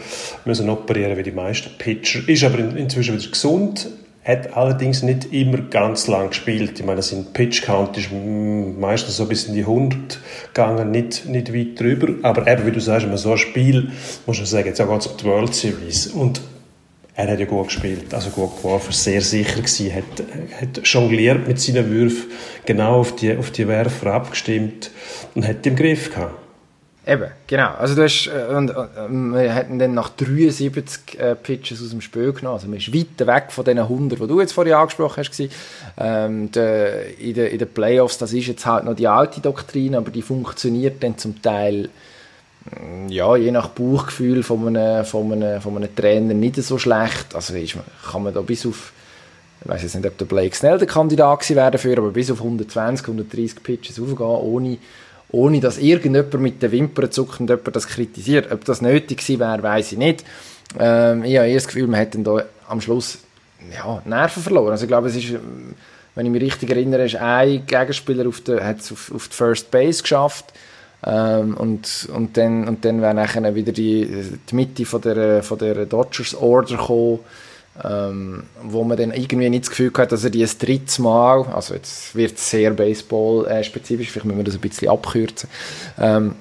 müssen 0.44 0.70
operieren 0.70 1.16
wie 1.16 1.24
die 1.24 1.32
meisten 1.32 1.70
Pitcher. 1.78 2.28
Ist 2.28 2.44
aber 2.44 2.60
inzwischen 2.60 3.18
wieder 3.18 3.32
gesund 3.32 3.88
hat 4.28 4.58
allerdings 4.58 5.04
nicht 5.04 5.32
immer 5.32 5.60
ganz 5.60 6.08
lang 6.08 6.30
gespielt. 6.30 6.78
Ich 6.78 6.86
meine, 6.86 7.02
sein 7.02 7.28
Pitch 7.32 7.62
Count 7.62 7.98
ist 7.98 8.10
meistens 8.12 9.16
so 9.16 9.26
bis 9.26 9.46
in 9.46 9.54
die 9.54 9.62
100 9.62 10.20
gegangen, 10.54 10.92
nicht, 10.92 11.28
nicht 11.28 11.54
weit 11.54 11.80
drüber. 11.80 12.14
Aber 12.24 12.46
eben, 12.46 12.66
wie 12.66 12.72
du 12.72 12.82
sagst, 12.82 13.08
wenn 13.08 13.16
so 13.16 13.32
ein 13.32 13.38
Spiel, 13.38 13.90
muss 14.26 14.38
man 14.38 14.46
sagen, 14.46 14.68
jetzt 14.68 14.82
auch 14.82 14.90
ganz 14.90 15.08
auf 15.08 15.16
die 15.16 15.24
World 15.24 15.56
Series. 15.56 16.08
Und 16.08 16.42
er 17.16 17.32
hat 17.32 17.40
ja 17.40 17.46
gut 17.46 17.68
gespielt, 17.68 18.14
also 18.14 18.30
gut 18.30 18.58
geworfen, 18.58 18.92
sehr 18.92 19.22
sicher 19.22 19.62
gewesen, 19.62 19.96
hat, 19.96 20.04
hat 20.62 20.86
jongliert 20.86 21.48
mit 21.48 21.60
seinen 21.60 21.90
Würfen, 21.90 22.30
genau 22.66 23.00
auf 23.00 23.16
die, 23.16 23.36
auf 23.36 23.50
die 23.50 23.68
Werfer 23.68 24.14
abgestimmt 24.14 24.92
und 25.34 25.48
hat 25.48 25.66
im 25.66 25.76
Griff 25.76 26.14
gehabt. 26.14 26.47
Eben, 27.08 27.32
genau. 27.48 27.74
Also 27.80 27.96
du 27.96 28.04
hast, 28.04 28.28
äh, 28.28 28.54
und, 28.54 28.70
und, 28.70 29.34
wir 29.34 29.54
hätten 29.54 29.80
dann 29.80 29.94
nach 29.94 30.10
73 30.10 31.18
äh, 31.18 31.36
Pitches 31.36 31.82
aus 31.82 31.92
dem 31.92 32.02
Spiel 32.02 32.34
genommen. 32.34 32.56
Also 32.56 32.68
man 32.68 32.80
ist 32.80 32.94
weit 32.94 33.26
weg 33.26 33.46
von 33.52 33.64
den 33.64 33.80
100, 33.80 34.20
die 34.20 34.28
du 34.28 34.42
jetzt 34.42 34.52
vorhin 34.52 34.74
angesprochen 34.74 35.24
hast. 35.24 35.42
Ähm, 35.98 36.52
de, 36.52 37.14
in, 37.14 37.34
den, 37.34 37.48
in 37.48 37.60
den 37.60 37.70
Playoffs, 37.70 38.18
das 38.18 38.34
ist 38.34 38.48
jetzt 38.48 38.66
halt 38.66 38.84
noch 38.84 38.94
die 38.94 39.08
alte 39.08 39.40
Doktrin, 39.40 39.96
aber 39.96 40.12
die 40.12 40.22
funktioniert 40.22 41.02
dann 41.02 41.18
zum 41.18 41.42
Teil 41.42 41.90
mm, 42.66 43.08
ja, 43.08 43.38
je 43.38 43.52
nach 43.52 43.70
Bauchgefühl 43.70 44.44
von 44.44 44.68
einem, 44.68 45.06
von 45.06 45.32
einem, 45.32 45.62
von 45.62 45.78
einem 45.78 45.96
Trainer 45.96 46.34
nicht 46.34 46.58
so 46.58 46.78
schlecht. 46.78 47.34
Also 47.34 47.56
ist, 47.56 47.78
kann 48.12 48.24
man 48.24 48.34
da 48.34 48.42
bis 48.42 48.66
auf 48.66 48.92
ich 49.64 49.68
weiß 49.68 49.82
jetzt 49.82 49.96
nicht, 49.96 50.06
ob 50.06 50.18
der 50.18 50.26
Blake 50.26 50.56
Snell 50.56 50.78
der 50.78 50.88
Kandidat 50.88 51.40
gewesen 51.40 51.56
wäre 51.56 51.72
dafür, 51.72 51.98
aber 51.98 52.12
bis 52.12 52.30
auf 52.30 52.40
120, 52.40 53.08
130 53.08 53.64
Pitches 53.64 54.00
aufgehen, 54.00 54.28
ohne 54.28 54.78
ohne 55.32 55.60
dass 55.60 55.78
irgendjemand 55.78 56.40
mit 56.40 56.62
den 56.62 56.72
Wimpern 56.72 57.12
zuckt 57.12 57.40
und 57.40 57.50
jemand 57.50 57.76
das 57.76 57.88
kritisiert. 57.88 58.52
Ob 58.52 58.64
das 58.66 58.82
nötig 58.82 59.20
gewesen 59.20 59.40
wäre, 59.40 59.62
weiß 59.62 59.94
ich 59.94 59.98
nicht. 59.98 60.24
Ähm, 60.80 61.24
ich 61.24 61.38
habe 61.38 61.48
eher 61.48 61.56
das 61.56 61.68
Gefühl, 61.68 61.88
man 61.88 62.00
hat 62.00 62.16
dann 62.16 62.24
da 62.24 62.44
am 62.68 62.82
Schluss 62.82 63.20
ja, 63.74 64.02
Nerven 64.06 64.44
verloren. 64.44 64.72
Also 64.72 64.86
ich 64.86 64.90
glaube, 64.90 65.08
es 65.08 65.16
ist, 65.16 65.34
wenn 66.16 66.26
ich 66.26 66.32
mich 66.32 66.42
richtig 66.42 66.70
erinnere, 66.70 67.06
ist 67.06 67.16
ein 67.16 67.66
Gegenspieler 67.66 68.28
auf, 68.28 68.42
der, 68.42 68.66
hat 68.66 68.80
es 68.80 68.92
auf, 68.92 69.12
auf 69.14 69.28
die 69.28 69.36
First 69.36 69.72
Base 69.72 70.02
geschafft. 70.02 70.46
Ähm, 71.06 71.56
und, 71.56 72.10
und 72.14 72.38
dann, 72.38 72.68
und 72.68 72.84
dann 72.84 73.02
wäre 73.02 73.14
nachher 73.14 73.54
wieder 73.54 73.72
die, 73.72 74.08
die 74.50 74.56
Mitte 74.56 74.86
von 74.86 75.02
der, 75.02 75.44
von 75.44 75.58
der 75.58 75.86
Dodgers 75.86 76.36
Order 76.36 76.78
gekommen 76.78 77.20
ähm, 77.84 78.44
wo 78.64 78.84
man 78.84 78.98
dann 78.98 79.12
irgendwie 79.12 79.50
nicht 79.50 79.66
das 79.66 79.70
Gefühl 79.70 79.92
hat, 79.98 80.12
dass 80.12 80.24
er 80.24 80.30
die 80.30 80.44
ein 80.44 80.50
drittes 80.60 81.00
Mal, 81.00 81.44
also 81.54 81.74
jetzt 81.74 82.16
wird 82.16 82.38
es 82.38 82.50
sehr 82.50 82.72
Baseball-spezifisch, 82.72 84.12
vielleicht 84.12 84.26
müssen 84.26 84.38
wir 84.38 84.44
das 84.44 84.56
ein 84.56 84.62
bisschen 84.62 84.90
abkürzen, 84.90 85.50
ähm, 86.00 86.36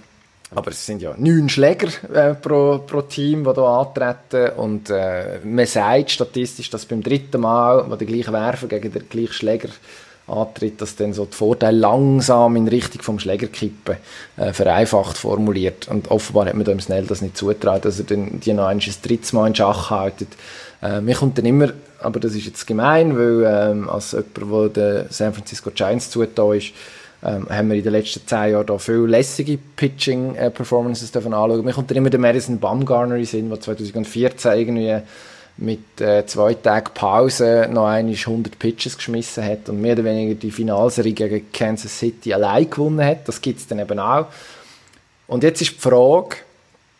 aber 0.54 0.70
es 0.70 0.86
sind 0.86 1.02
ja 1.02 1.14
neun 1.18 1.48
Schläger 1.48 1.88
äh, 2.14 2.34
pro, 2.34 2.78
pro 2.78 3.02
Team, 3.02 3.44
die 3.44 3.52
hier 3.52 3.62
antreten 3.62 4.50
und 4.56 4.90
äh, 4.90 5.40
man 5.44 5.66
sagt 5.66 6.12
statistisch, 6.12 6.70
dass 6.70 6.86
beim 6.86 7.02
dritten 7.02 7.40
Mal, 7.40 7.90
wo 7.90 7.96
der 7.96 8.06
gleiche 8.06 8.32
Werfer 8.32 8.68
gegen 8.68 8.92
den 8.92 9.08
gleichen 9.08 9.32
Schläger 9.32 9.68
antritt, 10.28 10.80
dass 10.80 10.96
dann 10.96 11.12
so 11.12 11.24
die 11.24 11.36
Vorteile 11.36 11.78
langsam 11.78 12.56
in 12.56 12.68
Richtung 12.68 13.02
vom 13.02 13.18
Schlägerkippen 13.18 13.96
äh, 14.36 14.52
vereinfacht 14.52 15.16
formuliert. 15.16 15.88
Und 15.88 16.10
offenbar 16.10 16.46
hat 16.46 16.54
man 16.54 16.64
dem 16.64 16.80
Snell 16.80 17.06
das 17.06 17.22
nicht 17.22 17.36
zutraut, 17.36 17.84
dass 17.84 17.98
er 17.98 18.06
dann 18.06 18.40
die 18.40 18.52
noch 18.52 18.66
ein 18.66 18.80
drittes 18.80 19.32
Mal 19.32 19.48
in 19.48 19.54
Schach 19.54 19.90
haltet. 19.90 20.28
Äh, 20.82 21.00
mir 21.00 21.14
kommt 21.14 21.38
dann 21.38 21.46
immer, 21.46 21.72
aber 22.00 22.20
das 22.20 22.34
ist 22.34 22.46
jetzt 22.46 22.66
gemein, 22.66 23.16
weil 23.16 23.44
ähm, 23.46 23.88
als 23.88 24.12
jemand, 24.12 24.76
der 24.76 25.02
den 25.04 25.10
San 25.10 25.32
Francisco 25.32 25.70
Giants 25.70 26.10
zugetan 26.10 26.52
ist, 26.52 26.72
ähm, 27.24 27.46
haben 27.48 27.68
wir 27.68 27.76
in 27.76 27.82
den 27.82 27.92
letzten 27.92 28.26
zehn 28.26 28.52
Jahren 28.52 28.66
da 28.66 28.78
viele 28.78 29.06
lässige 29.06 29.58
Pitching-Performances 29.76 31.14
äh, 31.14 31.18
anschauen. 31.18 31.64
Mir 31.64 31.72
kommt 31.72 31.90
dann 31.90 31.96
immer 31.96 32.10
der 32.10 32.20
Madison 32.20 32.58
Bumgarner 32.58 33.16
in 33.16 33.24
Sinn, 33.24 33.48
der 33.48 33.60
2014 33.60 34.52
irgendwie 34.52 35.00
mit 35.58 36.00
äh, 36.00 36.26
zwei 36.26 36.54
Tagen 36.54 36.90
Pause 36.92 37.68
noch 37.70 37.86
einmal 37.86 38.14
100 38.14 38.58
Pitches 38.58 38.96
geschmissen 38.96 39.42
hat 39.42 39.68
und 39.68 39.80
mehr 39.80 39.94
oder 39.94 40.04
weniger 40.04 40.34
die 40.34 40.50
Finalserie 40.50 41.14
gegen 41.14 41.50
Kansas 41.50 41.98
City 41.98 42.34
allein 42.34 42.68
gewonnen 42.68 43.04
hat. 43.04 43.26
Das 43.26 43.40
gibt 43.40 43.60
es 43.60 43.66
dann 43.66 43.78
eben 43.78 43.98
auch. 43.98 44.26
Und 45.26 45.42
jetzt 45.42 45.62
ist 45.62 45.72
die 45.72 45.80
Frage, 45.80 46.36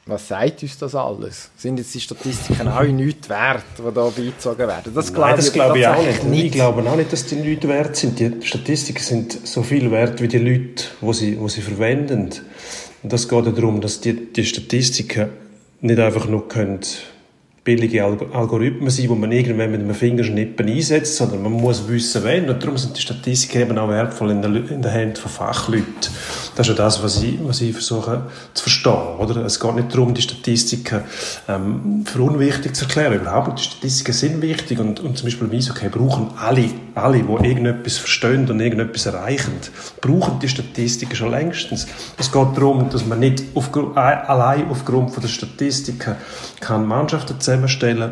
was 0.09 0.29
sagt 0.29 0.62
uns 0.62 0.79
das 0.79 0.95
alles? 0.95 1.51
Sind 1.57 1.79
jetzt 1.79 1.92
die 1.92 2.01
Statistiken 2.01 2.69
auch 2.69 2.85
nichts 2.85 3.29
wert, 3.29 3.64
die 3.77 3.83
da 3.83 4.09
beizogen 4.09 4.59
werden? 4.59 4.95
Das 4.95 5.12
glaube 5.12 5.29
Nein, 5.29 5.37
das 5.37 5.49
ich, 5.49 5.53
glaube 5.53 5.79
ich 5.81 5.87
auch 5.87 6.03
nicht. 6.03 6.25
nicht. 6.25 6.45
Ich 6.47 6.53
glaube 6.53 6.88
auch 6.88 6.95
nicht, 6.95 7.12
dass 7.12 7.27
die 7.27 7.35
nichts 7.35 7.66
wert 7.66 7.97
sind. 7.97 8.21
Die 8.21 8.33
Statistiken 8.42 9.03
sind 9.03 9.47
so 9.47 9.64
viel 9.64 9.90
wert 9.90 10.23
wie 10.23 10.29
die 10.29 10.38
Leute, 10.38 10.85
die 11.03 11.12
sie, 11.12 11.37
die 11.37 11.49
sie 11.49 11.61
verwenden. 11.61 12.31
Und 13.03 13.12
das 13.12 13.29
geht 13.29 13.47
darum, 13.47 13.81
dass 13.81 14.01
die, 14.01 14.33
die 14.33 14.45
Statistiken 14.45 15.31
nicht 15.81 15.99
einfach 15.99 16.27
nur 16.29 16.47
können 16.47 16.81
billige 17.66 18.05
Algorithmen 18.05 18.90
sein, 18.90 19.09
die 19.09 19.14
man 19.14 19.33
irgendwann 19.33 19.72
mit 19.72 19.81
einem 19.81 19.92
Fingerschnippen 19.92 20.68
einsetzt, 20.68 21.16
sondern 21.16 21.42
man 21.42 21.52
muss 21.52 21.87
wissen, 21.88 22.22
wenn. 22.22 22.48
Und 22.48 22.62
darum 22.62 22.79
sind 22.79 22.96
die 22.96 23.02
Statistiken 23.02 23.61
eben 23.61 23.76
auch 23.76 23.88
wertvoll 23.88 24.31
in 24.31 24.40
der, 24.40 24.55
in 24.70 24.81
der 24.81 24.94
Hand 24.94 25.18
von 25.18 25.31
Fachleuten. 25.31 25.85
Das 26.55 26.68
ist 26.68 26.79
ja 26.79 26.85
das, 26.85 27.02
was 27.02 27.22
ich, 27.22 27.38
was 27.42 27.61
ich 27.61 27.72
versuche 27.72 28.22
zu 28.55 28.62
verstehen. 28.62 29.18
Oder? 29.18 29.44
Es 29.44 29.59
geht 29.59 29.74
nicht 29.74 29.92
darum, 29.92 30.14
die 30.14 30.22
Statistiken 30.22 31.00
ähm, 31.48 32.05
für 32.07 32.22
unwichtig 32.22 32.74
zu 32.76 32.85
erklären. 32.85 33.14
Überhaupt. 33.14 33.59
Die 33.59 33.64
Statistiken 33.64 34.12
sind 34.12 34.42
wichtig 34.42 34.79
und, 34.79 35.00
und 35.00 35.18
zum 35.18 35.26
Beispiel 35.26 35.48
im 35.48 35.59
Eishockey 35.59 35.88
brauchen 35.88 36.31
alle, 36.38 36.70
alle, 36.94 37.18
die 37.18 37.48
irgendetwas 37.48 37.98
verstehen 37.98 38.48
und 38.48 38.61
irgendetwas 38.61 39.07
erreichen, 39.07 39.52
brauchen 40.00 40.38
die 40.38 40.48
Statistiken 40.48 41.16
schon 41.16 41.33
längstens. 41.33 41.88
Es 42.16 42.31
geht 42.31 42.57
darum, 42.57 42.88
dass 42.90 43.05
man 43.05 43.18
nicht 43.18 43.42
auf, 43.55 43.70
allein 43.96 44.70
aufgrund 44.70 45.11
von 45.11 45.20
der 45.20 45.29
Statistiken 45.29 46.14
kann 46.61 46.87
Mannschaften 46.87 47.40
zusammenstellen 47.57 48.11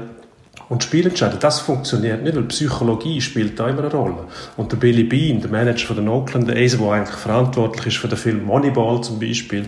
und 0.68 0.82
Spiel 0.82 1.06
entscheiden. 1.06 1.38
Das 1.40 1.60
funktioniert 1.60 2.22
nicht, 2.22 2.36
weil 2.36 2.44
Psychologie 2.44 3.20
spielt 3.20 3.58
da 3.58 3.68
immer 3.68 3.84
eine 3.84 3.92
Rolle. 3.92 4.26
Und 4.56 4.72
der 4.72 4.76
Billy 4.76 5.04
Bean, 5.04 5.40
der 5.40 5.50
Manager 5.50 5.88
von 5.88 5.96
den 5.96 6.08
Oakland 6.08 6.50
A's, 6.50 6.78
der 6.78 6.90
eigentlich 6.90 7.16
verantwortlich 7.16 7.86
ist 7.86 7.96
für 7.96 8.08
den 8.08 8.18
Film 8.18 8.44
Moneyball 8.44 9.02
zum 9.02 9.18
Beispiel, 9.18 9.66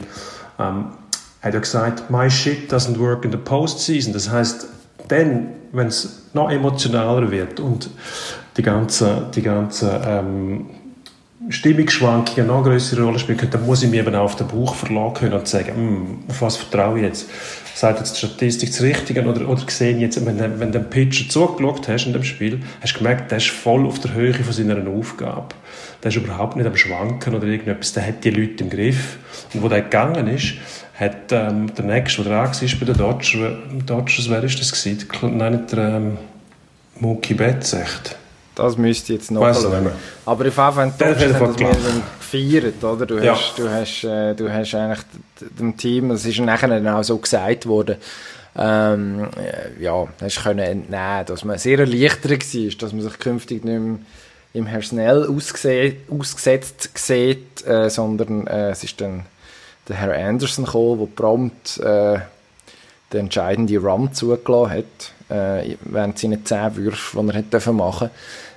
ähm, 0.59 0.87
hat 1.43 1.55
ja 1.55 1.61
gesagt, 1.61 2.11
my 2.11 2.31
shit 2.31 2.73
doesn't 2.73 2.99
work 2.99 3.25
in 3.25 3.31
the 3.31 3.37
postseason. 3.37 4.13
Das 4.13 4.31
heißt, 4.31 4.67
dann, 5.09 5.49
wenn 5.73 5.89
es 5.89 6.23
noch 6.33 6.51
emotionaler 6.51 7.31
wird 7.31 7.61
und 7.61 7.91
die 8.57 8.63
ganze, 8.63 9.27
die 9.35 9.43
ganze 9.43 10.01
ähm, 10.05 10.67
Stimmungsschwankungen 11.49 12.47
noch 12.47 12.65
größere 12.65 13.03
Rolle 13.03 13.19
spielen 13.19 13.39
können, 13.39 13.53
dann 13.53 13.67
muss 13.67 13.83
ich 13.83 13.91
mir 13.91 14.01
eben 14.01 14.15
auch 14.15 14.25
auf 14.25 14.37
den 14.37 14.49
Bauch 14.49 14.75
verlassen 14.75 15.15
können 15.15 15.35
und 15.35 15.47
sagen, 15.47 15.75
hm, 15.75 16.19
auf 16.29 16.43
was 16.43 16.57
vertraue 16.57 16.99
ich 16.99 17.05
jetzt? 17.05 17.27
Sagt 17.77 17.99
jetzt 17.99 18.15
die 18.15 18.27
Statistik 18.27 18.71
das 18.71 18.81
Richtige 18.81 19.23
oder, 19.23 19.47
oder 19.47 19.63
gesehen 19.63 20.01
jetzt, 20.01 20.25
wenn, 20.25 20.39
wenn 20.39 20.73
du 20.73 20.79
den 20.79 20.89
Pitcher 20.89 21.29
zugeschaut 21.29 21.87
hast 21.89 22.07
in 22.07 22.15
dem 22.15 22.25
Spiel, 22.25 22.61
hast 22.81 22.95
du 22.95 22.99
gemerkt, 22.99 23.31
der 23.31 23.39
ist 23.39 23.49
voll 23.49 23.87
auf 23.87 23.99
der 23.99 24.15
Höhe 24.15 24.33
von 24.33 24.53
seiner 24.53 24.79
Aufgabe. 24.89 25.49
Der 26.03 26.09
ist 26.09 26.17
überhaupt 26.17 26.57
nicht 26.57 26.67
am 26.67 26.75
Schwanken 26.75 27.35
oder 27.35 27.47
irgendetwas, 27.47 27.93
der 27.93 28.07
hat 28.07 28.25
die 28.25 28.31
Leute 28.31 28.65
im 28.65 28.71
Griff. 28.71 29.19
Und 29.53 29.63
wo 29.63 29.69
der 29.69 29.83
gegangen 29.83 30.27
ist, 30.27 30.55
hat 30.99 31.31
ähm, 31.33 31.75
der 31.75 31.85
Nächste, 31.85 32.23
der 32.23 32.33
dran 32.33 32.47
war 32.47 32.79
bei 32.81 32.87
den 32.87 32.97
Dodgers, 32.97 33.37
Dodgers 33.85 34.31
wer 34.31 34.43
ist 34.43 34.59
das 34.59 34.73
gewesen? 34.73 35.37
Nein, 35.37 35.53
nicht 35.53 35.73
der 35.73 35.97
ähm, 35.97 36.19
Mookie 36.99 37.35
Betts, 37.35 37.75
echt. 37.75 38.17
Das 38.55 38.79
müsste 38.79 39.13
jetzt 39.13 39.31
noch 39.31 39.43
schauen. 39.55 39.91
Aber 40.25 40.33
auf 40.33 40.45
jeden 40.45 40.51
Fall 40.53 40.93
Dodgers 40.99 41.35
haben 41.35 41.53
das 41.53 41.61
mir 41.61 42.03
gefeiert, 42.31 42.83
oder? 42.83 43.07
Du 43.07 43.19
ja. 43.19 43.35
hast, 43.35 43.59
du 43.59 43.69
hast, 43.69 44.05
äh, 44.05 44.35
du 44.35 44.53
hast 44.53 44.75
eigentlich 44.75 45.05
dem 45.59 45.77
Team, 45.77 46.09
das 46.11 46.25
ist 46.25 46.39
nachher 46.39 46.69
dann 46.69 46.89
auch 46.89 47.03
so 47.03 47.17
gesagt 47.19 47.67
worden, 47.67 47.97
ähm, 48.59 49.29
äh, 49.37 49.83
ja, 49.83 50.07
hast 50.21 50.43
können 50.43 50.59
entnehmen, 50.61 51.27
dass 51.27 51.45
man 51.45 51.59
sehr 51.59 51.79
erleichtert 51.79 52.55
war, 52.55 52.71
dass 52.79 52.93
man 52.93 53.03
sich 53.03 53.19
künftig 53.19 53.65
nicht 53.65 53.81
mehr 53.81 53.99
im 54.55 54.67
Herr 54.67 54.83
Snell 54.83 55.29
ausgesetzt 55.29 56.91
sieht, 56.95 57.67
äh, 57.67 57.91
sondern 57.91 58.47
äh, 58.47 58.71
es 58.71 58.83
ist 58.85 59.01
dann 59.01 59.27
der 59.89 59.97
Herr 59.97 60.17
Anderson 60.17 60.65
gekommen, 60.65 60.99
der 60.99 61.23
prompt 61.23 61.79
äh, 61.81 62.19
den 63.13 63.21
entscheidenden 63.21 63.87
Run 63.87 64.13
zugelassen 64.15 64.71
hat, 64.71 65.13
äh, 65.29 65.77
während 65.85 66.19
seine 66.19 66.43
zehn 66.43 66.77
Würfe, 66.77 67.21
die 67.21 67.29
er 67.29 67.35
hätte 67.35 67.73
machen 67.73 68.11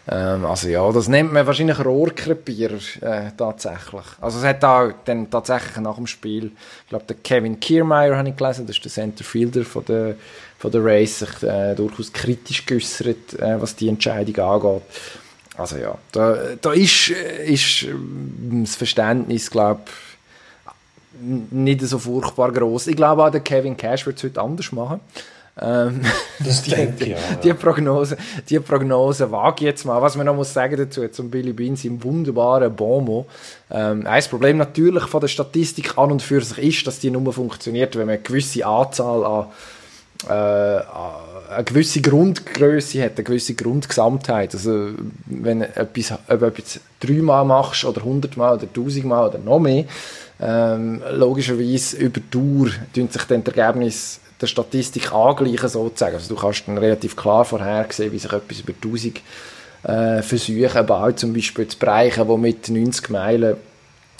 ähm, 0.07 0.45
also 0.45 0.67
ja, 0.67 0.91
das 0.91 1.07
nennt 1.07 1.33
man 1.33 1.45
wahrscheinlich 1.45 1.83
Rohrkrepierer 1.83 2.79
äh, 3.01 3.31
tatsächlich. 3.37 4.05
Also 4.21 4.39
es 4.39 4.45
hat 4.45 4.63
auch 4.63 4.91
dann 5.05 5.29
tatsächlich 5.29 5.77
nach 5.77 5.95
dem 5.95 6.07
Spiel, 6.07 6.51
ich 6.83 6.89
glaube 6.89 7.05
der 7.05 7.17
Kevin 7.17 7.59
Kiermaier 7.59 8.17
habe 8.17 8.29
ich 8.29 8.35
gelesen, 8.35 8.65
das 8.65 8.77
ist 8.77 8.85
der 8.85 8.91
Centerfielder 8.91 9.63
von 9.63 9.85
der, 9.85 10.15
von 10.57 10.71
der 10.71 10.83
Race, 10.83 11.19
sich 11.19 11.43
äh, 11.43 11.75
durchaus 11.75 12.11
kritisch 12.11 12.65
geäußert, 12.65 13.39
äh, 13.39 13.61
was 13.61 13.75
die 13.75 13.89
Entscheidung 13.89 14.43
angeht. 14.43 14.81
Also 15.57 15.77
ja, 15.77 15.97
da, 16.13 16.37
da 16.61 16.71
ist, 16.71 17.11
äh, 17.11 17.51
ist 17.51 17.83
ähm, 17.83 18.63
das 18.63 18.75
Verständnis, 18.75 19.51
glaube 19.51 19.81
nicht 21.21 21.81
so 21.81 21.99
furchtbar 21.99 22.51
groß. 22.51 22.87
Ich 22.87 22.95
glaube 22.95 23.23
auch, 23.23 23.29
der 23.29 23.41
Kevin 23.41 23.75
Cash 23.75 24.05
wird 24.05 24.17
es 24.17 24.23
heute 24.23 24.41
anders 24.41 24.71
machen. 24.71 25.01
Ähm, 25.61 26.01
das 26.39 26.61
die, 26.63 26.71
denke 26.71 27.03
ich, 27.03 27.09
ja. 27.09 27.17
Die, 27.43 27.53
Prognose, 27.53 28.17
die 28.49 28.59
Prognose 28.59 29.31
wage 29.31 29.55
ich 29.59 29.65
jetzt 29.65 29.85
mal. 29.85 30.01
Was 30.01 30.15
man 30.15 30.25
noch 30.25 30.35
muss 30.35 30.53
sagen 30.53 30.77
dazu, 30.77 31.07
zum 31.09 31.29
Billy 31.29 31.53
Bean, 31.53 31.77
im 31.83 32.03
wunderbaren 32.03 32.75
Bonmot. 32.75 33.27
Ähm, 33.71 34.05
ein 34.07 34.23
Problem 34.23 34.57
natürlich 34.57 35.03
von 35.05 35.21
der 35.21 35.27
Statistik 35.27 35.97
an 35.97 36.11
und 36.11 36.21
für 36.21 36.41
sich 36.41 36.57
ist, 36.59 36.87
dass 36.87 36.99
die 36.99 37.11
nur 37.11 37.33
funktioniert, 37.33 37.95
wenn 37.95 38.07
man 38.07 38.15
eine 38.15 38.23
gewisse 38.23 38.65
Anzahl 38.65 39.25
an 39.25 39.47
äh, 40.27 40.31
eine 40.31 41.63
gewisse 41.63 42.01
Grundgröße 42.01 43.03
hat, 43.03 43.15
eine 43.15 43.23
gewisse 43.23 43.55
Grundgesamtheit. 43.55 44.53
Also, 44.53 44.89
wenn 45.25 45.59
du 45.61 45.75
etwas, 45.75 46.13
ob 46.27 46.41
etwas 46.41 46.79
dreimal 46.99 47.45
machst, 47.45 47.85
oder 47.85 48.03
hundertmal, 48.03 48.55
oder 48.55 48.71
tausendmal, 48.71 49.29
oder 49.29 49.39
noch 49.39 49.59
mehr, 49.59 49.85
ähm, 50.41 51.01
logischerweise 51.11 51.97
über 51.97 52.21
Dauer 52.31 52.69
tun 52.93 53.09
sich 53.09 53.23
dann 53.23 53.43
die 53.43 53.51
Ergebnisse 53.51 54.19
der 54.39 54.47
Statistik 54.47 55.11
angleichen, 55.11 55.67
sozusagen. 55.67 56.15
Also, 56.15 56.33
du 56.33 56.39
kannst 56.39 56.67
dann 56.67 56.77
relativ 56.77 57.15
klar 57.15 57.43
vorhersehen, 57.43 58.11
wie 58.11 58.19
sich 58.19 58.31
etwas 58.31 58.59
über 58.61 58.73
1000 58.73 59.21
äh, 59.83 60.21
Versuche 60.21 60.83
baut, 60.83 61.19
zum 61.19 61.33
Beispiel 61.33 61.67
zu 61.67 61.77
bereichen, 61.77 62.27
wo 62.27 62.37
mit 62.37 62.69
90 62.69 63.09
Meilen 63.09 63.57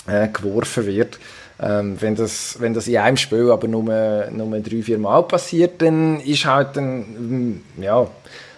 äh, 0.07 0.28
geworfen 0.28 0.86
wird. 0.86 1.20
Ähm, 1.61 1.97
wenn, 1.99 2.15
das, 2.15 2.57
wenn 2.59 2.74
das 2.74 2.88
in 2.88 2.97
einem 2.97 3.17
Spiel 3.17 3.51
aber 3.51 3.67
nur, 3.67 3.84
nur 4.32 4.59
drei, 4.59 4.82
vier 4.82 4.97
Mal 4.97 5.24
passiert, 5.24 5.82
dann 5.82 6.20
ist 6.22 6.45
halt 6.45 6.78
dann, 6.78 6.99
mm, 6.99 7.82
ja, 7.82 8.07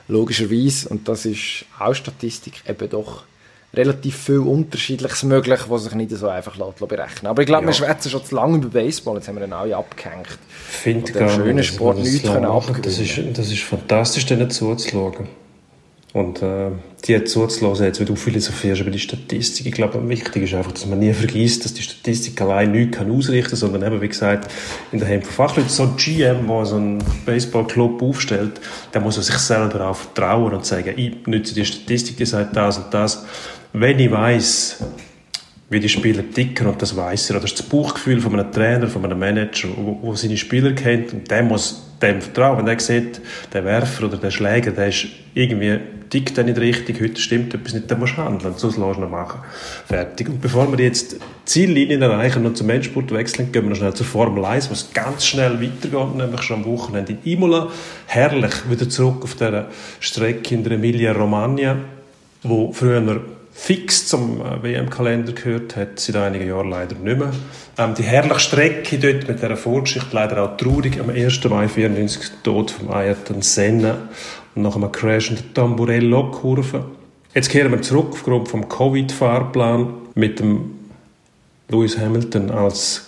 logischerweise, 0.07 0.89
und 0.89 1.07
das 1.07 1.25
ist 1.25 1.65
auch 1.79 1.95
Statistik, 1.95 2.63
eben 2.67 2.89
doch 2.89 3.23
relativ 3.73 4.17
viel 4.17 4.39
Unterschiedliches 4.39 5.23
möglich, 5.23 5.61
was 5.69 5.85
sich 5.85 5.93
nicht 5.95 6.11
so 6.11 6.27
einfach 6.27 6.57
berechnen 6.87 7.27
Aber 7.27 7.41
ich 7.41 7.45
glaube, 7.45 7.63
ja. 7.63 7.69
wir 7.69 7.73
schwätzen 7.73 8.09
schon 8.09 8.25
zu 8.25 8.35
lange 8.35 8.57
über 8.57 8.69
Baseball, 8.69 9.15
jetzt 9.15 9.27
haben 9.27 9.35
wir 9.35 9.41
dann 9.41 9.53
alle 9.53 9.75
abgehängt. 9.77 10.27
Finde 10.49 11.11
gar 11.11 11.29
schönen 11.29 11.63
Sport 11.63 11.99
nichts 11.99 12.23
können 12.23 12.81
das 12.81 12.99
ist, 12.99 13.19
das 13.33 13.51
ist 13.51 13.63
fantastisch, 13.63 14.25
denen 14.25 14.49
zuzuschauen. 14.49 15.27
Und 16.13 16.41
äh, 16.41 16.71
die 17.05 17.23
zuzulassen, 17.23 17.85
jetzt, 17.85 18.01
wie 18.01 18.05
du 18.05 18.17
philosophierst 18.17 18.81
über 18.81 18.91
die 18.91 18.99
Statistik. 18.99 19.65
Ich 19.65 19.71
glaube, 19.71 20.09
wichtig 20.09 20.43
ist 20.43 20.53
einfach, 20.53 20.73
dass 20.73 20.85
man 20.85 20.99
nie 20.99 21.13
vergisst, 21.13 21.63
dass 21.63 21.73
die 21.73 21.83
Statistik 21.83 22.39
allein 22.41 22.73
nichts 22.73 22.97
kann 22.97 23.09
ausrichten 23.09 23.51
kann, 23.51 23.57
sondern 23.57 23.83
eben, 23.83 24.01
wie 24.01 24.09
gesagt, 24.09 24.51
in 24.91 24.99
der 24.99 25.07
Hand 25.07 25.25
von 25.25 25.33
Fachleuten. 25.33 25.69
So 25.69 25.83
ein 25.83 25.95
GM, 25.95 26.47
der 26.47 26.65
so 26.65 26.75
einen 26.75 27.01
Baseballclub 27.25 28.01
aufstellt, 28.01 28.59
der 28.93 28.99
muss 28.99 29.15
sich 29.15 29.37
selber 29.37 29.87
auch 29.87 29.95
vertrauen 29.95 30.53
und 30.53 30.65
sagen, 30.65 30.93
ich 30.97 31.25
nütze 31.27 31.55
die 31.55 31.63
Statistik, 31.63 32.17
die 32.17 32.25
sagt 32.25 32.57
das 32.57 32.77
und 32.77 32.93
das. 32.93 33.25
Wenn 33.73 33.99
ich 33.99 34.11
weiß 34.11 34.83
wie 35.71 35.79
die 35.79 35.87
Spieler 35.87 36.23
ticken 36.29 36.67
und 36.67 36.81
das 36.81 36.97
weiß 36.97 37.29
er. 37.29 37.37
Oder 37.37 37.47
das 37.47 37.63
Bauchgefühl 37.63 38.19
von 38.19 38.37
einem 38.37 38.51
Trainer, 38.51 38.87
von 38.87 39.05
einem 39.05 39.17
Manager, 39.17 39.69
wo, 39.77 39.97
wo 40.01 40.15
seine 40.15 40.35
Spieler 40.35 40.73
kennt 40.73 41.13
und 41.13 41.31
der 41.31 41.43
muss 41.43 41.81
dem 42.01 42.21
vertrauen. 42.21 42.57
Wenn 42.57 42.65
der 42.65 42.79
sieht, 42.79 43.21
der 43.53 43.63
Werfer 43.63 44.07
oder 44.07 44.17
der 44.17 44.31
Schläger, 44.31 44.71
der 44.71 44.89
ist 44.89 45.07
irgendwie 45.33 45.79
tickt 46.09 46.37
er 46.37 46.43
nicht 46.43 46.59
richtig, 46.59 47.01
heute 47.01 47.21
stimmt 47.21 47.53
etwas 47.53 47.73
nicht, 47.73 47.89
dann 47.89 47.99
musst 47.99 48.17
du 48.17 48.21
handeln, 48.21 48.53
sonst 48.57 48.75
lässt 48.75 48.99
du 48.99 49.05
machen. 49.05 49.39
Fertig. 49.87 50.27
Und 50.27 50.41
bevor 50.41 50.69
wir 50.69 50.83
jetzt 50.83 51.15
Ziellinien 51.45 52.01
erreichen 52.01 52.45
und 52.45 52.57
zum 52.57 52.69
Endspurt 52.69 53.13
wechseln, 53.13 53.53
gehen 53.53 53.63
wir 53.63 53.69
noch 53.69 53.77
schnell 53.77 53.93
zur 53.93 54.05
Formel 54.05 54.43
1, 54.43 54.69
was 54.69 54.91
ganz 54.93 55.25
schnell 55.25 55.61
weitergeht, 55.61 56.15
nämlich 56.17 56.41
schon 56.41 56.57
am 56.57 56.65
Wochenende 56.65 57.13
in 57.13 57.31
Imola. 57.31 57.69
Herrlich, 58.07 58.69
wieder 58.69 58.89
zurück 58.89 59.23
auf 59.23 59.35
der 59.35 59.69
Strecke 60.01 60.53
in 60.53 60.65
der 60.65 60.73
Emilia 60.73 61.13
Romagna, 61.13 61.77
wo 62.43 62.73
früher 62.73 63.21
fix 63.51 64.07
zum 64.07 64.41
äh, 64.41 64.63
WM-Kalender 64.63 65.33
gehört, 65.33 65.75
hat 65.75 65.99
seit 65.99 66.15
einigen 66.15 66.47
Jahren 66.47 66.69
leider 66.69 66.95
nicht 66.95 67.17
mehr. 67.17 67.31
Ähm, 67.77 67.93
die 67.95 68.03
herrliche 68.03 68.39
Strecke 68.39 68.97
dort 68.97 69.27
mit 69.27 69.41
dieser 69.41 69.57
Vorgeschichte, 69.57 70.09
leider 70.13 70.43
auch 70.43 70.57
traurig, 70.57 70.99
am 70.99 71.09
1. 71.09 71.43
Mai 71.45 71.67
94 71.67 72.31
Tod 72.43 72.71
von 72.71 72.89
Ayrton 72.89 73.41
Senna 73.41 74.09
und 74.55 74.63
nach 74.63 74.75
einem 74.75 74.91
Crash 74.91 75.29
in 75.29 75.35
der 75.35 75.53
Tamburello-Kurve. 75.53 76.85
Jetzt 77.33 77.49
kehren 77.49 77.71
wir 77.71 77.81
zurück 77.81 78.09
aufgrund 78.11 78.49
vom 78.49 78.67
Covid-Fahrplan 78.67 79.93
mit 80.15 80.39
dem 80.39 80.71
Lewis 81.69 81.97
Hamilton 81.97 82.51
als 82.51 83.07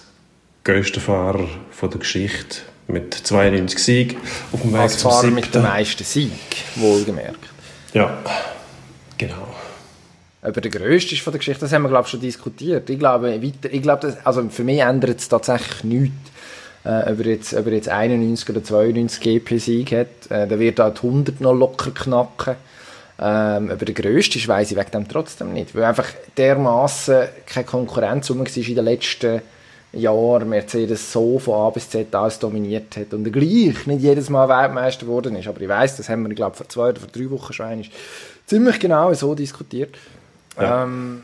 größter 0.63 1.01
Fahrer 1.01 1.47
von 1.71 1.89
der 1.89 1.99
Geschichte 1.99 2.59
mit 2.87 3.13
92 3.13 3.79
Siegen 3.79 4.17
auf 4.51 4.61
dem 4.61 4.71
Weg 4.71 4.79
Als 4.79 5.01
Fahrer 5.01 5.27
mit 5.27 5.53
dem 5.53 5.63
meisten 5.63 6.03
Sieg, 6.03 6.31
wohlgemerkt. 6.75 7.49
Ja, 7.93 8.17
genau 9.17 9.52
ob 10.43 10.55
er 10.55 10.61
der 10.61 10.71
grösste 10.71 11.15
ist 11.15 11.21
von 11.21 11.31
der 11.31 11.39
Geschichte, 11.39 11.61
das 11.61 11.71
haben 11.71 11.83
wir, 11.83 11.89
glaube 11.89 12.03
ich, 12.05 12.11
schon 12.11 12.19
diskutiert. 12.19 12.89
Ich 12.89 12.99
glaube, 12.99 13.41
weiter, 13.41 13.73
ich 13.73 13.81
glaube 13.81 14.07
das, 14.07 14.25
also 14.25 14.47
für 14.49 14.63
mich 14.63 14.79
ändert 14.79 15.19
es 15.19 15.29
tatsächlich 15.29 15.83
nichts, 15.83 16.31
äh, 16.83 17.11
ob, 17.11 17.19
er 17.19 17.25
jetzt, 17.27 17.53
ob 17.53 17.65
er 17.65 17.73
jetzt 17.73 17.89
91 17.89 18.49
oder 18.49 18.63
92 18.63 19.21
GP-Sieg 19.21 19.91
hat. 19.93 20.29
Äh, 20.29 20.47
der 20.47 20.59
wird 20.59 20.81
auch 20.81 20.93
die 20.93 21.07
100 21.07 21.39
noch 21.39 21.53
locker 21.53 21.91
knacken. 21.91 22.55
Ähm, 23.19 23.69
ob 23.71 23.79
er 23.79 23.85
der 23.85 23.93
grösste 23.93 24.37
ist, 24.37 24.47
weiss 24.47 24.71
ich 24.71 24.77
wegen 24.77 24.91
dem 24.91 25.07
trotzdem 25.07 25.53
nicht. 25.53 25.75
Weil 25.75 25.85
einfach 25.85 26.07
dermaßen 26.35 27.27
keine 27.45 27.65
Konkurrenz 27.65 28.29
um 28.29 28.39
war 28.39 28.47
in 28.47 28.75
den 28.75 28.83
letzten 28.83 29.41
Jahren. 29.93 30.49
Mercedes 30.49 31.11
so 31.11 31.39
von 31.39 31.53
A 31.53 31.69
bis 31.69 31.89
Z 31.89 32.13
alles 32.13 32.39
dominiert 32.39 32.97
hat 32.97 33.13
und 33.13 33.31
gleich 33.31 33.85
nicht 33.85 34.01
jedes 34.01 34.29
Mal 34.29 34.49
Weltmeister 34.49 35.05
geworden 35.05 35.37
ist. 35.37 35.47
Aber 35.47 35.61
ich 35.61 35.69
weiss, 35.69 35.95
das 35.95 36.09
haben 36.09 36.27
wir, 36.27 36.35
glaube 36.35 36.57
vor 36.57 36.67
zwei 36.67 36.89
oder 36.89 36.99
vor 36.99 37.09
drei 37.09 37.29
Wochen 37.29 37.53
schon 37.53 37.67
einmal 37.67 37.85
ziemlich 38.45 38.79
genau 38.79 39.13
so 39.13 39.35
diskutiert. 39.35 39.95
Ja. 40.59 40.83
Ähm, 40.83 41.21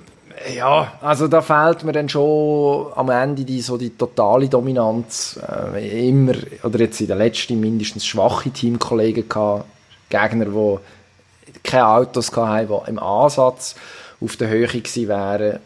ja, 0.55 0.93
also 1.01 1.27
da 1.27 1.41
fehlt 1.41 1.84
mir 1.84 1.91
dann 1.91 2.07
schon 2.07 2.88
am 2.95 3.09
Ende 3.09 3.43
die, 3.43 3.61
so 3.61 3.77
die 3.77 3.91
totale 3.91 4.47
Dominanz. 4.47 5.39
Äh, 5.75 6.07
immer, 6.07 6.34
oder 6.63 6.80
jetzt 6.80 7.01
in 7.01 7.07
der 7.07 7.17
letzten 7.17 7.59
mindestens 7.59 8.05
schwache 8.05 8.49
Teamkollegen 8.49 9.27
gehabt, 9.27 9.65
Gegner, 10.09 10.45
die 10.45 11.59
keine 11.63 11.88
Autos 11.88 12.36
hatten, 12.36 12.67
die 12.67 12.89
im 12.89 12.99
Ansatz 12.99 13.75
auf 14.21 14.38
der 14.38 14.49
Höhe 14.49 14.67
gewesen 14.67 15.07
wären. 15.07 15.59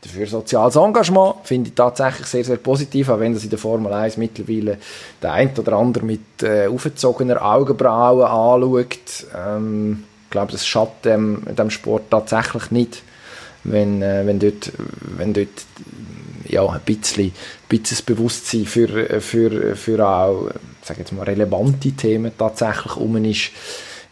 Dafür 0.00 0.26
soziales 0.26 0.76
Engagement 0.76 1.36
finde 1.44 1.70
ich 1.70 1.74
tatsächlich 1.74 2.26
sehr, 2.26 2.44
sehr 2.44 2.58
positiv, 2.58 3.08
auch 3.08 3.18
wenn 3.18 3.32
das 3.32 3.44
in 3.44 3.50
der 3.50 3.58
Formel 3.58 3.90
1 3.90 4.18
mittlerweile 4.18 4.76
der 5.22 5.32
ein 5.32 5.50
oder 5.56 5.72
andere 5.72 6.04
mit 6.04 6.42
äh, 6.42 6.66
aufgezogener 6.66 7.42
Augenbrauen 7.42 8.26
anschaut. 8.26 9.26
Ähm, 9.34 10.04
glaube, 10.34 10.52
das 10.52 10.66
schadet 10.66 11.04
dem, 11.04 11.42
dem 11.46 11.70
Sport 11.70 12.10
tatsächlich 12.10 12.70
nicht, 12.70 13.02
wenn, 13.62 14.02
äh, 14.02 14.26
wenn 14.26 14.38
dort, 14.38 14.72
wenn 15.16 15.32
dort 15.32 15.48
ja, 16.46 16.66
ein 16.68 16.80
bisschen, 16.84 17.26
ein 17.26 17.32
bisschen 17.68 18.04
Bewusstsein 18.04 18.66
für, 18.66 19.20
für, 19.20 19.76
für 19.76 20.06
auch 20.06 20.50
sag 20.82 20.98
jetzt 20.98 21.12
mal, 21.12 21.22
relevante 21.22 21.92
Themen 21.92 22.32
tatsächlich 22.36 22.96
um 22.96 23.16
ist. 23.24 23.50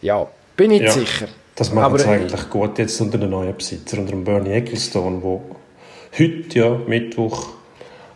Ja, 0.01 0.27
bin 0.57 0.71
ich 0.71 0.83
ja, 0.83 0.93
sicher. 0.93 1.29
Das 1.55 1.73
macht 1.73 1.97
es 1.97 2.07
eigentlich 2.07 2.49
gut 2.49 2.79
jetzt 2.79 3.01
unter 3.01 3.19
den 3.19 3.31
neuen 3.31 3.55
Besitzer, 3.55 3.99
unter 3.99 4.13
dem 4.13 4.25
Bernie 4.25 4.53
Ecclestone, 4.53 5.23
wo 5.23 5.43
heute, 6.19 6.59
ja, 6.59 6.71
Mittwoch, 6.87 7.49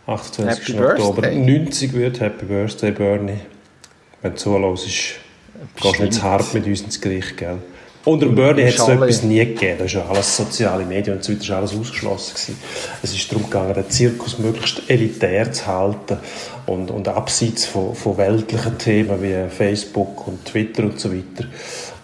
28. 0.07 0.69
Happy 0.69 0.83
Oktober, 0.83 1.21
Birthday. 1.21 1.59
90 1.59 1.93
wird. 1.93 2.19
Happy 2.19 2.45
Birthday, 2.45 2.91
Bernie. 2.91 3.41
Wenn 4.21 4.31
du 4.31 4.37
zuhörst, 4.37 4.85
gehst 4.85 5.99
du 5.99 6.03
nicht 6.03 6.13
zu 6.13 6.23
hart 6.23 6.53
mit 6.53 6.65
uns 6.65 6.81
ins 6.81 6.99
Gericht, 6.99 7.37
gell? 7.37 7.57
Unter 8.05 8.27
Bernie 8.27 8.63
hat 8.63 8.69
es 8.69 8.77
so 8.77 8.91
etwas 8.91 9.23
nie 9.23 9.39
gegeben. 9.39 9.79
Da 9.79 9.85
ist 9.85 9.93
ja 9.93 10.05
alles 10.07 10.37
soziale 10.37 10.85
Medien 10.85 11.17
und 11.17 11.23
so 11.23 11.33
weiter, 11.33 11.41
ist 11.41 11.51
alles 11.51 11.75
ausgeschlossen 11.75 12.33
gewesen. 12.35 12.57
Es 13.03 13.13
ist 13.13 13.29
darum 13.31 13.43
gegangen, 13.43 13.73
den 13.73 13.89
Zirkus 13.89 14.39
möglichst 14.39 14.89
elitär 14.89 15.51
zu 15.51 15.67
halten 15.67 16.17
und, 16.67 16.89
und 16.89 17.07
abseits 17.07 17.65
von, 17.65 17.95
von 17.95 18.17
weltlichen 18.17 18.77
Themen 18.77 19.21
wie 19.21 19.49
Facebook 19.49 20.27
und 20.27 20.45
Twitter 20.45 20.83
und 20.83 20.99
so 20.99 21.11
weiter. 21.11 21.47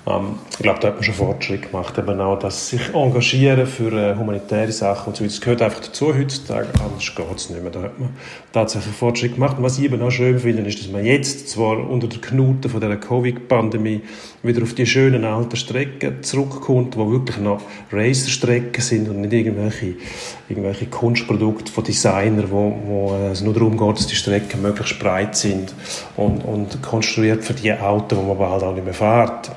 Ähm, 0.06 0.39
ich 0.51 0.58
glaube, 0.58 0.80
da 0.82 0.89
hat 0.89 0.95
man 0.95 1.04
schon 1.04 1.14
Fortschritt 1.14 1.72
gemacht, 1.72 1.97
eben 1.97 2.20
auch, 2.20 2.38
dass 2.38 2.70
sich 2.70 2.93
engagieren 2.93 3.66
für 3.66 3.91
äh, 3.91 4.16
humanitäre 4.16 4.72
Sachen 4.72 5.10
und 5.10 5.16
so 5.16 5.24
weiter. 5.24 5.34
Das 5.34 5.41
gehört 5.41 5.62
einfach 5.62 5.80
dazu 5.80 6.14
heutzutage, 6.14 6.68
anders 6.80 7.16
geht 7.16 7.26
es 7.36 7.49
nicht 7.49 7.62
mehr. 7.62 7.72
Da 7.72 7.84
hat 7.84 7.99
man 7.99 8.10
tatsächlich 8.51 8.93
Fortschritt 8.93 9.36
gemacht. 9.36 9.58
Und 9.58 9.64
was 9.64 9.78
ich 9.78 9.86
eben 9.86 10.01
auch 10.01 10.12
schön 10.12 10.39
finde, 10.39 10.64
ist, 10.64 10.80
dass 10.80 10.91
man 10.91 11.06
jetzt 11.06 11.49
zwar 11.49 11.78
unter 11.89 12.08
der 12.08 12.20
Knute 12.20 12.68
von 12.68 12.82
der 12.82 12.97
Covid-Pandemie 12.97 14.01
wieder 14.43 14.64
auf 14.64 14.74
die 14.74 14.86
schönen 14.86 15.24
alten 15.24 15.56
Strecken 15.56 16.22
zurückkommt, 16.22 16.97
wo 16.97 17.10
wirklich 17.10 17.38
noch 17.38 17.62
Racerstrecken 17.91 18.84
sind 18.84 19.08
und 19.08 19.22
nicht 19.22 19.32
irgendwelche, 19.32 19.95
irgendwelche 20.49 20.88
Kunstprodukte 20.88 21.72
von 21.72 21.84
Designern, 21.86 22.51
wo, 22.51 22.78
wo 22.86 23.16
es 23.32 23.41
nur 23.41 23.54
darum 23.54 23.78
geht, 23.78 23.97
dass 23.97 24.08
die 24.08 24.16
Strecken 24.16 24.62
möglichst 24.62 24.99
breit 24.99 25.38
sind 25.38 25.74
und, 26.18 26.43
und 26.43 26.82
konstruiert 26.82 27.45
für 27.45 27.54
die 27.54 27.72
Autos, 27.72 28.20
die 28.20 28.26
man 28.26 28.38
bald 28.38 28.64
auch 28.64 28.74
nicht 28.74 28.84
mehr 28.84 28.93
fährt 28.93 29.51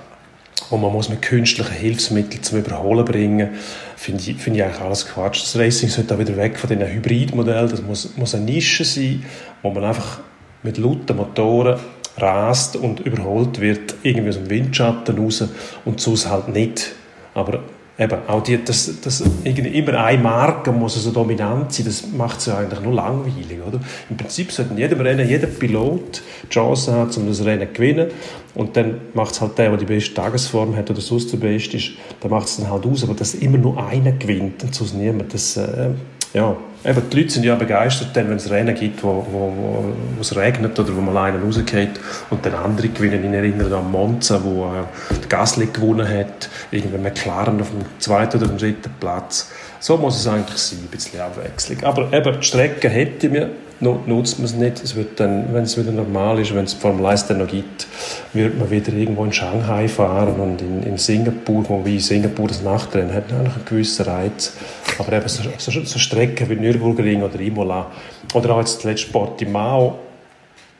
wo 0.70 0.76
man 0.76 0.92
muss 0.92 1.08
mit 1.08 1.22
künstlichen 1.22 1.72
Hilfsmitteln 1.72 2.42
zum 2.42 2.58
Überholen 2.58 3.04
bringen, 3.04 3.50
finde 3.96 4.22
ich, 4.22 4.36
finde 4.36 4.58
ich 4.58 4.64
eigentlich 4.64 4.80
alles 4.80 5.06
Quatsch. 5.06 5.42
Das 5.42 5.56
Racing 5.56 5.88
sollte 5.88 6.14
auch 6.14 6.18
wieder 6.18 6.36
weg 6.36 6.58
von 6.58 6.68
diesen 6.68 6.86
Hybridmodellen. 6.86 7.70
Das 7.70 7.82
muss, 7.82 8.16
muss 8.16 8.34
eine 8.34 8.44
Nische 8.44 8.84
sein, 8.84 9.24
wo 9.62 9.70
man 9.70 9.84
einfach 9.84 10.20
mit 10.62 10.78
lauten 10.78 11.16
Motoren 11.16 11.78
rast 12.16 12.76
und 12.76 13.00
überholt 13.00 13.60
wird, 13.60 13.94
irgendwie 14.02 14.30
aus 14.30 14.36
dem 14.36 14.50
Windschatten 14.50 15.18
raus 15.18 15.44
und 15.84 16.00
sonst 16.00 16.28
halt 16.28 16.48
nicht. 16.48 16.92
Aber 17.34 17.62
eben, 17.98 18.18
auch 18.26 18.42
die, 18.42 18.62
das, 18.62 19.00
das, 19.00 19.22
immer 19.44 19.94
eine 19.94 20.22
Marke 20.22 20.72
muss 20.72 21.02
so 21.02 21.10
dominant 21.10 21.72
sein, 21.72 21.86
das 21.86 22.06
macht 22.06 22.40
es 22.40 22.46
ja 22.46 22.58
eigentlich 22.58 22.80
nur 22.80 22.92
langweilig, 22.92 23.58
oder? 23.66 23.80
Im 24.10 24.16
Prinzip 24.16 24.52
sollte 24.52 24.72
in 24.72 24.78
jedem 24.78 25.00
Rennen 25.00 25.28
jeder 25.28 25.46
Pilot 25.46 26.22
die 26.44 26.48
Chance 26.48 26.92
haben, 26.92 27.10
um 27.16 27.26
das 27.26 27.44
Rennen 27.44 27.68
zu 27.68 27.74
gewinnen. 27.74 28.08
Und 28.54 28.76
dann 28.76 29.00
macht 29.14 29.32
es 29.32 29.40
halt 29.40 29.58
der, 29.58 29.70
der 29.70 29.78
die 29.78 29.84
beste 29.84 30.14
Tagesform 30.14 30.76
hat 30.76 30.90
oder 30.90 31.00
sonst 31.00 31.32
der 31.32 31.38
Beste 31.38 31.76
ist, 31.76 31.90
der 32.22 32.30
macht 32.30 32.48
es 32.48 32.56
dann 32.56 32.70
halt 32.70 32.86
aus, 32.86 33.04
aber 33.04 33.14
dass 33.14 33.34
immer 33.34 33.58
nur 33.58 33.82
einer 33.82 34.12
gewinnt 34.12 34.62
und 34.62 34.74
sonst 34.74 34.94
niemand, 34.94 35.32
das, 35.34 35.56
äh, 35.56 35.90
ja, 36.32 36.56
eben, 36.86 37.10
die 37.10 37.16
Leute 37.16 37.30
sind 37.30 37.44
ja 37.44 37.54
begeistert, 37.54 38.14
wenn 38.14 38.32
es 38.32 38.50
Rennen 38.50 38.74
gibt, 38.74 39.02
wo, 39.02 39.26
wo, 39.30 39.52
wo, 39.56 39.94
wo 40.16 40.20
es 40.20 40.36
regnet 40.36 40.78
oder 40.78 40.96
wo 40.96 41.00
mal 41.00 41.16
einer 41.24 41.42
rausgeht 41.42 42.00
und 42.30 42.44
dann 42.46 42.54
andere 42.54 42.88
gewinnen. 42.88 43.24
Ich 43.24 43.32
erinnere 43.32 43.78
an 43.78 43.90
Monza, 43.90 44.40
wo 44.42 44.66
äh, 44.66 45.26
Gasly 45.28 45.66
gewonnen 45.66 46.08
hat, 46.08 46.48
irgendwie 46.70 46.98
McLaren 46.98 47.60
auf 47.60 47.70
dem 47.70 47.80
zweiten 47.98 48.38
oder 48.38 48.48
dritten 48.48 48.90
Platz. 49.00 49.50
So 49.80 49.96
muss 49.96 50.18
es 50.18 50.26
eigentlich 50.26 50.58
sein, 50.58 50.78
ein 50.82 50.88
bisschen 50.88 51.20
Abwechslung. 51.20 51.82
Aber 51.84 52.12
eben, 52.12 52.40
die 52.40 52.46
Strecke 52.46 52.88
hätte 52.88 53.28
mir 53.28 53.50
nutzt 53.80 54.38
man 54.38 54.46
es 54.46 54.54
nicht. 54.54 54.82
Es 54.82 54.94
wird 54.96 55.20
dann, 55.20 55.52
wenn 55.52 55.64
es 55.64 55.78
wieder 55.78 55.92
normal 55.92 56.38
ist, 56.38 56.54
wenn 56.54 56.64
es 56.64 56.74
Formel 56.74 57.04
1 57.06 57.26
dann 57.26 57.38
noch 57.38 57.48
gibt, 57.48 57.86
wird 58.32 58.58
man 58.58 58.70
wieder 58.70 58.92
irgendwo 58.92 59.24
in 59.24 59.32
Shanghai 59.32 59.88
fahren 59.88 60.40
und 60.40 60.62
in, 60.62 60.82
in 60.82 60.98
Singapur, 60.98 61.68
wo 61.68 61.84
wie 61.84 62.00
Singapur 62.00 62.48
das 62.48 62.62
Nachtrennen 62.62 63.12
hat, 63.12 63.32
eigentlich 63.32 63.54
einen 63.54 63.64
gewissen 63.64 64.04
Reiz. 64.06 64.54
Aber 64.98 65.12
eben 65.12 65.28
so, 65.28 65.42
so, 65.58 65.70
so 65.84 65.98
Strecken 65.98 66.48
wie 66.48 66.56
Nürburgring 66.56 67.22
oder 67.22 67.38
Imola 67.40 67.90
oder 68.34 68.50
auch 68.50 68.58
jetzt 68.60 68.78
das 68.78 68.84
letzte 68.84 69.12
Portimao 69.12 69.98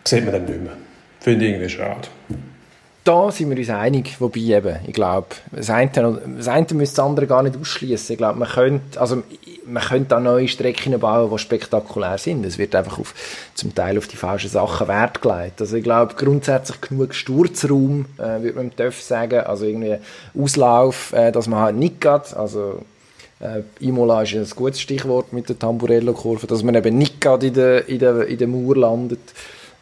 sieht 0.05 0.25
man 0.25 0.33
dann 0.33 0.45
nicht 0.45 0.63
mehr. 0.63 0.73
Finde 1.21 1.45
ich 1.45 1.53
irgendwie 1.53 1.69
schade 1.69 2.09
da 3.07 3.31
sind 3.31 3.51
wir 3.51 3.57
uns 3.57 3.71
einig, 3.71 4.21
wobei 4.21 4.41
eben, 4.41 4.77
ich 4.87 4.93
glaube, 4.93 5.29
das 5.53 5.71
eine, 5.71 6.21
das 6.39 6.49
eine 6.49 6.67
müsste 6.73 6.97
das 6.97 7.05
andere 7.05 7.27
gar 7.29 7.43
nicht 7.45 7.57
ausschließen. 7.57 8.15
Ich 8.15 8.19
glaube, 8.19 8.39
man 8.39 8.49
könnte, 8.49 9.01
also, 9.01 9.23
man 9.65 9.83
könnte 9.83 10.09
da 10.09 10.21
neue 10.21 10.49
Strecken 10.49 10.99
bauen, 10.99 11.31
die 11.31 11.39
spektakulär 11.39 12.19
sind. 12.19 12.45
Es 12.45 12.59
wird 12.59 12.75
einfach 12.75 12.99
auf, 12.99 13.15
zum 13.55 13.75
Teil 13.75 13.97
auf 13.97 14.09
die 14.09 14.17
falschen 14.17 14.51
Sachen 14.51 14.89
Wert 14.89 15.23
gelegt. 15.23 15.61
Also 15.61 15.77
ich 15.77 15.85
glaube, 15.85 16.15
grundsätzlich 16.15 16.81
genug 16.81 17.15
Sturzraum, 17.15 18.07
äh, 18.19 18.43
würde 18.43 18.55
man 18.57 18.75
TÜV 18.75 19.01
sagen, 19.01 19.41
also 19.41 19.67
irgendwie 19.67 19.97
Auslauf, 20.37 21.13
äh, 21.13 21.31
dass 21.31 21.47
man 21.47 21.61
halt 21.61 21.77
nicht 21.77 22.01
geht, 22.01 22.35
also 22.35 22.81
äh, 23.41 23.63
Imola 23.81 24.23
ist 24.23 24.35
ein 24.35 24.47
gutes 24.57 24.81
Stichwort 24.81 25.33
mit 25.33 25.49
der 25.49 25.59
Tamburello-Kurve, 25.59 26.47
dass 26.47 26.63
man 26.63 26.75
eben 26.75 26.97
nicht 26.97 27.21
gerade 27.21 27.47
in 27.49 27.55
der, 27.55 27.89
in 27.89 27.99
der, 27.99 28.27
in 28.27 28.39
der 28.39 28.49
Mauer 28.49 28.77
landet 28.77 29.21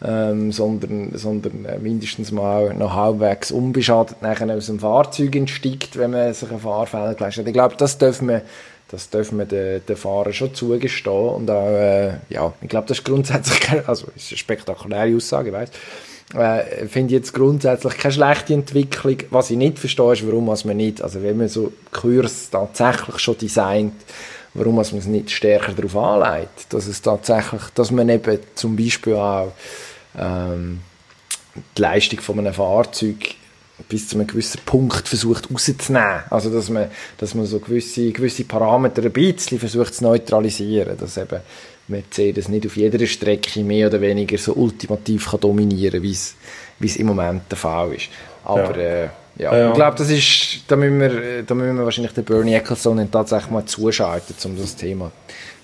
ähm, 0.02 0.52
sondern, 0.52 1.12
sondern 1.14 1.64
äh, 1.64 1.78
mindestens 1.78 2.32
mal 2.32 2.74
noch 2.74 2.94
halbwegs 2.94 3.50
unbeschadet 3.50 4.22
nachher 4.22 4.54
aus 4.54 4.66
dem 4.66 4.78
Fahrzeug 4.78 5.34
entsteigt, 5.36 5.96
wenn 5.96 6.12
man 6.12 6.32
sich 6.34 6.50
einen 6.50 6.60
Fahrfehler 6.60 7.14
geleistet 7.14 7.44
hat. 7.44 7.48
Ich 7.48 7.54
glaube, 7.54 7.74
das 7.76 7.98
dürfen 7.98 8.28
wir 8.28 8.42
das 8.90 9.10
dürfen 9.10 9.38
wir 9.38 9.46
den, 9.46 9.84
den 9.86 9.96
Fahrern 9.96 10.32
schon 10.32 10.54
zugestehen 10.54 11.28
und 11.28 11.50
auch, 11.50 11.68
äh, 11.68 12.18
ja, 12.28 12.52
ich 12.60 12.68
glaube, 12.68 12.86
das 12.86 12.98
ist 12.98 13.04
grundsätzlich, 13.04 13.88
also 13.88 14.06
ist 14.14 14.30
eine 14.30 14.38
spektakuläre 14.38 15.16
Aussage, 15.16 15.48
ich 15.48 15.54
weiss, 15.54 15.70
äh, 16.34 16.86
finde 16.86 17.14
ich 17.14 17.20
jetzt 17.20 17.32
grundsätzlich 17.32 17.96
keine 17.96 18.12
schlechte 18.12 18.54
Entwicklung. 18.54 19.16
Was 19.30 19.50
ich 19.50 19.56
nicht 19.56 19.78
verstehe, 19.78 20.12
ist, 20.12 20.26
warum 20.26 20.46
man 20.46 20.76
nicht, 20.76 21.02
also 21.02 21.22
wenn 21.22 21.36
man 21.36 21.48
so 21.48 21.72
Kurs 21.92 22.50
tatsächlich 22.50 23.18
schon 23.18 23.38
designt, 23.38 23.94
warum 24.54 24.76
man 24.76 24.84
es 24.84 24.92
nicht 24.92 25.30
stärker 25.30 25.72
darauf 25.72 25.96
anlegt, 25.96 26.72
dass 26.72 26.86
es 26.86 27.02
tatsächlich, 27.02 27.62
dass 27.74 27.90
man 27.90 28.08
eben 28.08 28.38
zum 28.54 28.76
Beispiel 28.76 29.14
auch 29.14 29.52
ähm, 30.16 30.80
die 31.76 31.82
Leistung 31.82 32.20
von 32.20 32.38
einem 32.38 32.54
Fahrzeug 32.54 33.34
bis 33.88 34.08
zu 34.08 34.16
einem 34.16 34.26
gewissen 34.26 34.60
Punkt 34.64 35.08
versucht 35.08 35.50
rauszunehmen. 35.50 36.22
Also, 36.30 36.50
dass 36.50 36.70
man, 36.70 36.90
dass 37.18 37.34
man 37.34 37.46
so 37.46 37.58
gewisse, 37.58 38.12
gewisse 38.12 38.44
Parameter 38.44 39.02
ein 39.02 39.12
bisschen 39.12 39.58
versucht 39.58 39.94
zu 39.94 40.04
neutralisieren, 40.04 40.96
dass 40.96 41.16
eben 41.16 41.40
Mercedes 41.88 42.48
nicht 42.48 42.66
auf 42.66 42.76
jeder 42.76 43.04
Strecke 43.06 43.62
mehr 43.64 43.88
oder 43.88 44.00
weniger 44.00 44.38
so 44.38 44.54
ultimativ 44.54 45.30
kann 45.30 45.40
dominieren 45.40 46.02
kann, 46.02 46.10
wie 46.78 46.86
es 46.86 46.96
im 46.96 47.08
Moment 47.08 47.42
der 47.50 47.58
Fall 47.58 47.94
ist. 47.94 48.08
Aber, 48.44 48.78
ja. 48.78 49.04
Äh, 49.04 49.08
ja, 49.36 49.56
ja. 49.56 49.68
ich 49.68 49.74
glaube, 49.74 49.96
das 49.98 50.10
ist, 50.10 50.64
da 50.68 50.76
müssen 50.76 51.00
wir, 51.00 51.42
da 51.42 51.54
müssen 51.54 51.76
wir 51.76 51.84
wahrscheinlich 51.84 52.12
den 52.12 52.24
Bernie 52.24 52.54
Ecclestone 52.54 53.10
tatsächlich 53.10 53.50
mal 53.50 53.64
zuschalten, 53.64 54.34
um 54.44 54.58
das 54.58 54.76
Thema 54.76 55.10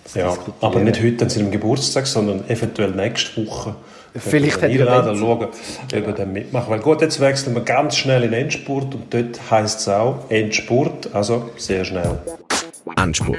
zu 0.04 0.18
ja, 0.18 0.36
aber 0.60 0.80
nicht 0.80 1.02
heute 1.02 1.24
an 1.24 1.30
seinem 1.30 1.50
Geburtstag, 1.50 2.06
sondern 2.06 2.48
eventuell 2.48 2.90
nächste 2.90 3.46
Woche. 3.46 3.76
Vielleicht 4.14 4.60
hätte 4.60 4.84
er 4.84 5.16
schauen, 5.16 5.44
ob 5.44 5.52
er 5.92 6.12
dann 6.12 6.32
mitmacht. 6.32 6.68
Weil 6.68 6.80
gut, 6.80 7.00
jetzt 7.00 7.20
wechseln 7.20 7.54
wir 7.54 7.62
ganz 7.62 7.96
schnell 7.96 8.24
in 8.24 8.32
Endspurt 8.32 8.92
und 8.94 9.14
dort 9.14 9.38
heisst 9.50 9.80
es 9.80 9.88
auch 9.88 10.28
Endspurt, 10.28 11.14
also 11.14 11.50
sehr 11.56 11.84
schnell. 11.84 12.18
Endspurt. 12.96 13.38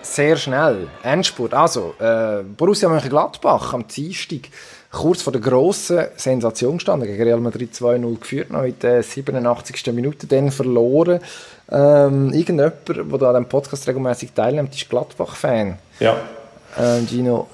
Sehr 0.00 0.36
schnell. 0.36 0.88
Endspurt. 1.02 1.52
Also, 1.52 1.94
äh, 1.98 2.42
Borussia 2.56 2.88
Mönchengladbach 2.88 3.74
am 3.74 3.86
Dienstag 3.86 4.48
kurz 4.94 5.22
vor 5.22 5.32
der 5.32 5.42
grossen 5.42 6.06
Sensation 6.16 6.78
gestanden, 6.78 7.08
gegen 7.08 7.22
Real 7.22 7.40
Madrid 7.40 7.74
2-0 7.74 8.18
geführt, 8.18 8.50
noch 8.50 8.62
in 8.62 8.78
der 8.80 9.02
87. 9.02 9.92
Minute, 9.92 10.26
dann 10.26 10.50
verloren. 10.50 11.20
Ähm, 11.70 12.32
irgendjemand, 12.32 12.74
der 12.88 12.98
an 12.98 13.34
diesem 13.34 13.48
Podcast 13.48 13.88
regelmäßig 13.88 14.32
teilnimmt, 14.32 14.74
ist 14.74 14.88
Gladbach-Fan. 14.88 15.78
Ja. 16.00 16.16
Ähm, 16.78 17.06
Gino, 17.08 17.48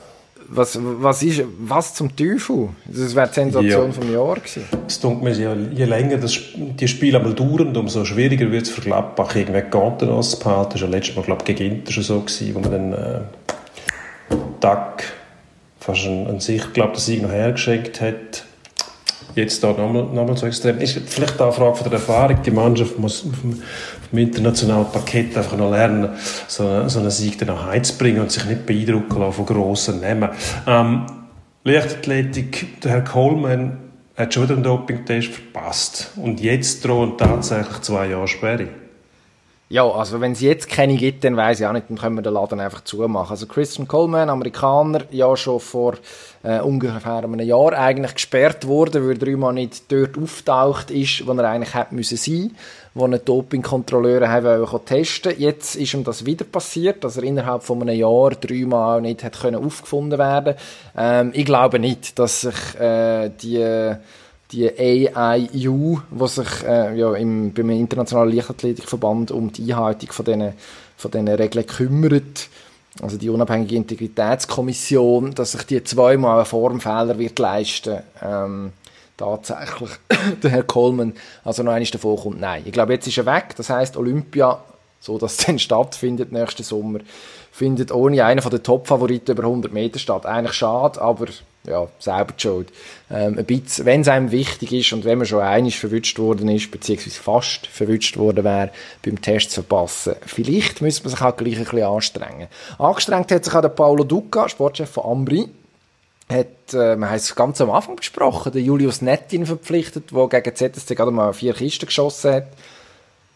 was, 0.49 0.79
was, 0.81 1.23
ist, 1.23 1.43
was 1.59 1.95
zum 1.95 2.15
Teufel? 2.15 2.71
Das 2.87 3.15
wäre 3.15 3.29
die 3.29 3.35
Sensation 3.35 3.87
ja. 3.87 3.93
vom 3.93 4.13
Jahr 4.13 4.35
gewesen. 4.35 4.65
Es 4.87 4.99
tut 4.99 5.23
mir, 5.23 5.33
je, 5.33 5.49
je 5.73 5.85
länger 5.85 6.19
das, 6.19 6.39
die 6.57 6.89
Spiele 6.89 7.19
einmal 7.19 7.35
dauern, 7.35 7.77
umso 7.77 8.05
schwieriger 8.05 8.51
wird 8.51 8.65
es 8.65 8.71
für 8.71 8.81
Gladbach, 8.81 9.35
irgendwie 9.37 9.63
Ganten 9.71 10.23
zu 10.23 10.39
behalten. 10.39 10.73
Das 10.73 10.83
war 10.83 10.89
ja 10.89 10.95
letztes 10.95 11.17
Mal, 11.17 11.23
glaube 11.23 11.45
ich, 11.47 11.57
gegen 11.57 11.77
Inter 11.77 11.93
schon 11.93 12.03
so, 12.03 12.21
gewesen, 12.21 12.55
wo 12.55 12.61
man 12.61 12.71
dann 12.71 12.93
äh, 12.93 13.21
Tag 14.61 15.05
fast 15.91 16.07
an, 16.07 16.27
an 16.27 16.41
sich, 16.41 16.73
glaube 16.73 16.93
der 16.93 17.01
Sieg 17.01 17.23
noch 17.23 17.31
hergeschenkt 17.31 18.01
hat. 18.01 18.45
Jetzt 19.35 19.63
da 19.63 19.69
nochmal 19.69 20.05
noch 20.05 20.27
mal 20.27 20.37
so 20.37 20.47
extrem. 20.47 20.79
Ist 20.79 20.99
vielleicht 21.07 21.41
auch 21.41 21.47
eine 21.47 21.53
Frage 21.53 21.77
von 21.77 21.85
der 21.85 22.01
Erfahrung. 22.01 22.43
Die 22.45 22.51
Mannschaft 22.51 22.99
muss 22.99 23.25
auf 23.25 23.41
dem, 23.41 23.53
auf 23.53 24.09
dem 24.11 24.19
internationalen 24.19 24.87
Parkett 24.91 25.37
einfach 25.37 25.57
noch 25.57 25.71
lernen, 25.71 26.11
so, 26.49 26.89
so 26.89 26.99
einen 26.99 27.11
Sieg 27.11 27.39
dann 27.39 27.51
auch 27.51 27.67
heimzubringen 27.67 28.23
und 28.23 28.33
sich 28.33 28.45
nicht 28.47 28.67
beeindrucken 28.67 29.21
lassen 29.21 29.33
von 29.33 29.47
grossen 29.47 30.01
Namen. 30.01 30.31
Ähm, 30.67 31.07
Leichtathletik, 31.63 32.81
der 32.81 32.91
Herr 32.91 33.05
Coleman 33.05 33.79
hat 34.17 34.35
schon 34.35 34.45
wieder 34.45 34.55
einen 34.55 34.65
Dopingtest 34.65 35.29
verpasst. 35.29 36.11
Und 36.17 36.41
jetzt 36.41 36.85
drohen 36.85 37.17
tatsächlich 37.17 37.81
zwei 37.83 38.09
Jahre 38.09 38.27
Sperre. 38.27 38.69
Ja, 39.73 39.89
also 39.89 40.21
wenn 40.21 40.33
es 40.33 40.41
jetzt 40.41 40.69
keine 40.69 40.97
gibt, 40.97 41.23
dann 41.23 41.37
weiß 41.37 41.61
ich 41.61 41.67
auch 41.67 41.73
nicht, 41.73 41.89
dann 41.89 41.97
können 41.97 42.17
wir 42.17 42.23
den 42.23 42.35
Laden 42.35 42.59
einfach 42.59 42.83
zumachen. 42.83 43.31
Also 43.31 43.47
Christian 43.47 43.87
Coleman, 43.87 44.29
Amerikaner, 44.29 45.03
ja 45.13 45.37
schon 45.37 45.61
vor 45.61 45.95
äh, 46.43 46.59
ungefähr 46.59 47.19
einem 47.19 47.39
Jahr 47.39 47.75
eigentlich 47.75 48.15
gesperrt 48.15 48.67
worden, 48.67 49.05
weil 49.05 49.13
er 49.13 49.19
dreimal 49.19 49.53
nicht 49.53 49.85
dort 49.93 50.19
auftaucht 50.19 50.91
ist, 50.91 51.25
wo 51.25 51.35
er 51.35 51.49
eigentlich 51.49 51.73
hätte 51.73 51.95
müssen 51.95 52.17
sein, 52.17 52.57
wo 52.95 53.05
ein 53.05 53.21
Dopingkontrolleur 53.25 54.29
haben 54.29 54.85
testen 54.85 55.35
Jetzt 55.39 55.77
ist 55.77 55.95
ihm 55.95 56.03
das 56.03 56.27
wieder 56.27 56.45
passiert, 56.45 57.05
dass 57.05 57.17
er 57.17 57.23
innerhalb 57.23 57.63
von 57.63 57.81
einem 57.81 57.97
Jahr 57.97 58.31
dreimal 58.31 59.01
nicht 59.01 59.23
hat 59.23 59.39
können 59.39 59.65
aufgefunden 59.65 60.19
werden. 60.19 60.57
Ähm, 60.97 61.31
ich 61.33 61.45
glaube 61.45 61.79
nicht, 61.79 62.19
dass 62.19 62.41
sich 62.41 62.81
äh, 62.81 63.31
die 63.41 63.95
die 64.53 64.71
AIU, 65.15 66.01
die 66.11 66.29
sich 66.29 66.65
äh, 66.65 66.97
ja, 66.97 67.15
im, 67.15 67.53
beim 67.53 67.71
Internationalen 67.71 68.35
Leichtathletikverband 68.35 69.31
um 69.31 69.53
die 69.53 69.73
Einhaltung 69.73 70.13
von 70.13 70.25
diesen, 70.25 70.53
von 70.97 71.11
diesen 71.11 71.29
Regeln 71.29 71.67
kümmert, 71.67 72.49
also 73.01 73.17
die 73.17 73.31
unabhängige 73.31 73.77
Integritätskommission, 73.77 75.35
dass 75.35 75.53
sich 75.53 75.63
die 75.65 75.85
zweimal 75.85 76.39
einen 76.39 76.47
Formfehler 76.47 77.19
wird 77.19 77.39
leisten 77.39 78.01
ähm, 78.23 78.73
tatsächlich 79.17 79.91
der 80.43 80.51
Herr 80.51 80.63
Coleman 80.65 81.15
also 81.45 81.63
noch 81.63 81.73
eines 81.73 81.91
davon 81.91 82.17
kommt, 82.17 82.41
nein. 82.41 82.63
Ich 82.65 82.73
glaube, 82.73 82.95
jetzt 82.95 83.07
ist 83.07 83.19
er 83.19 83.27
weg, 83.27 83.55
das 83.57 83.71
heißt 83.71 83.97
Olympia, 83.97 84.61
so 84.99 85.19
dass 85.19 85.39
es 85.39 85.47
dann 85.47 85.59
stattfindet 85.59 86.33
nächsten 86.33 86.63
Sommer, 86.63 87.01
findet 87.53 87.93
ohne 87.93 88.25
einen 88.25 88.43
von 88.43 88.51
den 88.51 88.63
Top-Favoriten 88.63 89.33
über 89.33 89.45
100 89.45 89.73
Meter 89.73 89.99
statt. 89.99 90.27
Eigentlich 90.27 90.55
schade, 90.55 91.01
aber 91.01 91.27
ja, 91.65 91.89
selber 91.99 92.33
die 92.33 92.41
Schuld. 92.41 92.69
Ähm, 93.11 93.39
ein 93.39 93.45
bisschen, 93.45 93.85
wenn 93.85 94.01
es 94.01 94.09
einem 94.09 94.31
wichtig 94.31 94.73
ist 94.73 94.93
und 94.93 95.05
wenn 95.05 95.19
man 95.19 95.27
schon 95.27 95.41
einig 95.41 95.79
verwünscht 95.79 96.19
worden 96.19 96.49
ist, 96.49 96.71
beziehungsweise 96.71 97.21
fast 97.21 97.67
verwünscht 97.67 98.17
worden 98.17 98.45
wäre, 98.45 98.71
beim 99.05 99.21
Test 99.21 99.51
zu 99.51 99.63
verpassen, 99.63 100.15
vielleicht 100.25 100.81
müsste 100.81 101.05
man 101.05 101.11
sich 101.11 101.21
auch 101.21 101.37
gleich 101.37 101.59
ein 101.59 101.65
bisschen 101.65 101.83
anstrengen. 101.83 102.49
Angestrengt 102.79 103.31
hat 103.31 103.45
sich 103.45 103.55
auch 103.55 103.63
der 103.63 103.69
Paolo 103.69 104.05
Duca, 104.05 104.49
Sportchef 104.49 104.91
von 104.91 105.05
Ambri, 105.05 105.49
hat, 106.31 106.73
äh, 106.73 106.97
man 106.97 107.11
hat 107.11 107.19
es 107.19 107.35
ganz 107.35 107.61
am 107.61 107.71
Anfang 107.71 107.97
besprochen, 107.97 108.53
der 108.53 108.63
Julius 108.63 109.03
Nettin 109.03 109.47
verpflichtet, 109.47 110.13
der 110.13 110.29
gegen 110.29 110.55
ZSC 110.55 110.95
gerade 110.95 111.11
mal 111.11 111.33
vier 111.33 111.55
Kisten 111.55 111.87
geschossen 111.87 112.33
hat. 112.33 112.47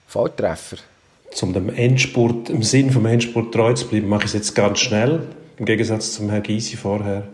Volltreffer. 0.07 0.77
Zum 1.33 1.53
dem 1.53 1.69
Endspurt, 1.69 2.49
im 2.49 2.63
Sinn 2.63 2.93
vom 2.93 3.05
Endspurt 3.07 3.53
treu 3.53 3.73
zu 3.73 3.89
bleiben, 3.89 4.09
mache 4.09 4.23
ich 4.23 4.27
es 4.27 4.35
jetzt 4.35 4.55
ganz 4.55 4.79
schnell, 4.79 5.27
im 5.57 5.65
Gegensatz 5.65 6.13
zum 6.13 6.31
Herrn 6.31 6.45
Gysi 6.45 6.77
vorher. 6.77 7.25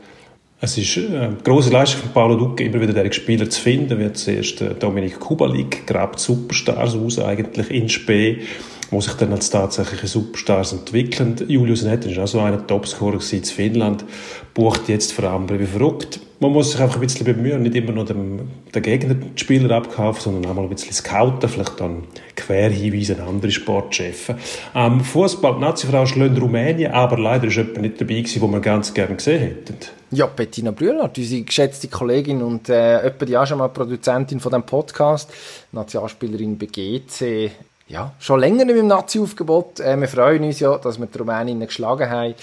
Es 0.62 0.76
ist 0.76 0.98
eine 0.98 1.38
grosse 1.42 1.70
Leistung 1.70 2.02
von 2.02 2.12
Paulo 2.12 2.36
Duque, 2.36 2.64
immer 2.64 2.82
wieder 2.82 2.92
diese 2.92 3.14
Spieler 3.14 3.48
zu 3.48 3.58
finden. 3.58 3.98
Wird 3.98 4.18
zuerst 4.18 4.62
Dominik 4.78 5.18
Kubalik, 5.18 5.86
grabt 5.86 6.20
Superstars 6.20 6.94
aus, 6.96 7.18
eigentlich 7.18 7.70
in 7.70 7.88
Spee, 7.88 8.40
wo 8.90 9.00
sich 9.00 9.14
dann 9.14 9.32
als 9.32 9.50
tatsächliche 9.50 10.06
Superstars 10.06 10.72
entwickeln. 10.72 11.36
Julius 11.48 11.82
Netter 11.84 12.10
ist 12.10 12.18
auch 12.18 12.26
so 12.26 12.40
einer 12.40 12.66
Topscorer 12.66 13.20
in 13.32 13.44
Finnland, 13.44 14.04
bucht 14.54 14.88
jetzt 14.88 15.12
vor 15.12 15.24
allem 15.24 15.48
wie 15.48 15.64
verrückt. 15.64 16.20
Man 16.42 16.52
muss 16.52 16.72
sich 16.72 16.80
einfach 16.80 16.96
ein 16.96 17.02
bisschen 17.02 17.26
bemühen, 17.26 17.62
nicht 17.62 17.76
immer 17.76 17.92
nur 17.92 18.06
dem, 18.06 18.48
den 18.74 18.82
Gegner 18.82 19.14
Spieler 19.36 19.76
abkaufen, 19.76 20.22
sondern 20.22 20.50
auch 20.50 20.54
mal 20.54 20.62
ein 20.62 20.70
bisschen 20.70 20.94
scouten, 20.94 21.50
vielleicht 21.50 21.78
dann 21.78 22.04
Querhinweise 22.34 23.20
an 23.20 23.28
andere 23.28 23.50
Sportchefs. 23.50 24.32
Ähm, 24.74 25.00
Fußball, 25.00 25.56
die 25.56 25.60
Nazifrau 25.60 26.06
schlägt 26.06 26.40
Rumänien, 26.40 26.92
aber 26.92 27.18
leider 27.18 27.46
ist 27.46 27.56
jemand 27.56 27.82
nicht 27.82 28.00
dabei 28.00 28.14
gewesen, 28.14 28.40
wo 28.40 28.48
wir 28.48 28.60
ganz 28.60 28.94
gerne 28.94 29.16
gesehen 29.16 29.40
hätten. 29.40 29.76
Ja, 30.12 30.26
Bettina 30.26 30.70
Brühlert, 30.70 31.18
unsere 31.18 31.42
geschätzte 31.42 31.88
Kollegin 31.88 32.42
und 32.42 32.70
äh, 32.70 33.02
etwa 33.02 33.24
die 33.26 33.36
auch 33.36 33.46
schon 33.46 33.58
mal 33.58 33.68
Produzentin 33.68 34.40
von 34.40 34.50
dem 34.50 34.62
Podcast, 34.62 35.30
Nationalspielerin 35.72 36.56
bei 36.58 36.66
GC, 36.66 37.50
ja, 37.90 38.12
schon 38.20 38.38
länger 38.38 38.64
nicht 38.64 38.76
im 38.76 38.86
Nazi-Aufgebot. 38.86 39.80
Äh, 39.80 39.96
wir 40.00 40.06
freuen 40.06 40.44
uns 40.44 40.60
ja, 40.60 40.78
dass 40.78 40.98
wir 41.00 41.06
die 41.06 41.18
Rumäninnen 41.18 41.66
geschlagen 41.66 42.08
haben. 42.08 42.34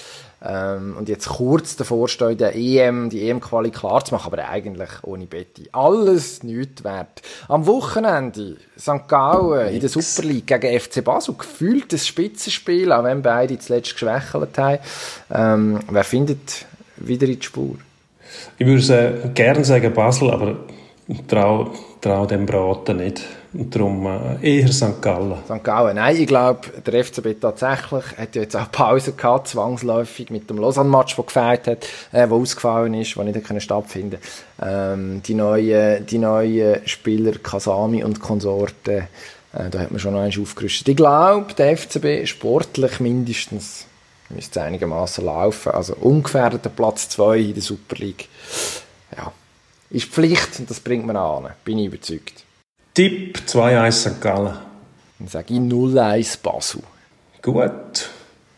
Ähm, 0.46 0.96
und 1.00 1.10
jetzt 1.10 1.30
kurz 1.30 1.78
davor 1.78 2.10
stehen, 2.10 2.38
die 2.38 2.78
EM, 2.78 3.10
die 3.10 3.28
EM-Quali 3.28 3.72
klar 3.72 4.04
zu 4.04 4.14
machen, 4.14 4.32
aber 4.32 4.48
eigentlich 4.50 4.90
ohne 5.04 5.26
Betty. 5.26 5.70
Alles 5.72 6.44
nichts 6.44 6.84
wert. 6.84 7.22
Am 7.48 7.66
Wochenende 7.66 8.58
St. 8.78 9.08
Gallen 9.08 9.74
in 9.74 9.80
der 9.80 9.90
Super 9.90 10.28
League 10.28 10.48
gegen 10.48 10.80
FC 10.80 11.04
Basel. 11.04 11.34
Gefühlt 11.36 11.94
ein 11.94 11.98
Spitzenspiel, 11.98 12.92
auch 12.92 13.06
wenn 13.06 13.22
beide 13.22 13.58
zuletzt 13.58 13.94
geschwächelt 13.94 14.58
haben. 14.58 14.80
Ähm, 15.34 15.80
wer 15.90 16.04
findet 16.04 16.66
wieder 16.98 17.26
in 17.26 17.40
die 17.40 17.46
Spur. 17.46 17.76
Ich 18.60 18.68
würde 18.68 19.32
gerne 19.34 19.64
sagen 19.64 19.94
Basel, 19.94 20.30
aber 20.30 20.58
traue 21.28 21.72
trau 22.02 22.26
dem 22.26 22.46
Braten 22.46 22.98
nicht. 22.98 23.24
Und 23.54 23.76
darum 23.76 24.06
äh, 24.42 24.60
eher 24.60 24.72
St. 24.72 25.02
Gallen. 25.02 25.38
St. 25.46 25.64
Gallen, 25.64 25.96
nein, 25.96 26.16
ich 26.18 26.28
glaube, 26.28 26.62
der 26.86 27.04
FCB 27.04 27.40
tatsächlich 27.40 28.04
hat 28.18 28.36
ja 28.36 28.42
jetzt 28.42 28.56
auch 28.56 28.72
Pause 28.72 29.14
gehabt, 29.14 29.48
zwangsläufig 29.48 30.30
mit 30.30 30.50
dem 30.50 30.58
Lausanne-Match, 30.58 31.16
der 31.16 31.26
gefällt 31.26 31.68
hat, 31.68 31.86
äh, 32.12 32.28
der 32.28 32.32
ausgefallen 32.32 32.94
ist, 32.94 33.16
der 33.16 33.24
nicht 33.24 33.46
können 33.46 33.62
stattfinden 33.62 34.18
ähm, 34.62 35.22
die 35.24 35.34
neuen 35.34 36.06
die 36.06 36.18
neue 36.18 36.82
Spieler 36.86 37.34
Kasami 37.34 38.04
und 38.04 38.20
Konsorten, 38.20 39.08
äh, 39.54 39.70
da 39.70 39.80
hat 39.80 39.92
man 39.92 40.00
schon 40.00 40.14
noch 40.14 40.22
eins 40.22 40.38
aufgerüstet. 40.38 40.90
Ich 40.90 40.96
glaube, 40.96 41.54
der 41.54 41.78
FCB 41.78 42.28
sportlich 42.28 43.00
mindestens 43.00 43.86
müsste 44.30 44.62
einigermaßen 44.62 45.24
laufen. 45.24 45.72
Also 45.72 45.96
ungefähr 45.96 46.50
der 46.50 46.70
Platz 46.70 47.10
2 47.10 47.38
in 47.38 47.54
der 47.54 47.64
Super 47.64 47.96
League. 47.98 48.28
Ja, 49.16 49.32
ist 49.90 50.08
Pflicht 50.08 50.60
und 50.60 50.70
das 50.70 50.80
bringt 50.80 51.06
man 51.06 51.16
an. 51.16 51.52
Bin 51.64 51.80
ich 51.80 51.88
überzeugt. 51.88 52.47
Tipp 52.98 53.38
2-1 53.46 53.92
St. 53.92 54.22
Gallen. 54.22 54.56
Dann 55.20 55.28
sage 55.28 55.54
ich 55.54 55.60
0-1 55.60 56.42
Basel. 56.42 56.82
Gut. 57.44 58.10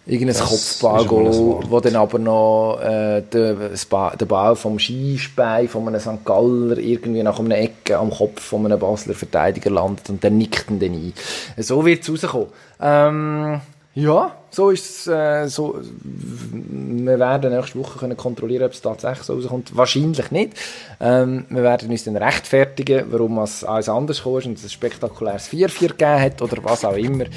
Irgendein 0.05 0.37
Kopfballgoal, 0.37 1.69
wo 1.69 1.79
dann 1.81 1.97
aber 1.97 2.19
noch 2.19 2.79
äh, 2.81 3.21
der, 3.21 3.55
der 3.73 4.25
Ball 4.25 4.55
vom 4.55 4.79
Skispein 4.79 5.67
von 5.67 5.85
einem 5.89 5.99
St. 5.99 6.23
Galler 6.23 6.77
irgendwie 6.77 7.21
nach 7.21 7.37
einer 7.37 7.57
Ecke 7.57 7.97
am 7.97 8.11
Kopf 8.11 8.41
von 8.41 8.65
einem 8.65 8.79
Basler 8.79 9.13
Verteidiger 9.13 9.71
landet 9.71 10.09
und 10.09 10.23
dann 10.23 10.37
nickt 10.37 10.71
ihn 10.71 10.79
dann 10.79 10.93
ein. 10.93 11.13
So 11.57 11.85
wird 11.85 12.07
es 12.07 12.23
rauskommen. 12.23 12.47
Ähm, 12.79 13.59
ja, 13.99 14.31
so 14.49 14.69
ist 14.69 14.89
es. 14.89 15.07
Äh, 15.07 15.47
so, 15.47 15.77
wir 15.81 17.19
werden 17.19 17.53
nächste 17.53 17.77
Woche 17.77 17.99
können 17.99 18.15
kontrollieren, 18.15 18.63
ob 18.63 18.71
es 18.71 18.81
tatsächlich 18.81 19.23
so 19.23 19.33
rauskommt. 19.33 19.75
Wahrscheinlich 19.75 20.31
nicht. 20.31 20.53
Ähm, 21.01 21.45
wir 21.49 21.63
werden 21.63 21.89
uns 21.89 22.05
dann 22.05 22.15
rechtfertigen, 22.15 23.05
warum 23.09 23.39
es 23.39 23.63
alles 23.63 23.89
anders 23.89 24.23
kam 24.23 24.33
und 24.33 24.57
es 24.57 24.63
ein 24.63 24.69
spektakuläres 24.69 25.49
4-4 25.49 25.87
gegeben 25.89 26.21
hat 26.21 26.41
oder 26.41 26.63
was 26.63 26.85
auch 26.85 26.95
immer. 26.95 27.25
Wir 27.25 27.29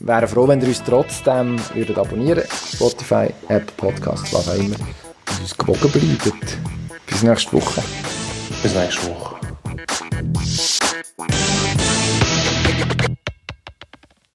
wären 0.00 0.28
froh, 0.28 0.46
wenn 0.48 0.60
ihr 0.60 0.68
uns 0.68 0.82
trotzdem 0.84 1.58
würdet 1.74 1.96
abonnieren 1.96 2.44
Spotify, 2.74 3.28
App, 3.48 3.74
Podcast, 3.76 4.32
was 4.34 4.48
auch 4.48 4.54
immer. 4.54 4.76
Und 4.76 5.40
uns 5.40 5.56
gewogen 5.56 5.90
bleibt. 5.90 6.58
Bis 7.06 7.22
nächste 7.22 7.52
Woche. 7.54 7.82
Bis 8.62 8.74
nächste 8.74 9.06
Woche. 9.08 9.36